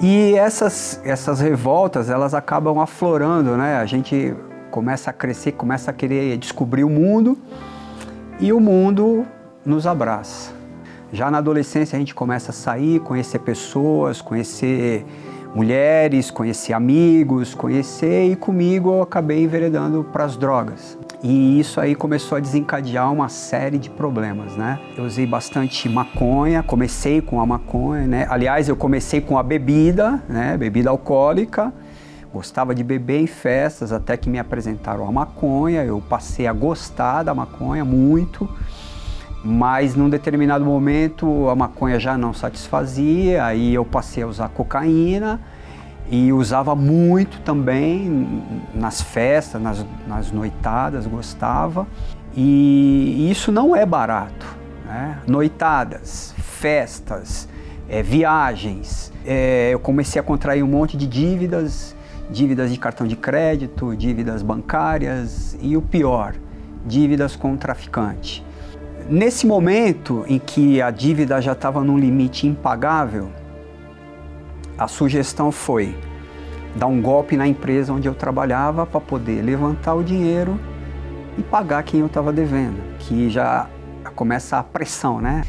E 0.00 0.34
essas, 0.34 1.00
essas 1.04 1.40
revoltas, 1.40 2.08
elas 2.08 2.32
acabam 2.32 2.78
aflorando, 2.80 3.56
né? 3.56 3.76
A 3.76 3.84
gente 3.84 4.34
começa 4.70 5.10
a 5.10 5.12
crescer, 5.12 5.52
começa 5.52 5.90
a 5.90 5.94
querer 5.94 6.38
descobrir 6.38 6.84
o 6.84 6.88
mundo 6.88 7.36
e 8.40 8.50
o 8.52 8.58
mundo 8.58 9.26
nos 9.64 9.86
abraça. 9.86 10.52
Já 11.12 11.30
na 11.30 11.38
adolescência 11.38 11.96
a 11.96 11.98
gente 11.98 12.14
começa 12.14 12.50
a 12.50 12.54
sair, 12.54 12.98
conhecer 13.00 13.40
pessoas, 13.40 14.22
conhecer 14.22 15.04
mulheres, 15.54 16.30
conhecer 16.30 16.72
amigos, 16.72 17.54
conhecer 17.54 18.30
e 18.30 18.36
comigo 18.36 18.90
eu 18.90 19.02
acabei 19.02 19.44
enveredando 19.44 20.02
para 20.10 20.24
as 20.24 20.36
drogas. 20.36 20.98
E 21.22 21.60
isso 21.60 21.80
aí 21.80 21.94
começou 21.94 22.36
a 22.36 22.40
desencadear 22.40 23.12
uma 23.12 23.28
série 23.28 23.78
de 23.78 23.88
problemas, 23.88 24.56
né? 24.56 24.80
Eu 24.96 25.04
usei 25.04 25.24
bastante 25.24 25.88
maconha, 25.88 26.64
comecei 26.64 27.22
com 27.22 27.40
a 27.40 27.46
maconha, 27.46 28.08
né? 28.08 28.26
Aliás, 28.28 28.68
eu 28.68 28.74
comecei 28.74 29.20
com 29.20 29.38
a 29.38 29.42
bebida, 29.42 30.20
né? 30.28 30.56
Bebida 30.56 30.90
alcoólica. 30.90 31.72
Gostava 32.32 32.74
de 32.74 32.82
beber 32.82 33.20
em 33.20 33.28
festas 33.28 33.92
até 33.92 34.16
que 34.16 34.28
me 34.28 34.38
apresentaram 34.38 35.06
a 35.06 35.12
maconha. 35.12 35.84
Eu 35.84 36.00
passei 36.00 36.48
a 36.48 36.52
gostar 36.52 37.22
da 37.22 37.32
maconha 37.32 37.84
muito, 37.84 38.48
mas 39.44 39.94
num 39.94 40.10
determinado 40.10 40.64
momento 40.64 41.48
a 41.48 41.54
maconha 41.54 42.00
já 42.00 42.18
não 42.18 42.34
satisfazia, 42.34 43.44
aí 43.44 43.72
eu 43.72 43.84
passei 43.84 44.24
a 44.24 44.26
usar 44.26 44.48
cocaína 44.48 45.40
e 46.10 46.32
usava 46.32 46.74
muito 46.74 47.40
também 47.40 48.42
nas 48.74 49.00
festas, 49.00 49.60
nas, 49.60 49.86
nas 50.06 50.30
noitadas, 50.30 51.06
gostava. 51.06 51.86
E 52.34 53.30
isso 53.30 53.52
não 53.52 53.74
é 53.74 53.86
barato. 53.86 54.46
Né? 54.86 55.18
Noitadas, 55.26 56.34
festas, 56.38 57.48
é, 57.88 58.02
viagens. 58.02 59.12
É, 59.24 59.70
eu 59.72 59.80
comecei 59.80 60.20
a 60.20 60.22
contrair 60.22 60.62
um 60.62 60.68
monte 60.68 60.96
de 60.96 61.06
dívidas, 61.06 61.96
dívidas 62.30 62.70
de 62.70 62.78
cartão 62.78 63.06
de 63.06 63.16
crédito, 63.16 63.96
dívidas 63.96 64.42
bancárias 64.42 65.56
e 65.60 65.76
o 65.76 65.82
pior, 65.82 66.34
dívidas 66.84 67.36
com 67.36 67.52
o 67.54 67.56
traficante. 67.56 68.44
Nesse 69.08 69.46
momento 69.46 70.24
em 70.28 70.38
que 70.38 70.80
a 70.80 70.90
dívida 70.90 71.40
já 71.40 71.52
estava 71.52 71.82
num 71.82 71.98
limite 71.98 72.46
impagável, 72.46 73.30
a 74.76 74.88
sugestão 74.88 75.52
foi 75.52 75.96
dar 76.74 76.86
um 76.86 77.00
golpe 77.00 77.36
na 77.36 77.46
empresa 77.46 77.92
onde 77.92 78.08
eu 78.08 78.14
trabalhava 78.14 78.86
para 78.86 79.00
poder 79.00 79.42
levantar 79.42 79.94
o 79.94 80.02
dinheiro 80.02 80.58
e 81.36 81.42
pagar 81.42 81.82
quem 81.82 82.00
eu 82.00 82.06
estava 82.06 82.32
devendo, 82.32 82.80
que 82.98 83.30
já 83.30 83.68
começa 84.14 84.58
a 84.58 84.62
pressão, 84.62 85.20
né? 85.20 85.44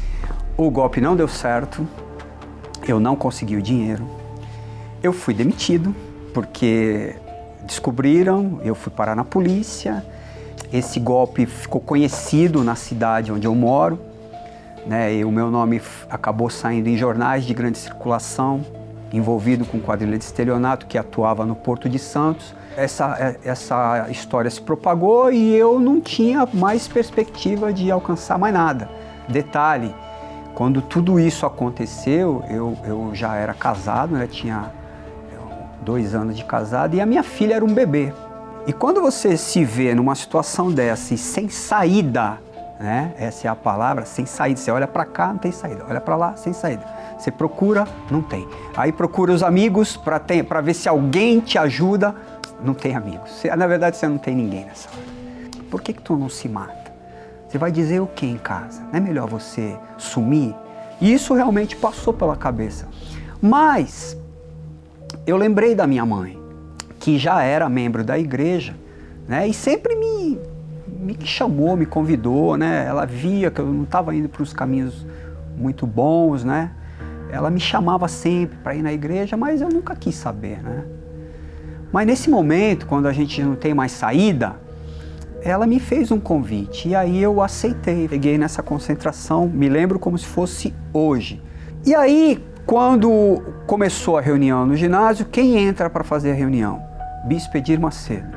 O 0.56 0.70
golpe 0.70 1.00
não 1.00 1.16
deu 1.16 1.28
certo, 1.28 1.86
eu 2.86 3.00
não 3.00 3.16
consegui 3.16 3.56
o 3.56 3.62
dinheiro, 3.62 4.06
eu 5.02 5.12
fui 5.12 5.34
demitido 5.34 5.94
porque 6.32 7.16
descobriram, 7.64 8.60
eu 8.62 8.74
fui 8.74 8.92
parar 8.92 9.14
na 9.14 9.24
polícia, 9.24 10.04
esse 10.72 10.98
golpe 10.98 11.46
ficou 11.46 11.80
conhecido 11.80 12.64
na 12.64 12.74
cidade 12.74 13.32
onde 13.32 13.46
eu 13.46 13.54
moro, 13.54 13.98
né? 14.86 15.14
E 15.14 15.24
o 15.24 15.30
meu 15.30 15.50
nome 15.50 15.80
acabou 16.10 16.50
saindo 16.50 16.88
em 16.88 16.96
jornais 16.96 17.44
de 17.44 17.54
grande 17.54 17.78
circulação, 17.78 18.64
envolvido 19.16 19.64
com 19.64 19.80
quadrilha 19.80 20.18
de 20.18 20.24
estelionato 20.24 20.86
que 20.86 20.98
atuava 20.98 21.46
no 21.46 21.54
Porto 21.54 21.88
de 21.88 21.98
Santos. 21.98 22.54
Essa, 22.76 23.16
é, 23.18 23.48
essa 23.48 24.06
história 24.10 24.50
se 24.50 24.60
propagou 24.60 25.30
e 25.32 25.54
eu 25.54 25.78
não 25.78 26.00
tinha 26.00 26.48
mais 26.52 26.88
perspectiva 26.88 27.72
de 27.72 27.90
alcançar 27.90 28.38
mais 28.38 28.52
nada. 28.52 28.88
Detalhe, 29.28 29.94
quando 30.54 30.82
tudo 30.82 31.20
isso 31.20 31.46
aconteceu, 31.46 32.44
eu, 32.48 32.76
eu 32.84 33.10
já 33.14 33.36
era 33.36 33.54
casado, 33.54 34.14
né? 34.14 34.26
tinha 34.26 34.70
dois 35.82 36.14
anos 36.14 36.36
de 36.36 36.44
casado 36.44 36.96
e 36.96 37.00
a 37.00 37.06
minha 37.06 37.22
filha 37.22 37.54
era 37.54 37.64
um 37.64 37.72
bebê. 37.72 38.12
E 38.66 38.72
quando 38.72 39.00
você 39.00 39.36
se 39.36 39.64
vê 39.64 39.94
numa 39.94 40.14
situação 40.14 40.72
dessa 40.72 41.14
e 41.14 41.18
sem 41.18 41.48
saída, 41.48 42.38
né? 42.80 43.14
essa 43.18 43.46
é 43.46 43.50
a 43.50 43.54
palavra, 43.54 44.04
sem 44.04 44.26
saída, 44.26 44.58
você 44.58 44.70
olha 44.70 44.88
para 44.88 45.04
cá, 45.04 45.28
não 45.28 45.38
tem 45.38 45.52
saída, 45.52 45.84
olha 45.88 46.00
para 46.00 46.16
lá, 46.16 46.34
sem 46.34 46.52
saída 46.52 46.93
você 47.24 47.30
procura, 47.30 47.88
não 48.10 48.20
tem. 48.20 48.46
Aí 48.76 48.92
procura 48.92 49.32
os 49.32 49.42
amigos 49.42 49.96
para 49.96 50.60
ver 50.60 50.74
se 50.74 50.90
alguém 50.90 51.40
te 51.40 51.56
ajuda, 51.56 52.14
não 52.62 52.74
tem 52.74 52.94
amigos. 52.94 53.42
Na 53.56 53.66
verdade, 53.66 53.96
você 53.96 54.06
não 54.06 54.18
tem 54.18 54.34
ninguém 54.34 54.66
nessa 54.66 54.90
hora. 54.90 55.14
Por 55.70 55.80
que, 55.80 55.94
que 55.94 56.02
tu 56.02 56.16
não 56.16 56.28
se 56.28 56.48
mata? 56.48 56.92
Você 57.48 57.56
vai 57.56 57.72
dizer 57.72 58.00
o 58.00 58.06
que 58.06 58.26
em 58.26 58.36
casa? 58.36 58.82
Não 58.92 58.98
é 58.98 59.00
melhor 59.00 59.26
você 59.26 59.74
sumir? 59.96 60.54
E 61.00 61.12
isso 61.14 61.32
realmente 61.32 61.76
passou 61.76 62.12
pela 62.12 62.36
cabeça. 62.36 62.86
Mas 63.40 64.18
eu 65.26 65.38
lembrei 65.38 65.74
da 65.74 65.86
minha 65.86 66.04
mãe, 66.04 66.38
que 67.00 67.18
já 67.18 67.42
era 67.42 67.68
membro 67.70 68.04
da 68.04 68.18
igreja, 68.18 68.74
né? 69.26 69.48
E 69.48 69.54
sempre 69.54 69.96
me, 69.96 70.38
me 70.86 71.16
chamou, 71.24 71.74
me 71.74 71.86
convidou, 71.86 72.58
né? 72.58 72.84
Ela 72.86 73.06
via 73.06 73.50
que 73.50 73.60
eu 73.60 73.66
não 73.66 73.84
estava 73.84 74.14
indo 74.14 74.28
para 74.28 74.42
os 74.42 74.52
caminhos 74.52 75.06
muito 75.56 75.86
bons, 75.86 76.44
né? 76.44 76.70
Ela 77.30 77.50
me 77.50 77.60
chamava 77.60 78.08
sempre 78.08 78.56
para 78.58 78.74
ir 78.74 78.82
na 78.82 78.92
igreja, 78.92 79.36
mas 79.36 79.60
eu 79.60 79.68
nunca 79.68 79.96
quis 79.96 80.14
saber, 80.14 80.62
né? 80.62 80.84
Mas 81.92 82.06
nesse 82.06 82.28
momento, 82.28 82.86
quando 82.86 83.06
a 83.06 83.12
gente 83.12 83.42
não 83.42 83.54
tem 83.54 83.72
mais 83.72 83.92
saída, 83.92 84.56
ela 85.44 85.66
me 85.66 85.78
fez 85.78 86.10
um 86.10 86.18
convite 86.18 86.88
e 86.88 86.94
aí 86.94 87.22
eu 87.22 87.42
aceitei. 87.42 88.08
Peguei 88.08 88.38
nessa 88.38 88.62
concentração, 88.62 89.46
me 89.46 89.68
lembro 89.68 89.98
como 89.98 90.16
se 90.16 90.26
fosse 90.26 90.74
hoje. 90.92 91.40
E 91.86 91.94
aí, 91.94 92.42
quando 92.66 93.42
começou 93.66 94.16
a 94.16 94.22
reunião 94.22 94.64
no 94.64 94.74
ginásio, 94.74 95.26
quem 95.26 95.58
entra 95.58 95.90
para 95.90 96.02
fazer 96.02 96.30
a 96.30 96.34
reunião? 96.34 96.82
Bispo 97.26 97.58
Edir 97.58 97.78
Macedo. 97.78 98.36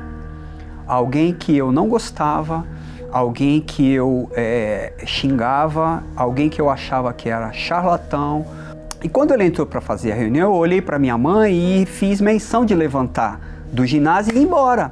Alguém 0.86 1.32
que 1.32 1.56
eu 1.56 1.72
não 1.72 1.88
gostava, 1.88 2.66
alguém 3.10 3.60
que 3.60 3.90
eu 3.90 4.30
é, 4.34 4.92
xingava, 5.06 6.02
alguém 6.14 6.50
que 6.50 6.60
eu 6.60 6.68
achava 6.68 7.12
que 7.12 7.28
era 7.28 7.52
charlatão. 7.52 8.46
E 9.02 9.08
quando 9.08 9.32
ele 9.32 9.44
entrou 9.44 9.64
para 9.64 9.80
fazer 9.80 10.10
a 10.10 10.14
reunião, 10.14 10.52
eu 10.52 10.58
olhei 10.58 10.82
para 10.82 10.98
minha 10.98 11.16
mãe 11.16 11.82
e 11.82 11.86
fiz 11.86 12.20
menção 12.20 12.64
de 12.64 12.74
levantar 12.74 13.40
do 13.72 13.86
ginásio 13.86 14.34
e 14.34 14.38
ir 14.38 14.42
embora. 14.42 14.90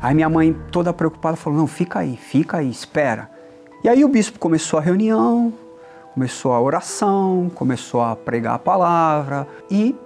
Aí 0.00 0.14
minha 0.14 0.28
mãe, 0.28 0.56
toda 0.70 0.92
preocupada, 0.92 1.36
falou: 1.36 1.58
Não, 1.58 1.66
fica 1.66 1.98
aí, 1.98 2.16
fica 2.16 2.58
aí, 2.58 2.70
espera. 2.70 3.28
E 3.82 3.88
aí 3.88 4.04
o 4.04 4.08
bispo 4.08 4.38
começou 4.38 4.78
a 4.78 4.82
reunião, 4.82 5.52
começou 6.14 6.52
a 6.52 6.60
oração, 6.60 7.50
começou 7.54 8.02
a 8.02 8.14
pregar 8.14 8.54
a 8.54 8.58
palavra 8.58 9.48
e 9.68 9.96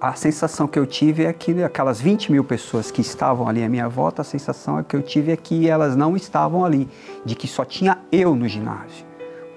a 0.00 0.12
sensação 0.12 0.68
que 0.68 0.78
eu 0.78 0.86
tive 0.86 1.24
é 1.24 1.32
que 1.32 1.62
aquelas 1.64 2.00
20 2.00 2.30
mil 2.30 2.44
pessoas 2.44 2.90
que 2.90 3.00
estavam 3.00 3.48
ali 3.48 3.64
à 3.64 3.68
minha 3.68 3.88
volta, 3.88 4.22
a 4.22 4.24
sensação 4.24 4.80
que 4.84 4.94
eu 4.94 5.02
tive 5.02 5.32
é 5.32 5.36
que 5.36 5.68
elas 5.68 5.96
não 5.96 6.14
estavam 6.14 6.64
ali, 6.64 6.88
de 7.24 7.34
que 7.34 7.48
só 7.48 7.64
tinha 7.64 7.98
eu 8.12 8.36
no 8.36 8.46
ginásio, 8.46 9.04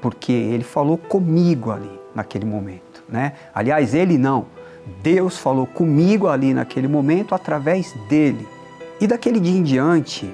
porque 0.01 0.31
ele 0.31 0.63
falou 0.63 0.97
comigo 0.97 1.69
ali 1.69 2.00
naquele 2.13 2.45
momento, 2.45 3.03
né? 3.07 3.33
Aliás, 3.53 3.93
ele 3.93 4.17
não, 4.17 4.45
Deus 5.01 5.37
falou 5.37 5.65
comigo 5.65 6.27
ali 6.27 6.53
naquele 6.53 6.87
momento 6.87 7.33
através 7.33 7.93
dele. 8.09 8.47
E 8.99 9.07
daquele 9.07 9.39
dia 9.39 9.57
em 9.57 9.63
diante, 9.63 10.31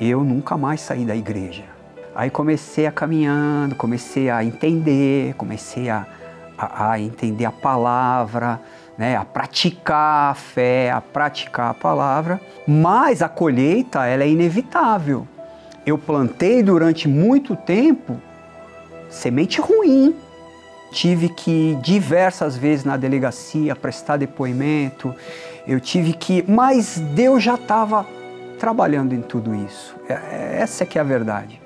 eu 0.00 0.24
nunca 0.24 0.56
mais 0.56 0.80
saí 0.80 1.04
da 1.04 1.14
igreja. 1.14 1.64
Aí 2.14 2.30
comecei 2.30 2.86
a 2.86 2.92
caminhando, 2.92 3.74
comecei 3.74 4.30
a 4.30 4.44
entender, 4.44 5.34
comecei 5.34 5.90
a, 5.90 6.06
a, 6.56 6.92
a 6.92 7.00
entender 7.00 7.44
a 7.44 7.50
palavra, 7.50 8.60
né, 8.96 9.16
a 9.16 9.24
praticar 9.24 10.30
a 10.30 10.34
fé, 10.34 10.90
a 10.90 11.00
praticar 11.00 11.70
a 11.70 11.74
palavra, 11.74 12.40
mas 12.66 13.20
a 13.20 13.28
colheita 13.28 14.06
ela 14.06 14.22
é 14.22 14.28
inevitável. 14.28 15.26
Eu 15.84 15.98
plantei 15.98 16.62
durante 16.62 17.08
muito 17.08 17.56
tempo 17.56 18.20
semente 19.10 19.60
ruim. 19.60 20.14
Tive 20.94 21.28
que 21.28 21.76
diversas 21.82 22.56
vezes 22.56 22.84
na 22.84 22.96
delegacia 22.96 23.74
prestar 23.74 24.16
depoimento. 24.16 25.12
Eu 25.66 25.80
tive 25.80 26.12
que, 26.12 26.44
mas 26.48 27.00
Deus 27.00 27.42
já 27.42 27.56
estava 27.56 28.06
trabalhando 28.60 29.12
em 29.12 29.20
tudo 29.20 29.56
isso. 29.56 29.96
É, 30.08 30.12
é, 30.12 30.58
essa 30.60 30.84
é 30.84 30.86
que 30.86 30.96
é 30.96 31.00
a 31.00 31.04
verdade. 31.04 31.60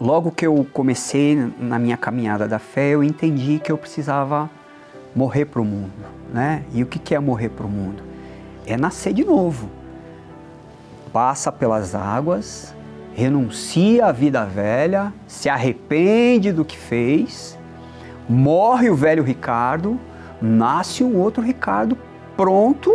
Logo 0.00 0.30
que 0.30 0.46
eu 0.46 0.66
comecei 0.72 1.36
na 1.58 1.78
minha 1.78 1.98
caminhada 1.98 2.48
da 2.48 2.58
fé, 2.58 2.88
eu 2.94 3.04
entendi 3.04 3.60
que 3.62 3.70
eu 3.70 3.76
precisava 3.76 4.48
morrer 5.14 5.44
para 5.44 5.60
o 5.60 5.64
mundo. 5.64 5.92
Né? 6.32 6.64
E 6.72 6.82
o 6.82 6.86
que 6.86 7.14
é 7.14 7.20
morrer 7.20 7.50
para 7.50 7.66
o 7.66 7.68
mundo? 7.68 8.02
É 8.66 8.78
nascer 8.78 9.12
de 9.12 9.24
novo. 9.24 9.68
Passa 11.12 11.52
pelas 11.52 11.94
águas, 11.94 12.74
renuncia 13.14 14.06
à 14.06 14.12
vida 14.12 14.42
velha, 14.46 15.12
se 15.28 15.50
arrepende 15.50 16.50
do 16.50 16.64
que 16.64 16.78
fez, 16.78 17.59
morre 18.30 18.88
o 18.88 18.94
velho 18.94 19.22
Ricardo, 19.24 19.98
nasce 20.40 21.02
um 21.02 21.16
outro 21.16 21.42
Ricardo 21.42 21.98
pronto 22.36 22.92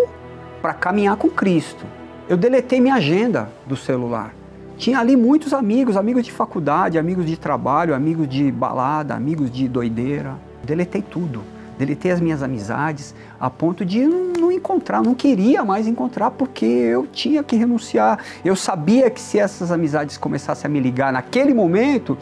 para 0.61 0.73
caminhar 0.73 1.17
com 1.17 1.29
Cristo. 1.29 1.85
Eu 2.29 2.37
deletei 2.37 2.79
minha 2.79 2.95
agenda 2.95 3.49
do 3.67 3.75
celular. 3.75 4.33
Tinha 4.77 4.99
ali 4.99 5.15
muitos 5.15 5.53
amigos, 5.53 5.95
amigos 5.95 6.23
de 6.23 6.31
faculdade, 6.31 6.97
amigos 6.97 7.25
de 7.25 7.37
trabalho, 7.37 7.93
amigos 7.93 8.27
de 8.27 8.51
balada, 8.51 9.13
amigos 9.13 9.51
de 9.51 9.67
doideira. 9.67 10.35
Deletei 10.63 11.01
tudo 11.01 11.43
deletei 11.77 12.11
as 12.11 12.19
minhas 12.19 12.41
amizades 12.41 13.13
a 13.39 13.49
ponto 13.49 13.85
de 13.85 14.05
não 14.05 14.51
encontrar, 14.51 15.03
não 15.03 15.13
queria 15.13 15.63
mais 15.63 15.87
encontrar 15.87 16.31
porque 16.31 16.65
eu 16.65 17.05
tinha 17.07 17.43
que 17.43 17.55
renunciar. 17.55 18.19
Eu 18.43 18.55
sabia 18.55 19.09
que 19.09 19.19
se 19.19 19.37
essas 19.37 19.71
amizades 19.71 20.17
começassem 20.17 20.69
a 20.69 20.71
me 20.71 20.79
ligar 20.79 21.11
naquele 21.11 21.53
momento, 21.53 22.17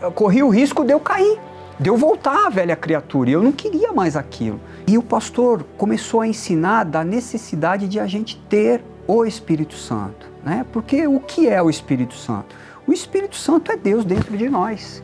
eu 0.00 0.12
corria 0.12 0.46
o 0.46 0.48
risco 0.48 0.84
de 0.84 0.92
eu 0.92 1.00
cair, 1.00 1.38
de 1.78 1.88
eu 1.88 1.96
voltar 1.96 2.46
à 2.46 2.50
velha 2.50 2.76
criatura. 2.76 3.30
Eu 3.30 3.42
não 3.42 3.52
queria 3.52 3.92
mais 3.92 4.16
aquilo. 4.16 4.60
E 4.86 4.96
o 4.96 5.02
pastor 5.02 5.64
começou 5.76 6.20
a 6.20 6.26
ensinar 6.26 6.84
da 6.84 7.04
necessidade 7.04 7.88
de 7.88 7.98
a 7.98 8.06
gente 8.06 8.36
ter 8.48 8.82
o 9.06 9.24
Espírito 9.24 9.74
Santo, 9.74 10.26
né? 10.44 10.64
Porque 10.72 11.06
o 11.06 11.20
que 11.20 11.48
é 11.48 11.62
o 11.62 11.68
Espírito 11.68 12.14
Santo? 12.14 12.54
O 12.86 12.92
Espírito 12.92 13.36
Santo 13.36 13.70
é 13.72 13.76
Deus 13.76 14.04
dentro 14.04 14.36
de 14.36 14.48
nós, 14.48 15.02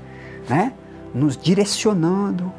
né? 0.49 0.73
Nos 1.15 1.37
direcionando, 1.37 2.53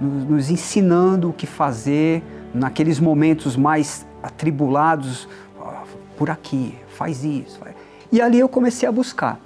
nos, 0.00 0.24
nos 0.24 0.50
ensinando 0.50 1.30
o 1.30 1.32
que 1.32 1.46
fazer 1.46 2.22
naqueles 2.54 2.98
momentos 2.98 3.56
mais 3.56 4.06
atribulados, 4.22 5.28
por 6.16 6.30
aqui, 6.30 6.74
faz 6.88 7.24
isso. 7.24 7.60
E 8.10 8.20
ali 8.20 8.40
eu 8.40 8.48
comecei 8.48 8.88
a 8.88 8.92
buscar. 8.92 9.38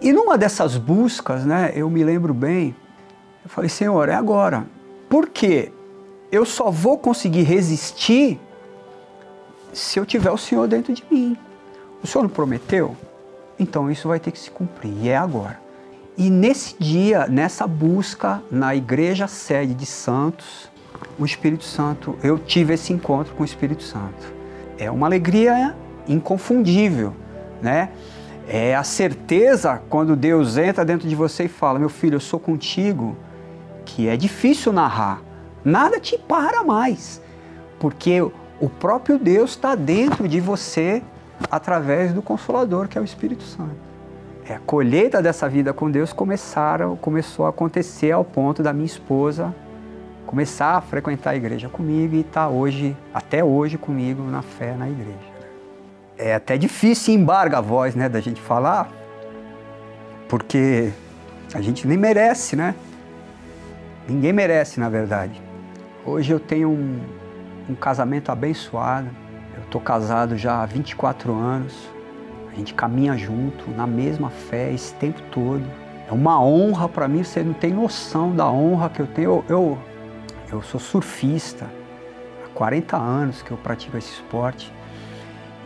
E 0.00 0.12
numa 0.12 0.38
dessas 0.38 0.76
buscas, 0.76 1.44
né, 1.44 1.72
eu 1.74 1.90
me 1.90 2.04
lembro 2.04 2.32
bem, 2.32 2.74
eu 3.44 3.50
falei, 3.50 3.68
Senhor, 3.68 4.08
é 4.08 4.14
agora. 4.14 4.66
Por 5.08 5.28
quê? 5.28 5.72
Eu 6.30 6.44
só 6.44 6.70
vou 6.70 6.98
conseguir 6.98 7.42
resistir 7.42 8.38
se 9.72 9.98
eu 9.98 10.06
tiver 10.06 10.30
o 10.30 10.38
Senhor 10.38 10.68
dentro 10.68 10.92
de 10.92 11.04
mim. 11.10 11.36
O 12.02 12.06
Senhor 12.06 12.22
não 12.22 12.30
prometeu? 12.30 12.96
Então 13.58 13.90
isso 13.90 14.06
vai 14.06 14.20
ter 14.20 14.30
que 14.30 14.38
se 14.38 14.50
cumprir, 14.50 14.92
e 15.02 15.08
é 15.08 15.16
agora. 15.16 15.60
E 16.16 16.30
nesse 16.30 16.76
dia, 16.78 17.26
nessa 17.26 17.66
busca 17.66 18.42
na 18.50 18.74
igreja 18.74 19.26
sede 19.26 19.74
de 19.74 19.86
Santos, 19.86 20.68
o 21.18 21.24
Espírito 21.24 21.64
Santo, 21.64 22.16
eu 22.22 22.38
tive 22.38 22.74
esse 22.74 22.92
encontro 22.92 23.34
com 23.34 23.42
o 23.42 23.46
Espírito 23.46 23.82
Santo. 23.82 24.32
É 24.78 24.90
uma 24.90 25.06
alegria 25.06 25.76
inconfundível, 26.06 27.14
né? 27.62 27.90
É 28.48 28.74
a 28.74 28.82
certeza 28.82 29.80
quando 29.88 30.16
Deus 30.16 30.56
entra 30.56 30.84
dentro 30.84 31.06
de 31.06 31.14
você 31.14 31.44
e 31.44 31.48
fala: 31.48 31.78
Meu 31.78 31.88
filho, 31.88 32.16
eu 32.16 32.20
sou 32.20 32.40
contigo, 32.40 33.16
que 33.84 34.08
é 34.08 34.16
difícil 34.16 34.72
narrar. 34.72 35.20
Nada 35.64 36.00
te 36.00 36.16
para 36.16 36.64
mais, 36.64 37.20
porque 37.78 38.20
o 38.22 38.68
próprio 38.68 39.18
Deus 39.18 39.50
está 39.50 39.74
dentro 39.74 40.26
de 40.26 40.40
você 40.40 41.02
através 41.50 42.12
do 42.12 42.22
Consolador, 42.22 42.88
que 42.88 42.96
é 42.96 43.00
o 43.00 43.04
Espírito 43.04 43.42
Santo 43.42 43.88
é, 44.48 44.54
a 44.54 44.58
colheita 44.60 45.20
dessa 45.20 45.48
vida 45.48 45.72
com 45.72 45.90
Deus 45.90 46.12
começaram, 46.12 46.96
começou 46.96 47.44
a 47.46 47.50
acontecer 47.50 48.12
ao 48.12 48.24
ponto 48.24 48.62
da 48.62 48.72
minha 48.72 48.86
esposa 48.86 49.54
começar 50.26 50.76
a 50.76 50.80
frequentar 50.82 51.30
a 51.30 51.36
igreja 51.36 51.70
comigo 51.70 52.14
e 52.14 52.20
estar 52.20 52.42
tá 52.42 52.48
hoje, 52.48 52.94
até 53.14 53.42
hoje 53.42 53.78
comigo 53.78 54.22
na 54.24 54.42
fé 54.42 54.74
na 54.74 54.88
igreja. 54.88 55.27
É 56.18 56.34
até 56.34 56.58
difícil 56.58 57.14
embarga 57.14 57.58
a 57.58 57.60
voz, 57.60 57.94
né, 57.94 58.08
da 58.08 58.20
gente 58.20 58.40
falar, 58.40 58.90
porque 60.28 60.92
a 61.54 61.60
gente 61.60 61.86
nem 61.86 61.96
merece, 61.96 62.56
né? 62.56 62.74
Ninguém 64.08 64.32
merece, 64.32 64.80
na 64.80 64.88
verdade. 64.88 65.40
Hoje 66.04 66.32
eu 66.32 66.40
tenho 66.40 66.68
um, 66.68 67.00
um 67.70 67.74
casamento 67.74 68.32
abençoado. 68.32 69.08
Eu 69.56 69.62
estou 69.62 69.80
casado 69.80 70.36
já 70.36 70.62
há 70.62 70.66
24 70.66 71.32
anos 71.32 71.88
a 72.50 72.54
gente 72.58 72.74
caminha 72.74 73.16
junto, 73.16 73.70
na 73.70 73.86
mesma 73.86 74.30
fé, 74.30 74.72
esse 74.72 74.92
tempo 74.94 75.22
todo. 75.30 75.64
É 76.08 76.12
uma 76.12 76.42
honra 76.42 76.88
para 76.88 77.06
mim, 77.06 77.22
você 77.22 77.40
não 77.40 77.52
tem 77.52 77.72
noção 77.72 78.34
da 78.34 78.50
honra 78.50 78.88
que 78.88 79.00
eu 79.00 79.06
tenho. 79.06 79.30
Eu, 79.30 79.44
eu, 79.48 79.78
eu 80.50 80.62
sou 80.62 80.80
surfista, 80.80 81.66
há 82.44 82.48
40 82.54 82.96
anos 82.96 83.42
que 83.42 83.52
eu 83.52 83.56
pratico 83.56 83.96
esse 83.96 84.10
esporte. 84.10 84.72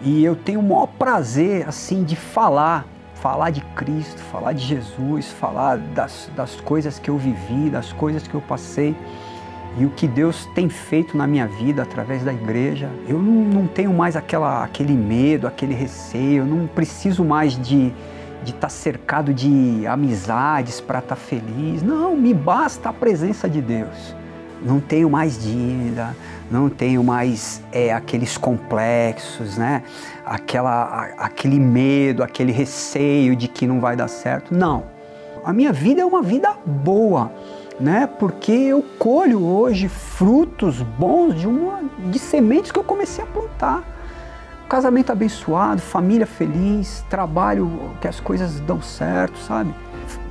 E 0.02 0.24
eu 0.24 0.34
tenho 0.34 0.60
o 0.60 0.62
maior 0.62 0.86
prazer, 0.86 1.68
assim, 1.68 2.02
de 2.02 2.16
falar, 2.16 2.84
falar 3.14 3.50
de 3.50 3.60
Cristo, 3.76 4.20
falar 4.20 4.52
de 4.52 4.64
Jesus, 4.64 5.30
falar 5.30 5.78
das, 5.78 6.28
das 6.34 6.56
coisas 6.56 6.98
que 6.98 7.08
eu 7.08 7.16
vivi, 7.16 7.70
das 7.70 7.92
coisas 7.92 8.26
que 8.26 8.34
eu 8.34 8.40
passei 8.40 8.96
e 9.78 9.86
o 9.86 9.90
que 9.90 10.06
Deus 10.06 10.46
tem 10.54 10.68
feito 10.68 11.16
na 11.16 11.26
minha 11.26 11.46
vida 11.46 11.82
através 11.82 12.24
da 12.24 12.32
igreja. 12.32 12.90
Eu 13.08 13.18
não, 13.18 13.44
não 13.44 13.66
tenho 13.66 13.92
mais 13.92 14.16
aquela, 14.16 14.64
aquele 14.64 14.92
medo, 14.92 15.46
aquele 15.46 15.74
receio, 15.74 16.42
eu 16.42 16.46
não 16.46 16.66
preciso 16.66 17.24
mais 17.24 17.58
de 17.58 17.92
estar 18.44 18.60
tá 18.60 18.68
cercado 18.68 19.32
de 19.32 19.86
amizades 19.86 20.80
para 20.80 20.98
estar 20.98 21.14
tá 21.14 21.20
feliz. 21.20 21.82
Não, 21.82 22.16
me 22.16 22.34
basta 22.34 22.88
a 22.88 22.92
presença 22.92 23.48
de 23.48 23.62
Deus. 23.62 24.14
Não 24.64 24.80
tenho 24.80 25.10
mais 25.10 25.42
dívida, 25.42 26.16
não 26.50 26.68
tenho 26.68 27.02
mais 27.02 27.62
é, 27.72 27.92
aqueles 27.92 28.36
complexos, 28.38 29.58
né? 29.58 29.82
Aquela, 30.24 31.08
aquele 31.18 31.58
medo, 31.58 32.22
aquele 32.22 32.52
receio 32.52 33.34
de 33.34 33.48
que 33.48 33.66
não 33.66 33.80
vai 33.80 33.96
dar 33.96 34.08
certo. 34.08 34.54
Não. 34.54 34.84
A 35.44 35.52
minha 35.52 35.72
vida 35.72 36.00
é 36.00 36.04
uma 36.04 36.22
vida 36.22 36.54
boa 36.64 37.32
né? 37.82 38.08
Porque 38.18 38.52
eu 38.52 38.84
colho 38.98 39.44
hoje 39.44 39.88
frutos 39.88 40.80
bons 40.82 41.34
de 41.34 41.46
uma 41.46 41.80
de 42.10 42.18
sementes 42.18 42.70
que 42.70 42.78
eu 42.78 42.84
comecei 42.84 43.24
a 43.24 43.26
plantar. 43.26 43.82
Casamento 44.68 45.12
abençoado, 45.12 45.82
família 45.82 46.26
feliz, 46.26 47.04
trabalho 47.10 47.92
que 48.00 48.08
as 48.08 48.20
coisas 48.20 48.60
dão 48.60 48.80
certo, 48.80 49.38
sabe? 49.38 49.74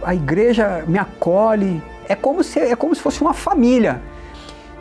A 0.02 0.16
igreja 0.16 0.84
me 0.88 0.98
acolhe, 0.98 1.82
é 2.08 2.16
como 2.16 2.44
se 2.44 2.60
é 2.60 2.76
como 2.76 2.96
se 2.96 3.02
fosse 3.02 3.22
uma 3.22 3.34
família. 3.34 4.02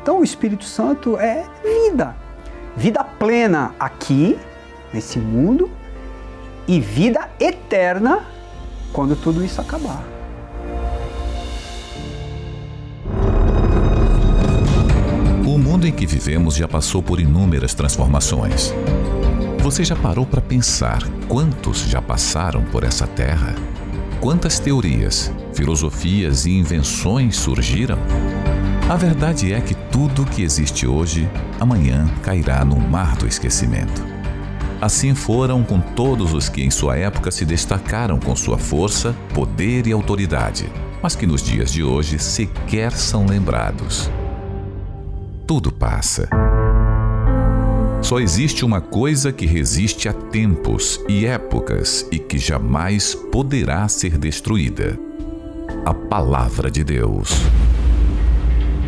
Então 0.03 0.21
o 0.21 0.25
Espírito 0.25 0.65
Santo 0.65 1.19
é 1.19 1.45
vida. 1.63 2.17
Vida 2.77 3.05
plena 3.05 3.75
aqui 3.79 4.39
nesse 4.93 5.19
mundo 5.19 5.71
e 6.67 6.81
vida 6.81 7.29
eterna 7.39 8.25
quando 8.93 9.15
tudo 9.15 9.45
isso 9.45 9.61
acabar. 9.61 10.03
O 15.45 15.59
mundo 15.59 15.87
em 15.87 15.93
que 15.93 16.07
vivemos 16.07 16.55
já 16.55 16.67
passou 16.67 17.03
por 17.03 17.21
inúmeras 17.21 17.75
transformações. 17.75 18.73
Você 19.63 19.85
já 19.85 19.95
parou 19.95 20.25
para 20.25 20.41
pensar 20.41 21.03
quantos 21.29 21.81
já 21.83 22.01
passaram 22.01 22.65
por 22.65 22.85
essa 22.85 23.07
terra? 23.07 23.55
Quantas 24.21 24.59
teorias, 24.59 25.31
filosofias 25.53 26.47
e 26.47 26.53
invenções 26.53 27.37
surgiram? 27.37 27.99
A 28.91 28.97
verdade 28.97 29.53
é 29.53 29.61
que 29.61 29.73
tudo 29.73 30.27
que 30.27 30.43
existe 30.43 30.85
hoje, 30.85 31.31
amanhã 31.61 32.11
cairá 32.25 32.65
no 32.65 32.75
mar 32.77 33.17
do 33.17 33.25
esquecimento. 33.25 34.05
Assim 34.81 35.15
foram 35.15 35.63
com 35.63 35.81
todos 35.81 36.35
os 36.35 36.49
que 36.49 36.65
em 36.65 36.73
sua 36.73 36.97
época 36.97 37.31
se 37.31 37.45
destacaram 37.45 38.19
com 38.19 38.35
sua 38.35 38.59
força, 38.59 39.15
poder 39.33 39.87
e 39.87 39.93
autoridade, 39.93 40.69
mas 41.01 41.15
que 41.15 41.25
nos 41.25 41.41
dias 41.41 41.71
de 41.71 41.85
hoje 41.85 42.19
sequer 42.19 42.91
são 42.91 43.27
lembrados. 43.27 44.11
Tudo 45.47 45.71
passa. 45.71 46.29
Só 48.03 48.19
existe 48.19 48.65
uma 48.65 48.81
coisa 48.81 49.33
que 49.33 49.47
resiste 49.47 50.09
a 50.09 50.13
tempos 50.13 51.01
e 51.09 51.27
épocas 51.27 52.05
e 52.11 52.19
que 52.19 52.39
jamais 52.39 53.15
poderá 53.15 53.87
ser 53.87 54.19
destruída: 54.19 54.99
a 55.87 55.95
Palavra 55.95 56.69
de 56.69 56.83
Deus. 56.83 57.31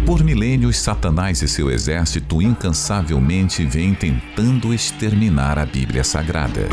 Por 0.04 0.24
milênios, 0.24 0.78
Satanás 0.78 1.42
e 1.42 1.48
seu 1.48 1.70
exército 1.70 2.42
incansavelmente 2.42 3.64
vêm 3.64 3.94
tentando 3.94 4.74
exterminar 4.74 5.58
a 5.60 5.64
Bíblia 5.64 6.02
Sagrada. 6.02 6.68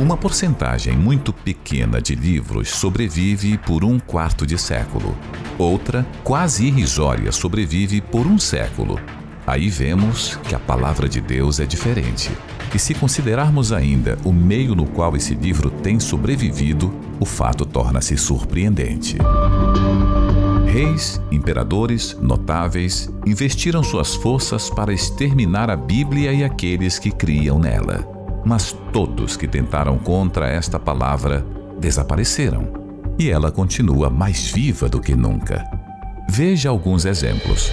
Uma 0.00 0.16
porcentagem 0.16 0.96
muito 0.96 1.34
pequena 1.34 2.00
de 2.00 2.14
livros 2.14 2.70
sobrevive 2.70 3.58
por 3.58 3.84
um 3.84 3.98
quarto 3.98 4.46
de 4.46 4.56
século. 4.56 5.14
Outra, 5.58 6.06
quase 6.24 6.64
irrisória, 6.66 7.30
sobrevive 7.30 8.00
por 8.00 8.26
um 8.26 8.38
século. 8.38 8.98
Aí 9.46 9.68
vemos 9.68 10.36
que 10.44 10.54
a 10.54 10.58
palavra 10.58 11.06
de 11.06 11.20
Deus 11.20 11.60
é 11.60 11.66
diferente. 11.66 12.30
E 12.74 12.78
se 12.78 12.94
considerarmos 12.94 13.70
ainda 13.70 14.16
o 14.24 14.32
meio 14.32 14.74
no 14.74 14.86
qual 14.86 15.14
esse 15.14 15.34
livro 15.34 15.70
tem 15.70 16.00
sobrevivido, 16.00 16.90
o 17.20 17.26
fato 17.26 17.66
torna-se 17.66 18.16
surpreendente. 18.16 19.18
Reis, 20.70 21.20
imperadores, 21.32 22.16
notáveis 22.20 23.10
investiram 23.26 23.82
suas 23.82 24.14
forças 24.14 24.70
para 24.70 24.92
exterminar 24.92 25.68
a 25.68 25.74
Bíblia 25.74 26.32
e 26.32 26.44
aqueles 26.44 26.96
que 26.96 27.10
criam 27.10 27.58
nela. 27.58 28.06
Mas 28.46 28.72
todos 28.92 29.36
que 29.36 29.48
tentaram 29.48 29.98
contra 29.98 30.48
esta 30.48 30.78
palavra 30.78 31.44
desapareceram. 31.80 32.72
E 33.18 33.28
ela 33.28 33.50
continua 33.50 34.08
mais 34.08 34.48
viva 34.52 34.88
do 34.88 35.00
que 35.00 35.16
nunca. 35.16 35.68
Veja 36.28 36.70
alguns 36.70 37.04
exemplos. 37.04 37.68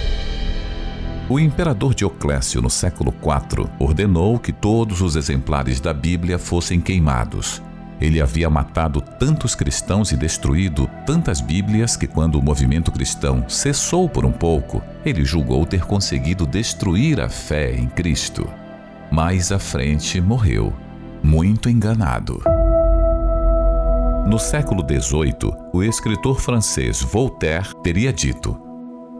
O 1.28 1.38
imperador 1.38 1.94
Dioclésio, 1.94 2.60
no 2.60 2.68
século 2.68 3.14
IV, 3.14 3.68
ordenou 3.78 4.40
que 4.40 4.52
todos 4.52 5.02
os 5.02 5.14
exemplares 5.14 5.78
da 5.78 5.94
Bíblia 5.94 6.36
fossem 6.36 6.80
queimados 6.80 7.62
ele 8.00 8.20
havia 8.20 8.48
matado 8.48 9.00
tantos 9.00 9.54
cristãos 9.54 10.12
e 10.12 10.16
destruído 10.16 10.88
tantas 11.04 11.40
Bíblias 11.40 11.96
que, 11.96 12.06
quando 12.06 12.36
o 12.36 12.42
movimento 12.42 12.92
cristão 12.92 13.44
cessou 13.48 14.08
por 14.08 14.24
um 14.24 14.32
pouco, 14.32 14.82
ele 15.04 15.24
julgou 15.24 15.66
ter 15.66 15.84
conseguido 15.84 16.46
destruir 16.46 17.20
a 17.20 17.28
fé 17.28 17.74
em 17.74 17.88
Cristo. 17.88 18.48
Mais 19.10 19.50
à 19.50 19.58
frente 19.58 20.20
morreu, 20.20 20.72
muito 21.22 21.68
enganado. 21.68 22.40
No 24.26 24.38
século 24.38 24.82
XVIII, 24.82 25.52
o 25.72 25.82
escritor 25.82 26.40
francês 26.40 27.00
Voltaire 27.00 27.74
teria 27.82 28.12
dito: 28.12 28.56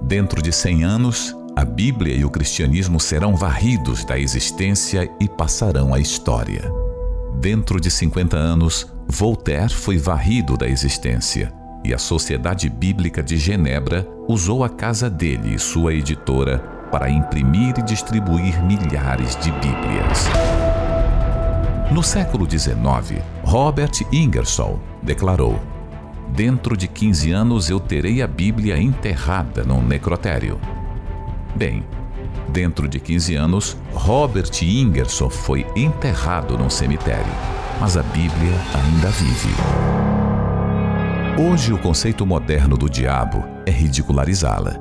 Dentro 0.02 0.42
de 0.42 0.52
cem 0.52 0.84
anos, 0.84 1.34
a 1.56 1.64
Bíblia 1.64 2.14
e 2.14 2.24
o 2.24 2.30
cristianismo 2.30 3.00
serão 3.00 3.34
varridos 3.34 4.04
da 4.04 4.18
existência 4.18 5.10
e 5.18 5.28
passarão 5.28 5.92
à 5.92 5.98
história. 5.98 6.87
Dentro 7.40 7.80
de 7.80 7.88
50 7.88 8.36
anos, 8.36 8.92
Voltaire 9.06 9.72
foi 9.72 9.96
varrido 9.96 10.56
da 10.56 10.66
existência 10.66 11.52
e 11.84 11.94
a 11.94 11.98
Sociedade 11.98 12.68
Bíblica 12.68 13.22
de 13.22 13.36
Genebra 13.36 14.04
usou 14.26 14.64
a 14.64 14.68
casa 14.68 15.08
dele 15.08 15.54
e 15.54 15.58
sua 15.58 15.94
editora 15.94 16.58
para 16.90 17.08
imprimir 17.08 17.78
e 17.78 17.82
distribuir 17.82 18.60
milhares 18.64 19.36
de 19.36 19.52
Bíblias. 19.52 20.26
No 21.92 22.02
século 22.02 22.44
XIX, 22.50 23.22
Robert 23.44 23.92
Ingersoll 24.12 24.82
declarou: 25.00 25.62
Dentro 26.34 26.76
de 26.76 26.88
15 26.88 27.30
anos 27.30 27.70
eu 27.70 27.78
terei 27.78 28.20
a 28.20 28.26
Bíblia 28.26 28.76
enterrada 28.76 29.62
num 29.62 29.80
necrotério. 29.80 30.58
Bem, 31.54 31.84
Dentro 32.50 32.88
de 32.88 32.98
15 32.98 33.34
anos, 33.34 33.76
Robert 33.92 34.50
Ingersoll 34.62 35.30
foi 35.30 35.66
enterrado 35.76 36.56
num 36.56 36.70
cemitério, 36.70 37.32
mas 37.78 37.96
a 37.96 38.02
Bíblia 38.02 38.54
ainda 38.74 39.08
vive. 39.10 39.54
Hoje, 41.38 41.72
o 41.72 41.78
conceito 41.78 42.26
moderno 42.26 42.76
do 42.76 42.88
diabo 42.88 43.44
é 43.66 43.70
ridicularizá-la. 43.70 44.76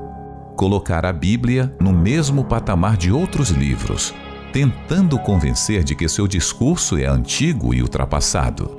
Colocar 0.56 1.06
a 1.06 1.12
Bíblia 1.12 1.72
no 1.78 1.92
mesmo 1.92 2.42
patamar 2.42 2.96
de 2.96 3.12
outros 3.12 3.50
livros, 3.50 4.12
tentando 4.52 5.18
convencer 5.18 5.84
de 5.84 5.94
que 5.94 6.08
seu 6.08 6.26
discurso 6.26 6.98
é 6.98 7.04
antigo 7.04 7.74
e 7.74 7.82
ultrapassado. 7.82 8.76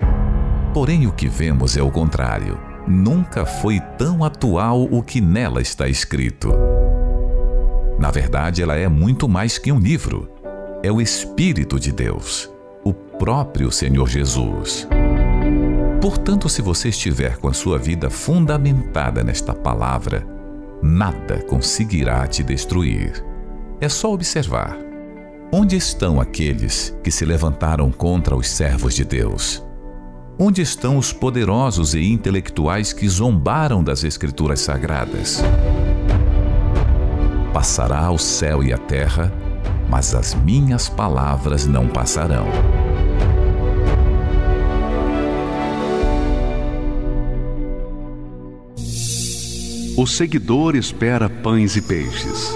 Porém, 0.74 1.08
o 1.08 1.12
que 1.12 1.30
vemos 1.30 1.78
é 1.78 1.82
o 1.82 1.92
contrário. 1.92 2.60
Nunca 2.88 3.46
foi 3.46 3.80
tão 3.98 4.24
atual 4.24 4.84
o 4.92 5.02
que 5.02 5.22
nela 5.22 5.62
está 5.62 5.88
escrito. 5.88 6.52
Na 8.00 8.12
verdade, 8.12 8.64
ela 8.64 8.78
é 8.78 8.88
muito 8.88 9.28
mais 9.28 9.58
que 9.58 9.74
um 9.74 9.78
livro. 9.78 10.30
É 10.82 10.90
o 10.90 11.02
Espírito 11.02 11.78
de 11.78 11.92
Deus, 11.92 12.50
o 12.82 12.94
próprio 12.94 13.70
Senhor 13.70 14.08
Jesus. 14.08 14.88
Portanto, 16.02 16.48
se 16.48 16.62
você 16.62 16.88
estiver 16.88 17.36
com 17.38 17.50
a 17.50 17.54
sua 17.54 17.78
vida 17.78 18.10
fundamentada 18.10 19.22
nesta 19.22 19.54
palavra, 19.54 20.26
nada 20.82 21.44
conseguirá 21.44 22.26
te 22.26 22.42
destruir. 22.42 23.22
É 23.82 23.90
só 23.90 24.14
observar. 24.14 24.78
Onde 25.52 25.76
estão 25.76 26.22
aqueles 26.22 26.96
que 27.04 27.12
se 27.12 27.26
levantaram 27.26 27.92
contra 27.92 28.34
os 28.34 28.48
servos 28.48 28.96
de 28.96 29.04
Deus? 29.04 29.62
Onde 30.40 30.62
estão 30.62 30.98
os 30.98 31.12
poderosos 31.12 31.94
e 31.94 32.06
intelectuais 32.06 32.94
que 32.94 33.10
zombaram 33.10 33.84
das 33.84 34.06
Escrituras 34.06 34.62
Sagradas? 34.62 35.44
Passará 37.60 38.10
o 38.10 38.18
céu 38.18 38.64
e 38.64 38.72
a 38.72 38.78
terra, 38.78 39.34
mas 39.90 40.16
as 40.16 40.34
minhas 40.34 40.88
palavras 40.88 41.68
não 41.68 41.90
passarão. 41.90 42.48
O 49.98 50.08
seguidor 50.08 50.78
espera 50.78 51.30
pães 51.30 51.76
e 51.76 51.82
peixes. 51.82 52.50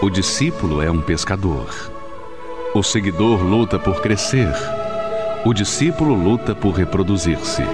O 0.00 0.08
discípulo 0.08 0.80
é 0.80 0.88
um 0.88 1.00
pescador. 1.00 1.74
O 2.76 2.82
seguidor 2.84 3.42
luta 3.42 3.76
por 3.76 4.00
crescer. 4.00 4.54
O 5.44 5.52
discípulo 5.52 6.14
luta 6.14 6.54
por 6.54 6.74
reproduzir-se. 6.74 7.64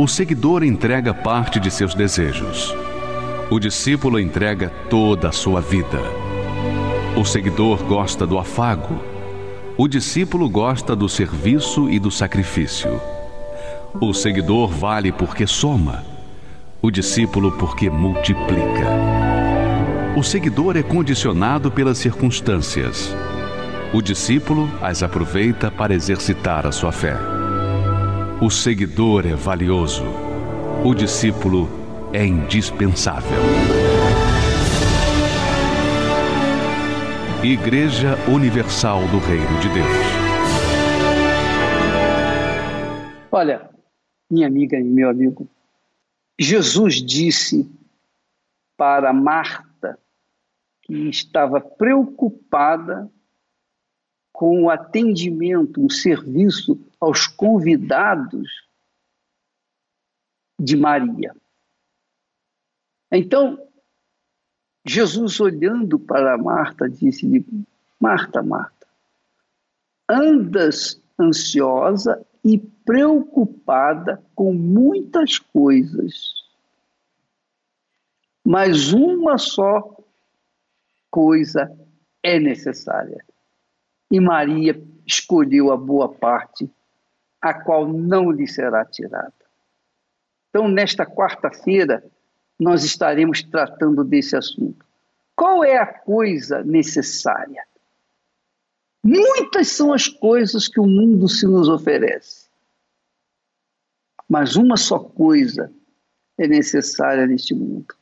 O 0.00 0.08
seguidor 0.08 0.64
entrega 0.64 1.14
parte 1.14 1.60
de 1.60 1.70
seus 1.70 1.94
desejos. 1.94 2.74
O 3.50 3.58
discípulo 3.58 4.20
entrega 4.20 4.68
toda 4.88 5.28
a 5.28 5.32
sua 5.32 5.60
vida. 5.60 6.00
O 7.16 7.24
seguidor 7.24 7.82
gosta 7.82 8.24
do 8.24 8.38
afago. 8.38 9.00
O 9.76 9.88
discípulo 9.88 10.48
gosta 10.48 10.94
do 10.94 11.08
serviço 11.08 11.90
e 11.90 11.98
do 11.98 12.12
sacrifício. 12.12 13.00
O 14.00 14.14
seguidor 14.14 14.70
vale 14.70 15.10
porque 15.10 15.48
soma. 15.48 16.04
O 16.80 16.92
discípulo 16.92 17.50
porque 17.50 17.90
multiplica. 17.90 18.86
O 20.16 20.22
seguidor 20.22 20.76
é 20.76 20.82
condicionado 20.84 21.72
pelas 21.72 21.98
circunstâncias. 21.98 23.12
O 23.92 24.00
discípulo 24.00 24.70
as 24.80 25.02
aproveita 25.02 25.72
para 25.72 25.92
exercitar 25.92 26.68
a 26.68 26.70
sua 26.70 26.92
fé. 26.92 27.16
O 28.40 28.48
seguidor 28.48 29.26
é 29.26 29.34
valioso. 29.34 30.04
O 30.84 30.94
discípulo 30.94 31.79
é 32.12 32.24
indispensável. 32.24 33.38
Igreja 37.42 38.16
Universal 38.28 39.00
do 39.08 39.18
Reino 39.18 39.60
de 39.60 39.68
Deus. 39.68 40.20
Olha, 43.30 43.70
minha 44.28 44.46
amiga 44.46 44.78
e 44.78 44.82
meu 44.82 45.08
amigo, 45.08 45.48
Jesus 46.38 46.96
disse 46.96 47.70
para 48.76 49.12
Marta, 49.12 49.98
que 50.82 51.08
estava 51.08 51.60
preocupada 51.60 53.10
com 54.32 54.64
o 54.64 54.70
atendimento, 54.70 55.84
o 55.84 55.90
serviço 55.90 56.78
aos 56.98 57.26
convidados 57.26 58.48
de 60.58 60.76
Maria. 60.76 61.34
Então, 63.12 63.58
Jesus, 64.84 65.40
olhando 65.40 65.98
para 65.98 66.38
Marta, 66.38 66.88
disse-lhe: 66.88 67.44
Marta, 67.98 68.42
Marta, 68.42 68.86
andas 70.08 71.00
ansiosa 71.18 72.24
e 72.44 72.58
preocupada 72.58 74.22
com 74.34 74.54
muitas 74.54 75.38
coisas, 75.38 76.32
mas 78.44 78.92
uma 78.92 79.36
só 79.36 79.96
coisa 81.10 81.70
é 82.22 82.38
necessária. 82.38 83.24
E 84.10 84.18
Maria 84.18 84.82
escolheu 85.06 85.70
a 85.72 85.76
boa 85.76 86.08
parte, 86.08 86.70
a 87.40 87.52
qual 87.52 87.86
não 87.86 88.30
lhe 88.30 88.46
será 88.46 88.84
tirada. 88.84 89.32
Então, 90.48 90.68
nesta 90.68 91.06
quarta-feira, 91.06 92.04
nós 92.60 92.84
estaremos 92.84 93.42
tratando 93.42 94.04
desse 94.04 94.36
assunto. 94.36 94.84
Qual 95.34 95.64
é 95.64 95.78
a 95.78 95.86
coisa 95.86 96.62
necessária? 96.62 97.64
Muitas 99.02 99.68
são 99.68 99.94
as 99.94 100.06
coisas 100.06 100.68
que 100.68 100.78
o 100.78 100.86
mundo 100.86 101.26
se 101.26 101.46
nos 101.46 101.70
oferece. 101.70 102.50
Mas 104.28 104.56
uma 104.56 104.76
só 104.76 104.98
coisa 104.98 105.72
é 106.36 106.46
necessária 106.46 107.26
neste 107.26 107.54
mundo. 107.54 107.94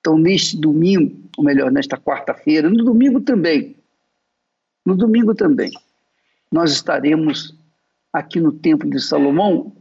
Então, 0.00 0.18
neste 0.18 0.56
domingo, 0.56 1.30
ou 1.36 1.44
melhor, 1.44 1.70
nesta 1.70 1.96
quarta-feira, 1.96 2.68
no 2.68 2.84
domingo 2.84 3.20
também, 3.20 3.76
no 4.84 4.96
domingo 4.96 5.32
também, 5.34 5.70
nós 6.50 6.72
estaremos 6.72 7.54
aqui 8.12 8.40
no 8.40 8.50
Templo 8.50 8.90
de 8.90 9.00
Salomão 9.00 9.79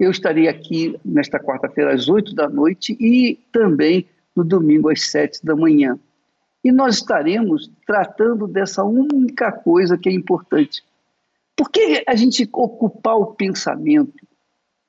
eu 0.00 0.10
estarei 0.10 0.48
aqui 0.48 0.98
nesta 1.04 1.38
quarta-feira 1.38 1.92
às 1.92 2.08
oito 2.08 2.34
da 2.34 2.48
noite 2.48 2.96
e 2.98 3.38
também 3.52 4.08
no 4.34 4.42
domingo 4.42 4.88
às 4.88 5.02
sete 5.10 5.44
da 5.44 5.54
manhã. 5.54 5.98
E 6.64 6.72
nós 6.72 6.96
estaremos 6.96 7.70
tratando 7.86 8.46
dessa 8.46 8.82
única 8.82 9.52
coisa 9.52 9.98
que 9.98 10.08
é 10.08 10.12
importante. 10.12 10.82
Por 11.54 11.70
que 11.70 12.02
a 12.06 12.14
gente 12.14 12.48
ocupar 12.50 13.16
o 13.16 13.34
pensamento? 13.34 14.26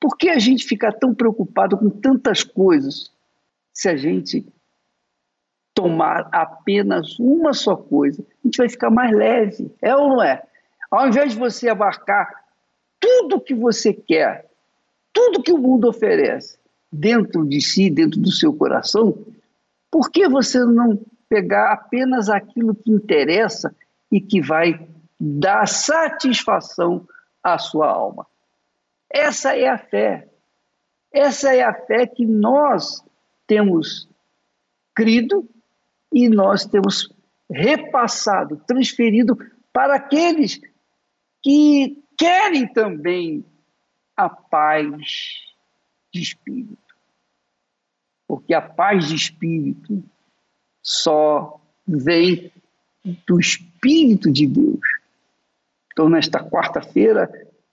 Por 0.00 0.16
que 0.16 0.30
a 0.30 0.38
gente 0.38 0.64
ficar 0.64 0.92
tão 0.92 1.14
preocupado 1.14 1.76
com 1.76 1.90
tantas 1.90 2.42
coisas 2.42 3.12
se 3.72 3.90
a 3.90 3.96
gente 3.96 4.46
tomar 5.74 6.28
apenas 6.32 7.18
uma 7.18 7.52
só 7.52 7.76
coisa? 7.76 8.24
A 8.42 8.46
gente 8.46 8.56
vai 8.56 8.68
ficar 8.68 8.88
mais 8.88 9.14
leve, 9.14 9.70
é 9.82 9.94
ou 9.94 10.08
não 10.08 10.22
é? 10.22 10.42
Ao 10.90 11.06
invés 11.06 11.32
de 11.32 11.38
você 11.38 11.68
abarcar 11.68 12.28
tudo 12.98 13.40
que 13.40 13.54
você 13.54 13.92
quer 13.92 14.51
tudo 15.12 15.42
que 15.42 15.52
o 15.52 15.58
mundo 15.58 15.88
oferece 15.88 16.58
dentro 16.90 17.46
de 17.46 17.60
si, 17.60 17.90
dentro 17.90 18.20
do 18.20 18.30
seu 18.30 18.52
coração, 18.52 19.16
por 19.90 20.10
que 20.10 20.28
você 20.28 20.64
não 20.64 21.00
pegar 21.28 21.72
apenas 21.72 22.28
aquilo 22.28 22.74
que 22.74 22.90
interessa 22.90 23.74
e 24.10 24.20
que 24.20 24.40
vai 24.40 24.86
dar 25.18 25.66
satisfação 25.66 27.06
à 27.42 27.58
sua 27.58 27.88
alma? 27.88 28.26
Essa 29.10 29.56
é 29.56 29.68
a 29.68 29.78
fé. 29.78 30.28
Essa 31.12 31.54
é 31.54 31.62
a 31.62 31.74
fé 31.74 32.06
que 32.06 32.24
nós 32.24 33.04
temos 33.46 34.08
crido 34.94 35.48
e 36.12 36.28
nós 36.28 36.64
temos 36.64 37.10
repassado, 37.50 38.62
transferido 38.66 39.36
para 39.72 39.96
aqueles 39.96 40.60
que 41.42 42.02
querem 42.16 42.66
também 42.66 43.44
a 44.16 44.28
paz 44.28 45.42
de 46.12 46.20
espírito. 46.20 46.78
Porque 48.26 48.54
a 48.54 48.62
paz 48.62 49.08
de 49.08 49.14
espírito 49.14 50.02
só 50.82 51.60
vem 51.86 52.52
do 53.26 53.38
Espírito 53.38 54.30
de 54.30 54.46
Deus. 54.46 54.80
Então, 55.92 56.08
nesta 56.08 56.42
quarta-feira, 56.42 57.30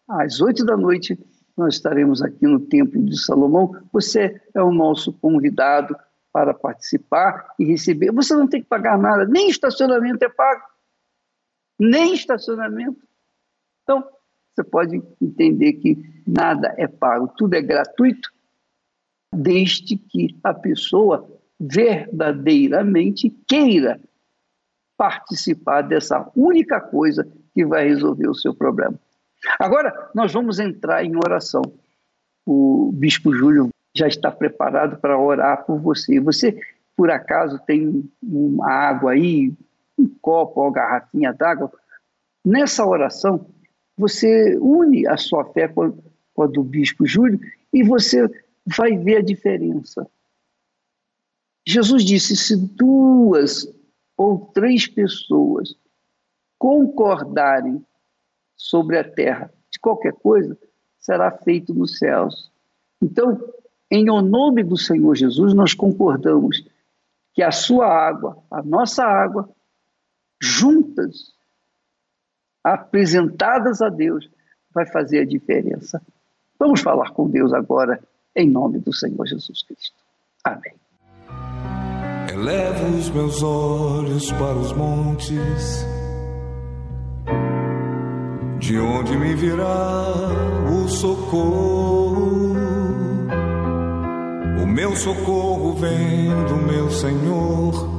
às 0.08 0.42
oito 0.42 0.66
da 0.66 0.76
noite, 0.76 1.18
nós 1.56 1.76
estaremos 1.76 2.22
aqui 2.22 2.46
no 2.46 2.60
Templo 2.60 3.04
de 3.04 3.20
Salomão. 3.20 3.76
Você 3.92 4.42
é 4.54 4.62
o 4.62 4.72
nosso 4.72 5.14
convidado 5.14 5.96
para 6.32 6.54
participar 6.54 7.54
e 7.60 7.66
receber. 7.66 8.12
Você 8.12 8.34
não 8.34 8.48
tem 8.48 8.62
que 8.62 8.68
pagar 8.68 8.98
nada, 8.98 9.26
nem 9.26 9.50
estacionamento 9.50 10.24
é 10.24 10.30
pago, 10.30 10.64
nem 11.80 12.14
estacionamento. 12.14 13.02
Então, 13.84 14.08
você 14.60 14.64
pode 14.64 15.02
entender 15.22 15.74
que 15.74 15.98
nada 16.28 16.74
é 16.78 16.88
pago, 16.88 17.32
tudo 17.38 17.54
é 17.54 17.62
gratuito, 17.62 18.30
desde 19.34 19.96
que 19.96 20.38
a 20.44 20.54
pessoa 20.54 21.30
verdadeiramente 21.60 23.30
queira 23.48 24.00
participar 24.98 25.82
dessa 25.82 26.30
única 26.36 26.82
coisa 26.82 27.26
que 27.54 27.66
vai 27.66 27.88
resolver 27.88 28.28
o 28.28 28.36
seu 28.36 28.54
problema. 28.54 29.00
Agora, 29.58 30.10
nós 30.14 30.34
vamos 30.34 30.60
entrar 30.60 31.06
em 31.06 31.16
oração. 31.16 31.62
O 32.46 32.92
Bispo 32.94 33.34
Júlio 33.34 33.70
já 33.96 34.08
está 34.08 34.30
preparado 34.32 34.98
para 34.98 35.18
orar 35.18 35.66
por 35.66 35.80
você. 35.80 36.20
Você, 36.20 36.60
por 36.98 37.10
acaso, 37.10 37.60
tem 37.66 38.10
uma 38.22 38.70
água 38.70 39.12
aí, 39.12 39.54
um 39.98 40.08
copo 40.22 40.62
ou 40.62 40.72
garrafinha 40.72 41.34
d'água? 41.34 41.72
Nessa 42.46 42.86
oração, 42.86 43.46
você 44.00 44.58
une 44.62 45.06
a 45.06 45.18
sua 45.18 45.44
fé 45.44 45.68
com 45.68 45.84
a, 45.84 45.94
com 46.34 46.44
a 46.44 46.48
do 46.48 46.64
bispo 46.64 47.06
Júlio 47.06 47.38
e 47.74 47.84
você 47.84 48.26
vai 48.66 48.98
ver 48.98 49.18
a 49.18 49.22
diferença. 49.22 50.10
Jesus 51.68 52.06
disse: 52.06 52.38
se 52.38 52.56
duas 52.56 53.68
ou 54.16 54.40
três 54.54 54.88
pessoas 54.88 55.76
concordarem 56.58 57.86
sobre 58.56 58.98
a 58.98 59.04
terra 59.04 59.54
de 59.70 59.78
qualquer 59.78 60.14
coisa, 60.14 60.58
será 60.98 61.30
feito 61.30 61.74
nos 61.74 61.98
céus. 61.98 62.50
Então, 63.02 63.54
em 63.92 64.06
nome 64.06 64.64
do 64.64 64.78
Senhor 64.78 65.14
Jesus, 65.14 65.54
nós 65.54 65.74
concordamos 65.74 66.66
que 67.34 67.44
a 67.44 67.52
sua 67.52 67.86
água, 67.86 68.42
a 68.50 68.64
nossa 68.64 69.04
água, 69.04 69.50
juntas 70.42 71.34
apresentadas 72.64 73.82
a 73.82 73.90
Deus, 73.90 74.30
vai 74.74 74.86
fazer 74.86 75.20
a 75.20 75.26
diferença. 75.26 76.02
Vamos 76.58 76.82
falar 76.82 77.12
com 77.12 77.30
Deus 77.30 77.54
agora, 77.54 78.00
em 78.36 78.50
nome 78.50 78.80
do 78.80 78.94
Senhor 78.94 79.26
Jesus 79.26 79.64
Cristo. 79.64 79.96
Amém. 80.44 80.74
Elevo 82.32 82.98
os 82.98 83.10
meus 83.10 83.44
olhos 83.44 84.32
para 84.34 84.56
os 84.56 84.72
montes, 84.74 85.86
de 88.60 88.80
onde 88.80 89.18
me 89.18 89.36
virá 89.36 90.06
o 90.72 90.88
socorro. 90.88 92.54
O 94.62 94.68
meu 94.68 94.96
socorro 94.96 95.74
vem 95.74 96.30
do 96.48 96.56
meu 96.56 96.90
Senhor 96.92 97.99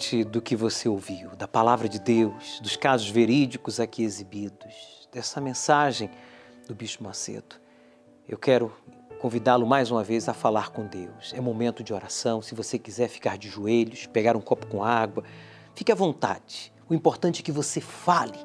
diante 0.00 0.24
do 0.24 0.40
que 0.40 0.56
você 0.56 0.88
ouviu, 0.88 1.36
da 1.36 1.46
palavra 1.46 1.86
de 1.86 2.00
Deus, 2.00 2.58
dos 2.60 2.74
casos 2.74 3.10
verídicos 3.10 3.78
aqui 3.78 4.02
exibidos, 4.02 5.06
dessa 5.12 5.40
mensagem 5.40 6.10
do 6.66 6.74
Bispo 6.74 7.04
Macedo, 7.04 7.56
eu 8.26 8.38
quero 8.38 8.72
convidá-lo 9.20 9.66
mais 9.66 9.90
uma 9.90 10.02
vez 10.02 10.26
a 10.28 10.32
falar 10.32 10.70
com 10.70 10.86
Deus. 10.86 11.34
É 11.34 11.40
momento 11.40 11.82
de 11.84 11.92
oração. 11.92 12.40
Se 12.40 12.54
você 12.54 12.78
quiser 12.78 13.08
ficar 13.08 13.36
de 13.36 13.48
joelhos, 13.50 14.06
pegar 14.06 14.36
um 14.36 14.40
copo 14.40 14.66
com 14.66 14.82
água, 14.82 15.22
fique 15.74 15.92
à 15.92 15.94
vontade. 15.94 16.72
O 16.88 16.94
importante 16.94 17.42
é 17.42 17.44
que 17.44 17.52
você 17.52 17.80
fale 17.80 18.38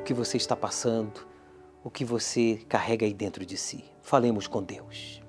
o 0.00 0.02
que 0.02 0.14
você 0.14 0.38
está 0.38 0.56
passando, 0.56 1.26
o 1.84 1.90
que 1.90 2.04
você 2.04 2.60
carrega 2.68 3.04
aí 3.04 3.12
dentro 3.12 3.44
de 3.44 3.58
si. 3.58 3.84
Falemos 4.00 4.46
com 4.46 4.62
Deus. 4.62 5.25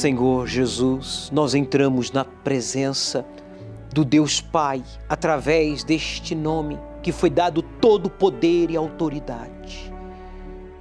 Senhor 0.00 0.46
Jesus, 0.46 1.30
nós 1.30 1.54
entramos 1.54 2.10
na 2.10 2.24
presença 2.24 3.22
do 3.92 4.02
Deus 4.02 4.40
Pai 4.40 4.82
através 5.06 5.84
deste 5.84 6.34
nome 6.34 6.78
que 7.02 7.12
foi 7.12 7.28
dado 7.28 7.60
todo 7.60 8.08
poder 8.08 8.70
e 8.70 8.78
autoridade. 8.78 9.92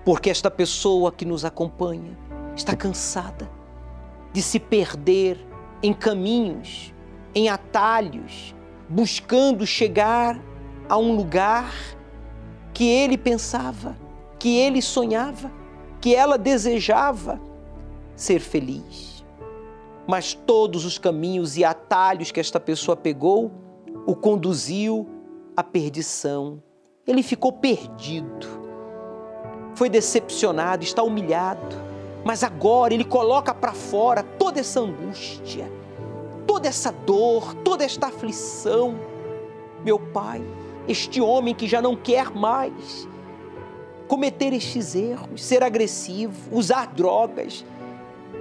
Porque 0.05 0.29
esta 0.29 0.49
pessoa 0.49 1.11
que 1.11 1.25
nos 1.25 1.43
acompanha 1.43 2.17
está 2.55 2.77
cansada 2.77 3.51
de 4.31 4.41
se 4.41 4.57
perder 4.57 5.37
em 5.83 5.91
caminhos, 5.91 6.93
em 7.35 7.49
atalhos, 7.49 8.55
buscando 8.87 9.67
chegar 9.67 10.39
a 10.87 10.97
um 10.97 11.13
lugar 11.13 11.73
que 12.73 12.87
ele 12.87 13.17
pensava, 13.17 13.97
que 14.39 14.55
ele 14.55 14.81
sonhava, 14.81 15.51
que 15.99 16.15
ela 16.15 16.37
desejava 16.37 17.37
ser 18.15 18.39
feliz. 18.39 19.08
Mas 20.09 20.33
todos 20.33 20.85
os 20.85 20.97
caminhos 20.97 21.55
e 21.55 21.63
atalhos 21.63 22.31
que 22.31 22.39
esta 22.39 22.59
pessoa 22.59 22.97
pegou 22.97 23.51
o 24.07 24.15
conduziu 24.15 25.07
à 25.55 25.63
perdição. 25.63 26.63
Ele 27.05 27.21
ficou 27.21 27.53
perdido. 27.53 28.47
Foi 29.75 29.87
decepcionado, 29.87 30.83
está 30.83 31.03
humilhado. 31.03 31.75
Mas 32.25 32.43
agora 32.43 32.91
ele 32.91 33.03
coloca 33.03 33.53
para 33.53 33.71
fora 33.71 34.23
toda 34.23 34.59
essa 34.59 34.79
angústia, 34.79 35.71
toda 36.47 36.67
essa 36.67 36.91
dor, 36.91 37.53
toda 37.63 37.85
esta 37.85 38.07
aflição. 38.07 38.99
Meu 39.85 39.99
Pai, 39.99 40.41
este 40.87 41.21
homem 41.21 41.53
que 41.53 41.67
já 41.67 41.83
não 41.83 41.95
quer 41.95 42.31
mais 42.31 43.07
cometer 44.07 44.53
estes 44.53 44.95
erros, 44.95 45.45
ser 45.45 45.61
agressivo, 45.61 46.57
usar 46.57 46.87
drogas, 46.87 47.63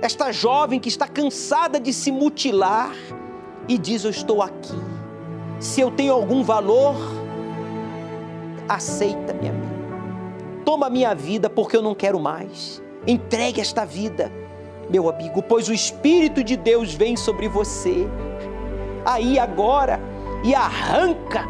esta 0.01 0.30
jovem 0.30 0.78
que 0.78 0.88
está 0.88 1.09
cansada 1.09 1.80
de 1.80 1.92
se 1.92 2.12
mutilar 2.12 2.94
e 3.68 3.76
diz: 3.76 4.05
Eu 4.05 4.11
estou 4.11 4.42
aqui. 4.42 4.76
Se 5.59 5.80
eu 5.80 5.90
tenho 5.90 6.12
algum 6.12 6.42
valor, 6.42 6.94
aceita-me 8.68 9.49
a 9.49 9.53
mim. 9.53 9.68
Toma 10.64 10.88
minha 10.88 11.14
vida 11.14 11.51
porque 11.51 11.76
eu 11.76 11.82
não 11.82 11.94
quero 11.94 12.20
mais. 12.20 12.82
Entregue 13.07 13.61
esta 13.61 13.84
vida, 13.84 14.30
meu 14.88 15.09
amigo, 15.09 15.42
pois 15.42 15.68
o 15.68 15.72
Espírito 15.72 16.44
de 16.44 16.57
Deus 16.57 16.94
vem 16.94 17.16
sobre 17.16 17.49
você. 17.49 18.07
Aí 19.05 19.38
agora 19.38 20.01
e 20.44 20.55
arranca 20.55 21.44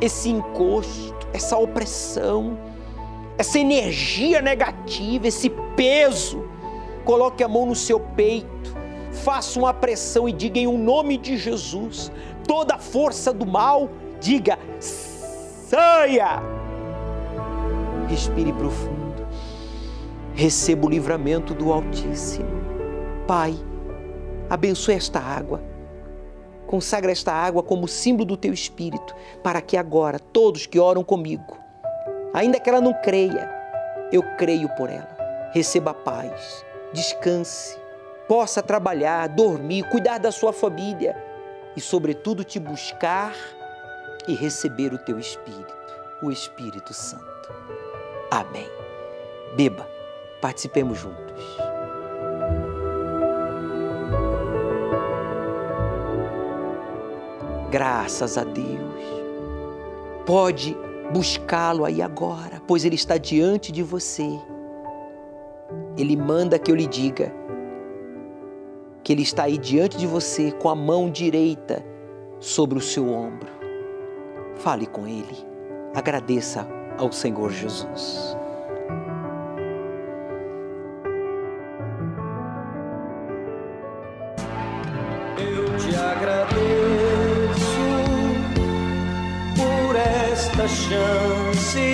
esse 0.00 0.28
encosto, 0.28 1.26
essa 1.32 1.56
opressão, 1.56 2.58
essa 3.38 3.58
energia 3.58 4.42
negativa, 4.42 5.28
esse 5.28 5.48
peso 5.76 6.43
Coloque 7.04 7.44
a 7.44 7.48
mão 7.48 7.66
no 7.66 7.74
seu 7.74 8.00
peito, 8.00 8.74
faça 9.12 9.58
uma 9.58 9.74
pressão 9.74 10.28
e 10.28 10.32
diga 10.32 10.58
em 10.58 10.66
um 10.66 10.78
nome 10.78 11.18
de 11.18 11.36
Jesus: 11.36 12.10
toda 12.46 12.74
a 12.74 12.78
força 12.78 13.32
do 13.32 13.46
mal, 13.46 13.90
diga 14.20 14.58
saia. 14.80 16.42
Respire 18.08 18.52
profundo, 18.52 19.26
receba 20.34 20.86
o 20.86 20.90
livramento 20.90 21.54
do 21.54 21.72
Altíssimo. 21.72 22.48
Pai, 23.26 23.54
abençoe 24.48 24.94
esta 24.94 25.20
água. 25.20 25.62
Consagra 26.66 27.12
esta 27.12 27.32
água 27.32 27.62
como 27.62 27.86
símbolo 27.86 28.24
do 28.24 28.36
teu 28.36 28.52
espírito, 28.52 29.14
para 29.42 29.60
que 29.60 29.76
agora 29.76 30.18
todos 30.18 30.66
que 30.66 30.78
oram 30.78 31.04
comigo, 31.04 31.58
ainda 32.32 32.58
que 32.58 32.68
ela 32.68 32.80
não 32.80 32.94
creia, 33.02 33.50
eu 34.10 34.22
creio 34.36 34.68
por 34.70 34.88
ela. 34.88 35.14
Receba 35.52 35.94
paz, 35.94 36.64
descanse, 36.94 37.78
possa 38.26 38.62
trabalhar, 38.62 39.28
dormir, 39.28 39.82
cuidar 39.90 40.18
da 40.18 40.32
sua 40.32 40.52
família 40.52 41.14
e, 41.76 41.80
sobretudo, 41.80 42.44
te 42.44 42.58
buscar 42.58 43.34
e 44.26 44.34
receber 44.34 44.94
o 44.94 44.98
teu 44.98 45.18
Espírito, 45.18 45.74
o 46.22 46.30
Espírito 46.30 46.94
Santo. 46.94 47.52
Amém. 48.30 48.70
Beba, 49.56 49.86
participemos 50.40 50.98
juntos. 50.98 51.44
Graças 57.70 58.38
a 58.38 58.44
Deus. 58.44 59.04
Pode 60.24 60.76
buscá-lo 61.12 61.84
aí 61.84 62.00
agora, 62.00 62.62
pois 62.66 62.84
ele 62.84 62.94
está 62.94 63.18
diante 63.18 63.70
de 63.70 63.82
você 63.82 64.40
ele 65.96 66.16
manda 66.16 66.58
que 66.58 66.70
eu 66.70 66.74
lhe 66.74 66.86
diga 66.86 67.32
que 69.04 69.12
Ele 69.12 69.22
está 69.22 69.44
aí 69.44 69.58
diante 69.58 69.98
de 69.98 70.06
você 70.06 70.50
com 70.50 70.70
a 70.70 70.74
mão 70.74 71.10
direita 71.10 71.84
sobre 72.40 72.78
o 72.78 72.80
seu 72.80 73.06
ombro. 73.10 73.48
Fale 74.54 74.86
com 74.86 75.06
Ele, 75.06 75.36
agradeça 75.94 76.66
ao 76.96 77.12
Senhor 77.12 77.50
Jesus. 77.52 78.34
Eu 85.38 85.76
te 85.76 85.94
agradeço 85.94 86.64
por 89.56 89.96
esta 89.96 90.66
chance 90.66 91.93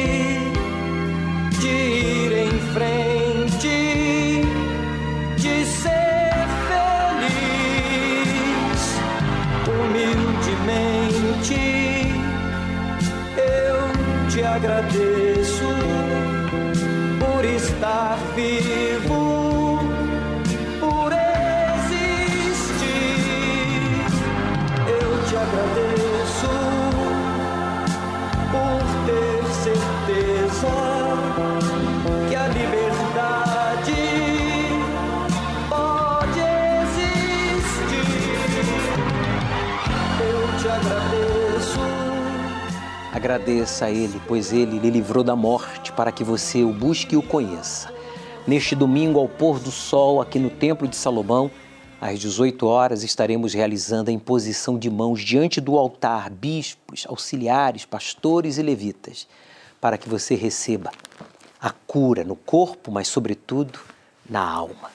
te 14.61 15.00
Agradeça 43.21 43.85
a 43.85 43.91
Ele, 43.91 44.19
pois 44.27 44.51
Ele 44.51 44.79
lhe 44.79 44.89
livrou 44.89 45.23
da 45.23 45.37
morte 45.37 45.93
para 45.93 46.11
que 46.11 46.25
você 46.25 46.65
o 46.65 46.73
busque 46.73 47.15
e 47.15 47.19
o 47.19 47.23
conheça. 47.23 47.93
Neste 48.47 48.75
domingo, 48.75 49.19
ao 49.19 49.29
pôr 49.29 49.61
do 49.61 49.71
sol, 49.71 50.23
aqui 50.23 50.39
no 50.39 50.49
Templo 50.49 50.89
de 50.89 50.97
Salomão, 50.97 51.51
às 52.01 52.19
18 52.19 52.67
horas, 52.67 53.03
estaremos 53.03 53.53
realizando 53.53 54.09
a 54.09 54.13
imposição 54.13 54.79
de 54.79 54.89
mãos 54.89 55.21
diante 55.21 55.61
do 55.61 55.77
altar, 55.77 56.31
bispos, 56.31 57.05
auxiliares, 57.07 57.85
pastores 57.85 58.57
e 58.57 58.63
levitas, 58.63 59.29
para 59.79 59.99
que 59.99 60.09
você 60.09 60.35
receba 60.35 60.91
a 61.61 61.69
cura 61.69 62.25
no 62.25 62.37
corpo, 62.37 62.91
mas, 62.91 63.07
sobretudo, 63.07 63.81
na 64.27 64.41
alma. 64.41 64.91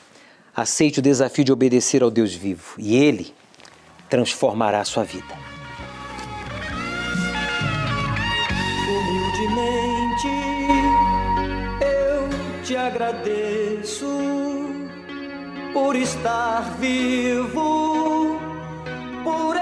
Aceite 0.55 0.97
o 0.97 1.03
desafio 1.03 1.45
de 1.45 1.53
obedecer 1.53 2.01
ao 2.01 2.09
Deus 2.09 2.33
vivo 2.33 2.73
e 2.79 2.95
Ele 2.95 3.31
transformará 4.09 4.79
a 4.79 4.85
sua 4.85 5.03
vida. 5.03 5.44
Te 12.65 12.75
agradeço 12.75 14.07
por 15.71 15.95
estar 15.95 16.75
vivo, 16.79 18.39
por 19.23 19.55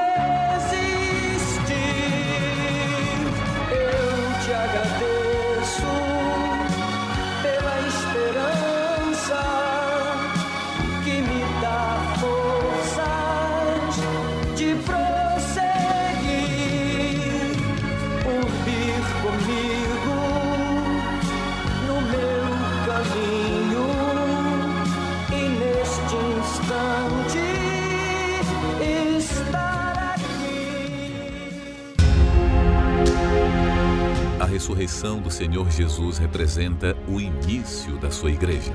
ressurreição 34.64 35.20
do 35.20 35.30
Senhor 35.30 35.70
Jesus 35.70 36.18
representa 36.18 36.96
o 37.06 37.20
início 37.20 37.98
da 37.98 38.10
sua 38.10 38.32
igreja. 38.32 38.72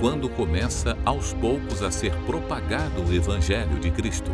Quando 0.00 0.28
começa 0.28 0.96
aos 1.04 1.32
poucos 1.32 1.82
a 1.82 1.90
ser 1.90 2.14
propagado 2.24 3.02
o 3.02 3.12
Evangelho 3.12 3.80
de 3.80 3.90
Cristo. 3.90 4.30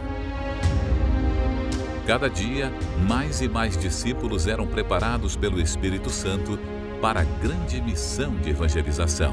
Cada 2.06 2.28
dia, 2.28 2.70
mais 3.08 3.40
e 3.40 3.48
mais 3.48 3.78
discípulos 3.78 4.46
eram 4.46 4.66
preparados 4.66 5.36
pelo 5.36 5.58
Espírito 5.58 6.10
Santo 6.10 6.58
para 7.00 7.20
a 7.20 7.24
grande 7.24 7.80
missão 7.80 8.36
de 8.36 8.50
evangelização, 8.50 9.32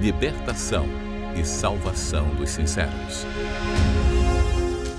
libertação 0.00 0.86
e 1.36 1.44
salvação 1.44 2.26
dos 2.36 2.48
sinceros. 2.48 3.26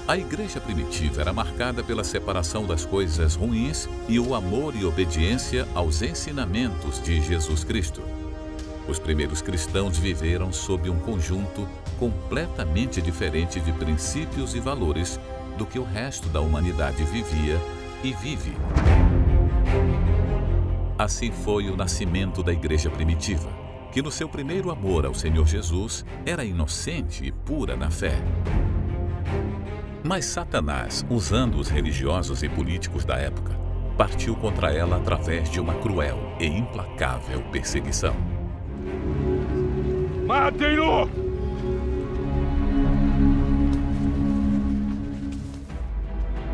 A 0.08 0.16
igreja 0.16 0.62
primitiva 0.62 1.22
era 1.22 1.34
marcada 1.34 1.84
pela 1.84 2.04
separação 2.04 2.64
das 2.64 2.86
coisas 2.86 3.34
ruins 3.34 3.90
e 4.08 4.20
o 4.20 4.36
amor 4.36 4.76
e 4.76 4.86
obediência 4.86 5.68
aos 5.74 6.04
ensinamentos 6.04 7.02
de 7.02 7.20
Jesus 7.22 7.64
Cristo. 7.64 8.04
Os 8.88 9.00
primeiros 9.00 9.42
cristãos 9.42 9.98
viveram 9.98 10.54
sob 10.54 10.92
um 10.92 11.00
conjunto 11.00 11.68
completamente 11.98 13.02
diferente 13.02 13.60
de 13.60 13.72
princípios 13.72 14.54
e 14.54 14.60
valores 14.60 15.20
do 15.58 15.66
que 15.66 15.80
o 15.80 15.84
resto 15.84 16.30
da 16.30 16.40
humanidade 16.40 17.04
vivia 17.06 17.60
e 18.04 18.14
vive. 18.14 18.54
Assim 21.00 21.32
foi 21.32 21.68
o 21.68 21.76
nascimento 21.76 22.44
da 22.44 22.54
igreja 22.54 22.92
primitiva, 22.92 23.50
que 23.92 24.04
no 24.04 24.12
seu 24.12 24.30
primeiro 24.30 24.70
amor 24.70 25.04
ao 25.04 25.16
Senhor 25.16 25.48
Jesus 25.48 26.06
era 26.28 26.46
inocente 26.46 27.26
e 27.26 27.32
pura 27.32 27.76
na 27.76 27.90
fé. 27.90 28.22
Mas 30.08 30.26
Satanás, 30.26 31.04
usando 31.10 31.56
os 31.56 31.68
religiosos 31.68 32.44
e 32.44 32.48
políticos 32.48 33.04
da 33.04 33.16
época, 33.16 33.60
partiu 33.98 34.36
contra 34.36 34.72
ela 34.72 34.98
através 34.98 35.50
de 35.50 35.60
uma 35.60 35.74
cruel 35.74 36.20
e 36.40 36.46
implacável 36.46 37.42
perseguição. 37.52 38.14
Matem-no! 40.28 41.10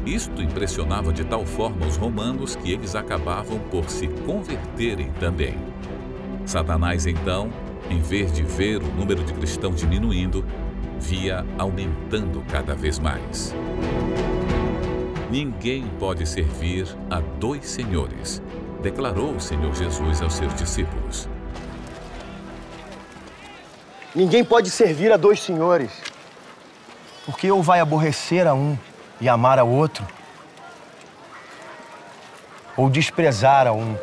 Isto 0.06 0.42
impressionava 0.42 1.12
de 1.12 1.26
tal 1.26 1.46
forma 1.46 1.86
os 1.86 1.98
romanos 1.98 2.56
que 2.56 2.72
eles 2.72 2.96
acabavam 2.96 3.60
por 3.70 3.90
se 3.90 4.08
converterem 4.26 5.12
também. 5.20 5.58
Satanás, 6.46 7.06
então, 7.06 7.52
em 7.90 8.00
vez 8.00 8.32
de 8.32 8.44
ver 8.44 8.82
o 8.82 8.88
número 8.94 9.26
de 9.26 9.34
cristãos 9.34 9.82
diminuindo, 9.82 10.46
via 11.02 11.44
aumentando 11.58 12.44
cada 12.50 12.76
vez 12.76 13.00
mais. 13.00 13.54
Ninguém 15.32 15.88
pode 16.00 16.28
servir 16.28 16.88
a 17.10 17.20
dois 17.20 17.66
senhores, 17.66 18.42
declarou 18.82 19.36
o 19.36 19.40
Senhor 19.40 19.74
Jesus 19.74 20.22
aos 20.22 20.34
seus 20.34 20.54
discípulos. 20.56 21.28
Ninguém 24.14 24.44
pode 24.44 24.70
servir 24.70 25.12
a 25.12 25.18
dois 25.18 25.42
senhores, 25.42 25.92
porque 27.26 27.50
ou 27.50 27.64
vai 27.64 27.80
aborrecer 27.80 28.46
a 28.46 28.54
um 28.54 28.78
e 29.20 29.28
amar 29.28 29.58
ao 29.58 29.68
outro, 29.68 30.06
ou 32.78 32.90
desprezar 32.90 33.68
a 33.68 33.74
um 33.74 33.98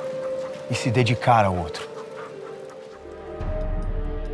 e 0.70 0.74
se 0.74 0.90
dedicar 0.90 1.44
ao 1.44 1.57
outro. 1.57 1.88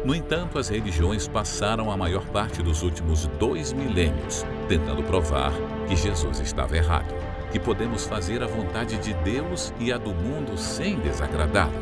No 0.04 0.14
entanto, 0.14 0.58
as 0.58 0.68
religiões 0.68 1.26
passaram 1.26 1.90
a 1.90 1.96
maior 1.96 2.26
parte 2.26 2.62
dos 2.62 2.82
últimos 2.82 3.26
dois 3.38 3.72
milênios 3.72 4.44
tentando 4.68 5.02
provar 5.02 5.50
que 5.88 5.96
Jesus 5.96 6.40
estava 6.40 6.76
errado, 6.76 7.14
que 7.50 7.58
podemos 7.58 8.04
fazer 8.04 8.42
a 8.42 8.46
vontade 8.46 8.98
de 8.98 9.14
Deus 9.14 9.72
e 9.80 9.90
a 9.90 9.96
do 9.96 10.12
mundo 10.12 10.58
sem 10.58 10.96
desagradá-lo. 11.00 11.72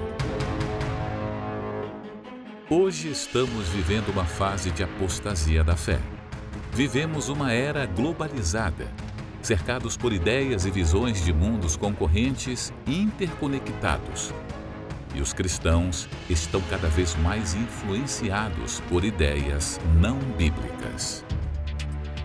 Hoje 2.70 3.10
estamos 3.10 3.68
vivendo 3.70 4.10
uma 4.10 4.24
fase 4.24 4.70
de 4.70 4.84
apostasia 4.84 5.64
da 5.64 5.74
fé. 5.74 5.98
Vivemos 6.72 7.28
uma 7.28 7.52
era 7.52 7.86
globalizada, 7.86 8.86
cercados 9.42 9.96
por 9.96 10.12
ideias 10.12 10.64
e 10.64 10.70
visões 10.70 11.24
de 11.24 11.32
mundos 11.32 11.76
concorrentes 11.76 12.72
interconectados. 12.86 14.32
E 15.14 15.20
os 15.20 15.32
cristãos 15.32 16.08
estão 16.28 16.60
cada 16.70 16.88
vez 16.88 17.14
mais 17.16 17.54
influenciados 17.54 18.80
por 18.88 19.04
ideias 19.04 19.80
não 20.00 20.18
bíblicas. 20.36 21.24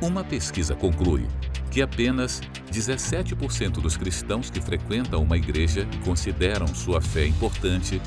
Uma 0.01 0.23
pesquisa 0.23 0.75
conclui 0.75 1.27
que 1.71 1.81
apenas 1.81 2.41
17% 2.71 3.81
dos 3.81 3.97
cristãos 3.97 4.49
que 4.49 4.61
frequentam 4.61 5.23
uma 5.23 5.37
igreja 5.37 5.87
e 5.91 5.97
consideram 5.97 6.67
sua 6.67 7.01
fé 7.01 7.25
importante 7.25 8.01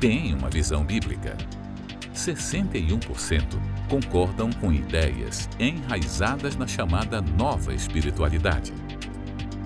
têm 0.00 0.34
uma 0.34 0.50
visão 0.50 0.84
bíblica. 0.84 1.36
61% 2.14 3.42
concordam 3.88 4.50
com 4.60 4.72
ideias 4.72 5.48
enraizadas 5.58 6.56
na 6.56 6.66
chamada 6.66 7.20
nova 7.20 7.74
espiritualidade. 7.74 8.72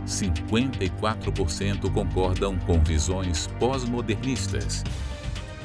54% 0.09 1.93
concordam 1.93 2.59
com 2.59 2.81
visões 2.81 3.47
pós-modernistas. 3.59 4.83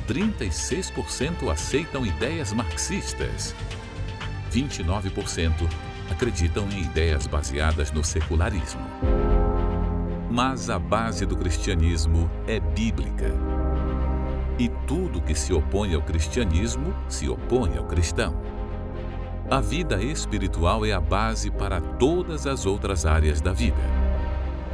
36% 0.07 1.49
aceitam 1.49 2.05
ideias 2.05 2.51
marxistas. 2.51 3.55
29% 4.51 5.51
acreditam 6.11 6.67
em 6.69 6.81
ideias 6.81 7.25
baseadas 7.25 7.91
no 7.91 8.03
secularismo. 8.03 8.81
Mas 10.29 10.69
a 10.69 10.77
base 10.77 11.25
do 11.25 11.37
cristianismo 11.37 12.29
é 12.47 12.59
bíblica 12.59 13.31
e 14.59 14.69
tudo 14.87 15.21
que 15.21 15.33
se 15.33 15.53
opõe 15.53 15.95
ao 15.95 16.01
cristianismo 16.01 16.93
se 17.07 17.27
opõe 17.27 17.77
ao 17.77 17.85
cristão. 17.85 18.35
A 19.49 19.59
vida 19.59 20.01
espiritual 20.01 20.85
é 20.85 20.93
a 20.93 21.01
base 21.01 21.51
para 21.51 21.81
todas 21.81 22.47
as 22.47 22.65
outras 22.65 23.05
áreas 23.05 23.41
da 23.41 23.51
vida. 23.51 24.12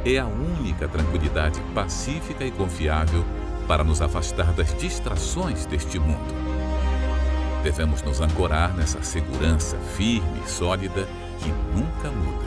É 0.04 0.18
a 0.18 0.26
única 0.26 0.88
tranquilidade 0.88 1.60
pacífica 1.74 2.44
e 2.44 2.50
confiável 2.50 3.24
para 3.68 3.84
nos 3.84 4.00
afastar 4.00 4.52
das 4.52 4.74
distrações 4.76 5.66
deste 5.66 5.98
mundo. 5.98 6.34
Devemos 7.62 8.02
nos 8.02 8.20
ancorar 8.20 8.74
nessa 8.74 9.02
segurança 9.02 9.76
firme 9.96 10.42
e 10.44 10.48
sólida 10.48 11.06
que 11.38 11.50
nunca 11.74 12.10
muda. 12.10 12.46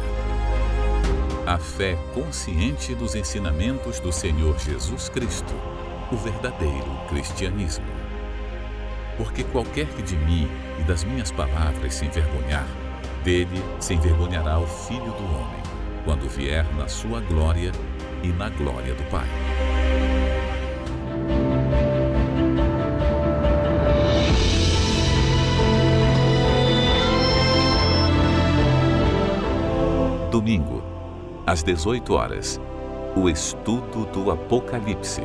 A 1.45 1.57
fé 1.57 1.97
consciente 2.13 2.95
dos 2.95 3.15
ensinamentos 3.15 3.99
do 3.99 4.11
Senhor 4.11 4.57
Jesus 4.57 5.09
Cristo 5.09 5.53
o 6.13 6.17
verdadeiro 6.17 6.91
cristianismo. 7.09 7.85
Porque 9.17 9.43
qualquer 9.43 9.87
que 9.87 10.01
de 10.01 10.15
mim 10.15 10.49
e 10.79 10.83
das 10.83 11.03
minhas 11.03 11.31
palavras 11.31 11.95
se 11.95 12.05
envergonhar, 12.05 12.67
dele 13.23 13.63
se 13.79 13.93
envergonhará 13.93 14.59
o 14.59 14.67
Filho 14.67 15.11
do 15.11 15.23
Homem, 15.23 15.62
quando 16.03 16.27
vier 16.27 16.65
na 16.75 16.87
sua 16.87 17.21
glória 17.21 17.71
e 18.21 18.27
na 18.27 18.49
glória 18.49 18.93
do 18.93 19.03
Pai. 19.09 19.27
Domingo, 30.29 30.83
às 31.45 31.61
18 31.61 32.13
horas, 32.13 32.59
o 33.15 33.29
estudo 33.29 34.05
do 34.07 34.31
Apocalipse 34.31 35.21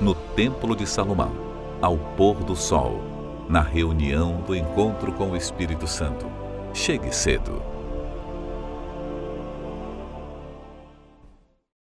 no 0.00 0.14
Templo 0.14 0.76
de 0.76 0.86
Salomão, 0.86 1.32
ao 1.80 1.96
pôr 1.96 2.42
do 2.42 2.56
sol, 2.56 3.00
na 3.48 3.60
reunião 3.60 4.40
do 4.46 4.54
encontro 4.54 5.12
com 5.12 5.30
o 5.30 5.36
Espírito 5.36 5.86
Santo. 5.86 6.26
Chegue 6.74 7.14
cedo. 7.14 7.75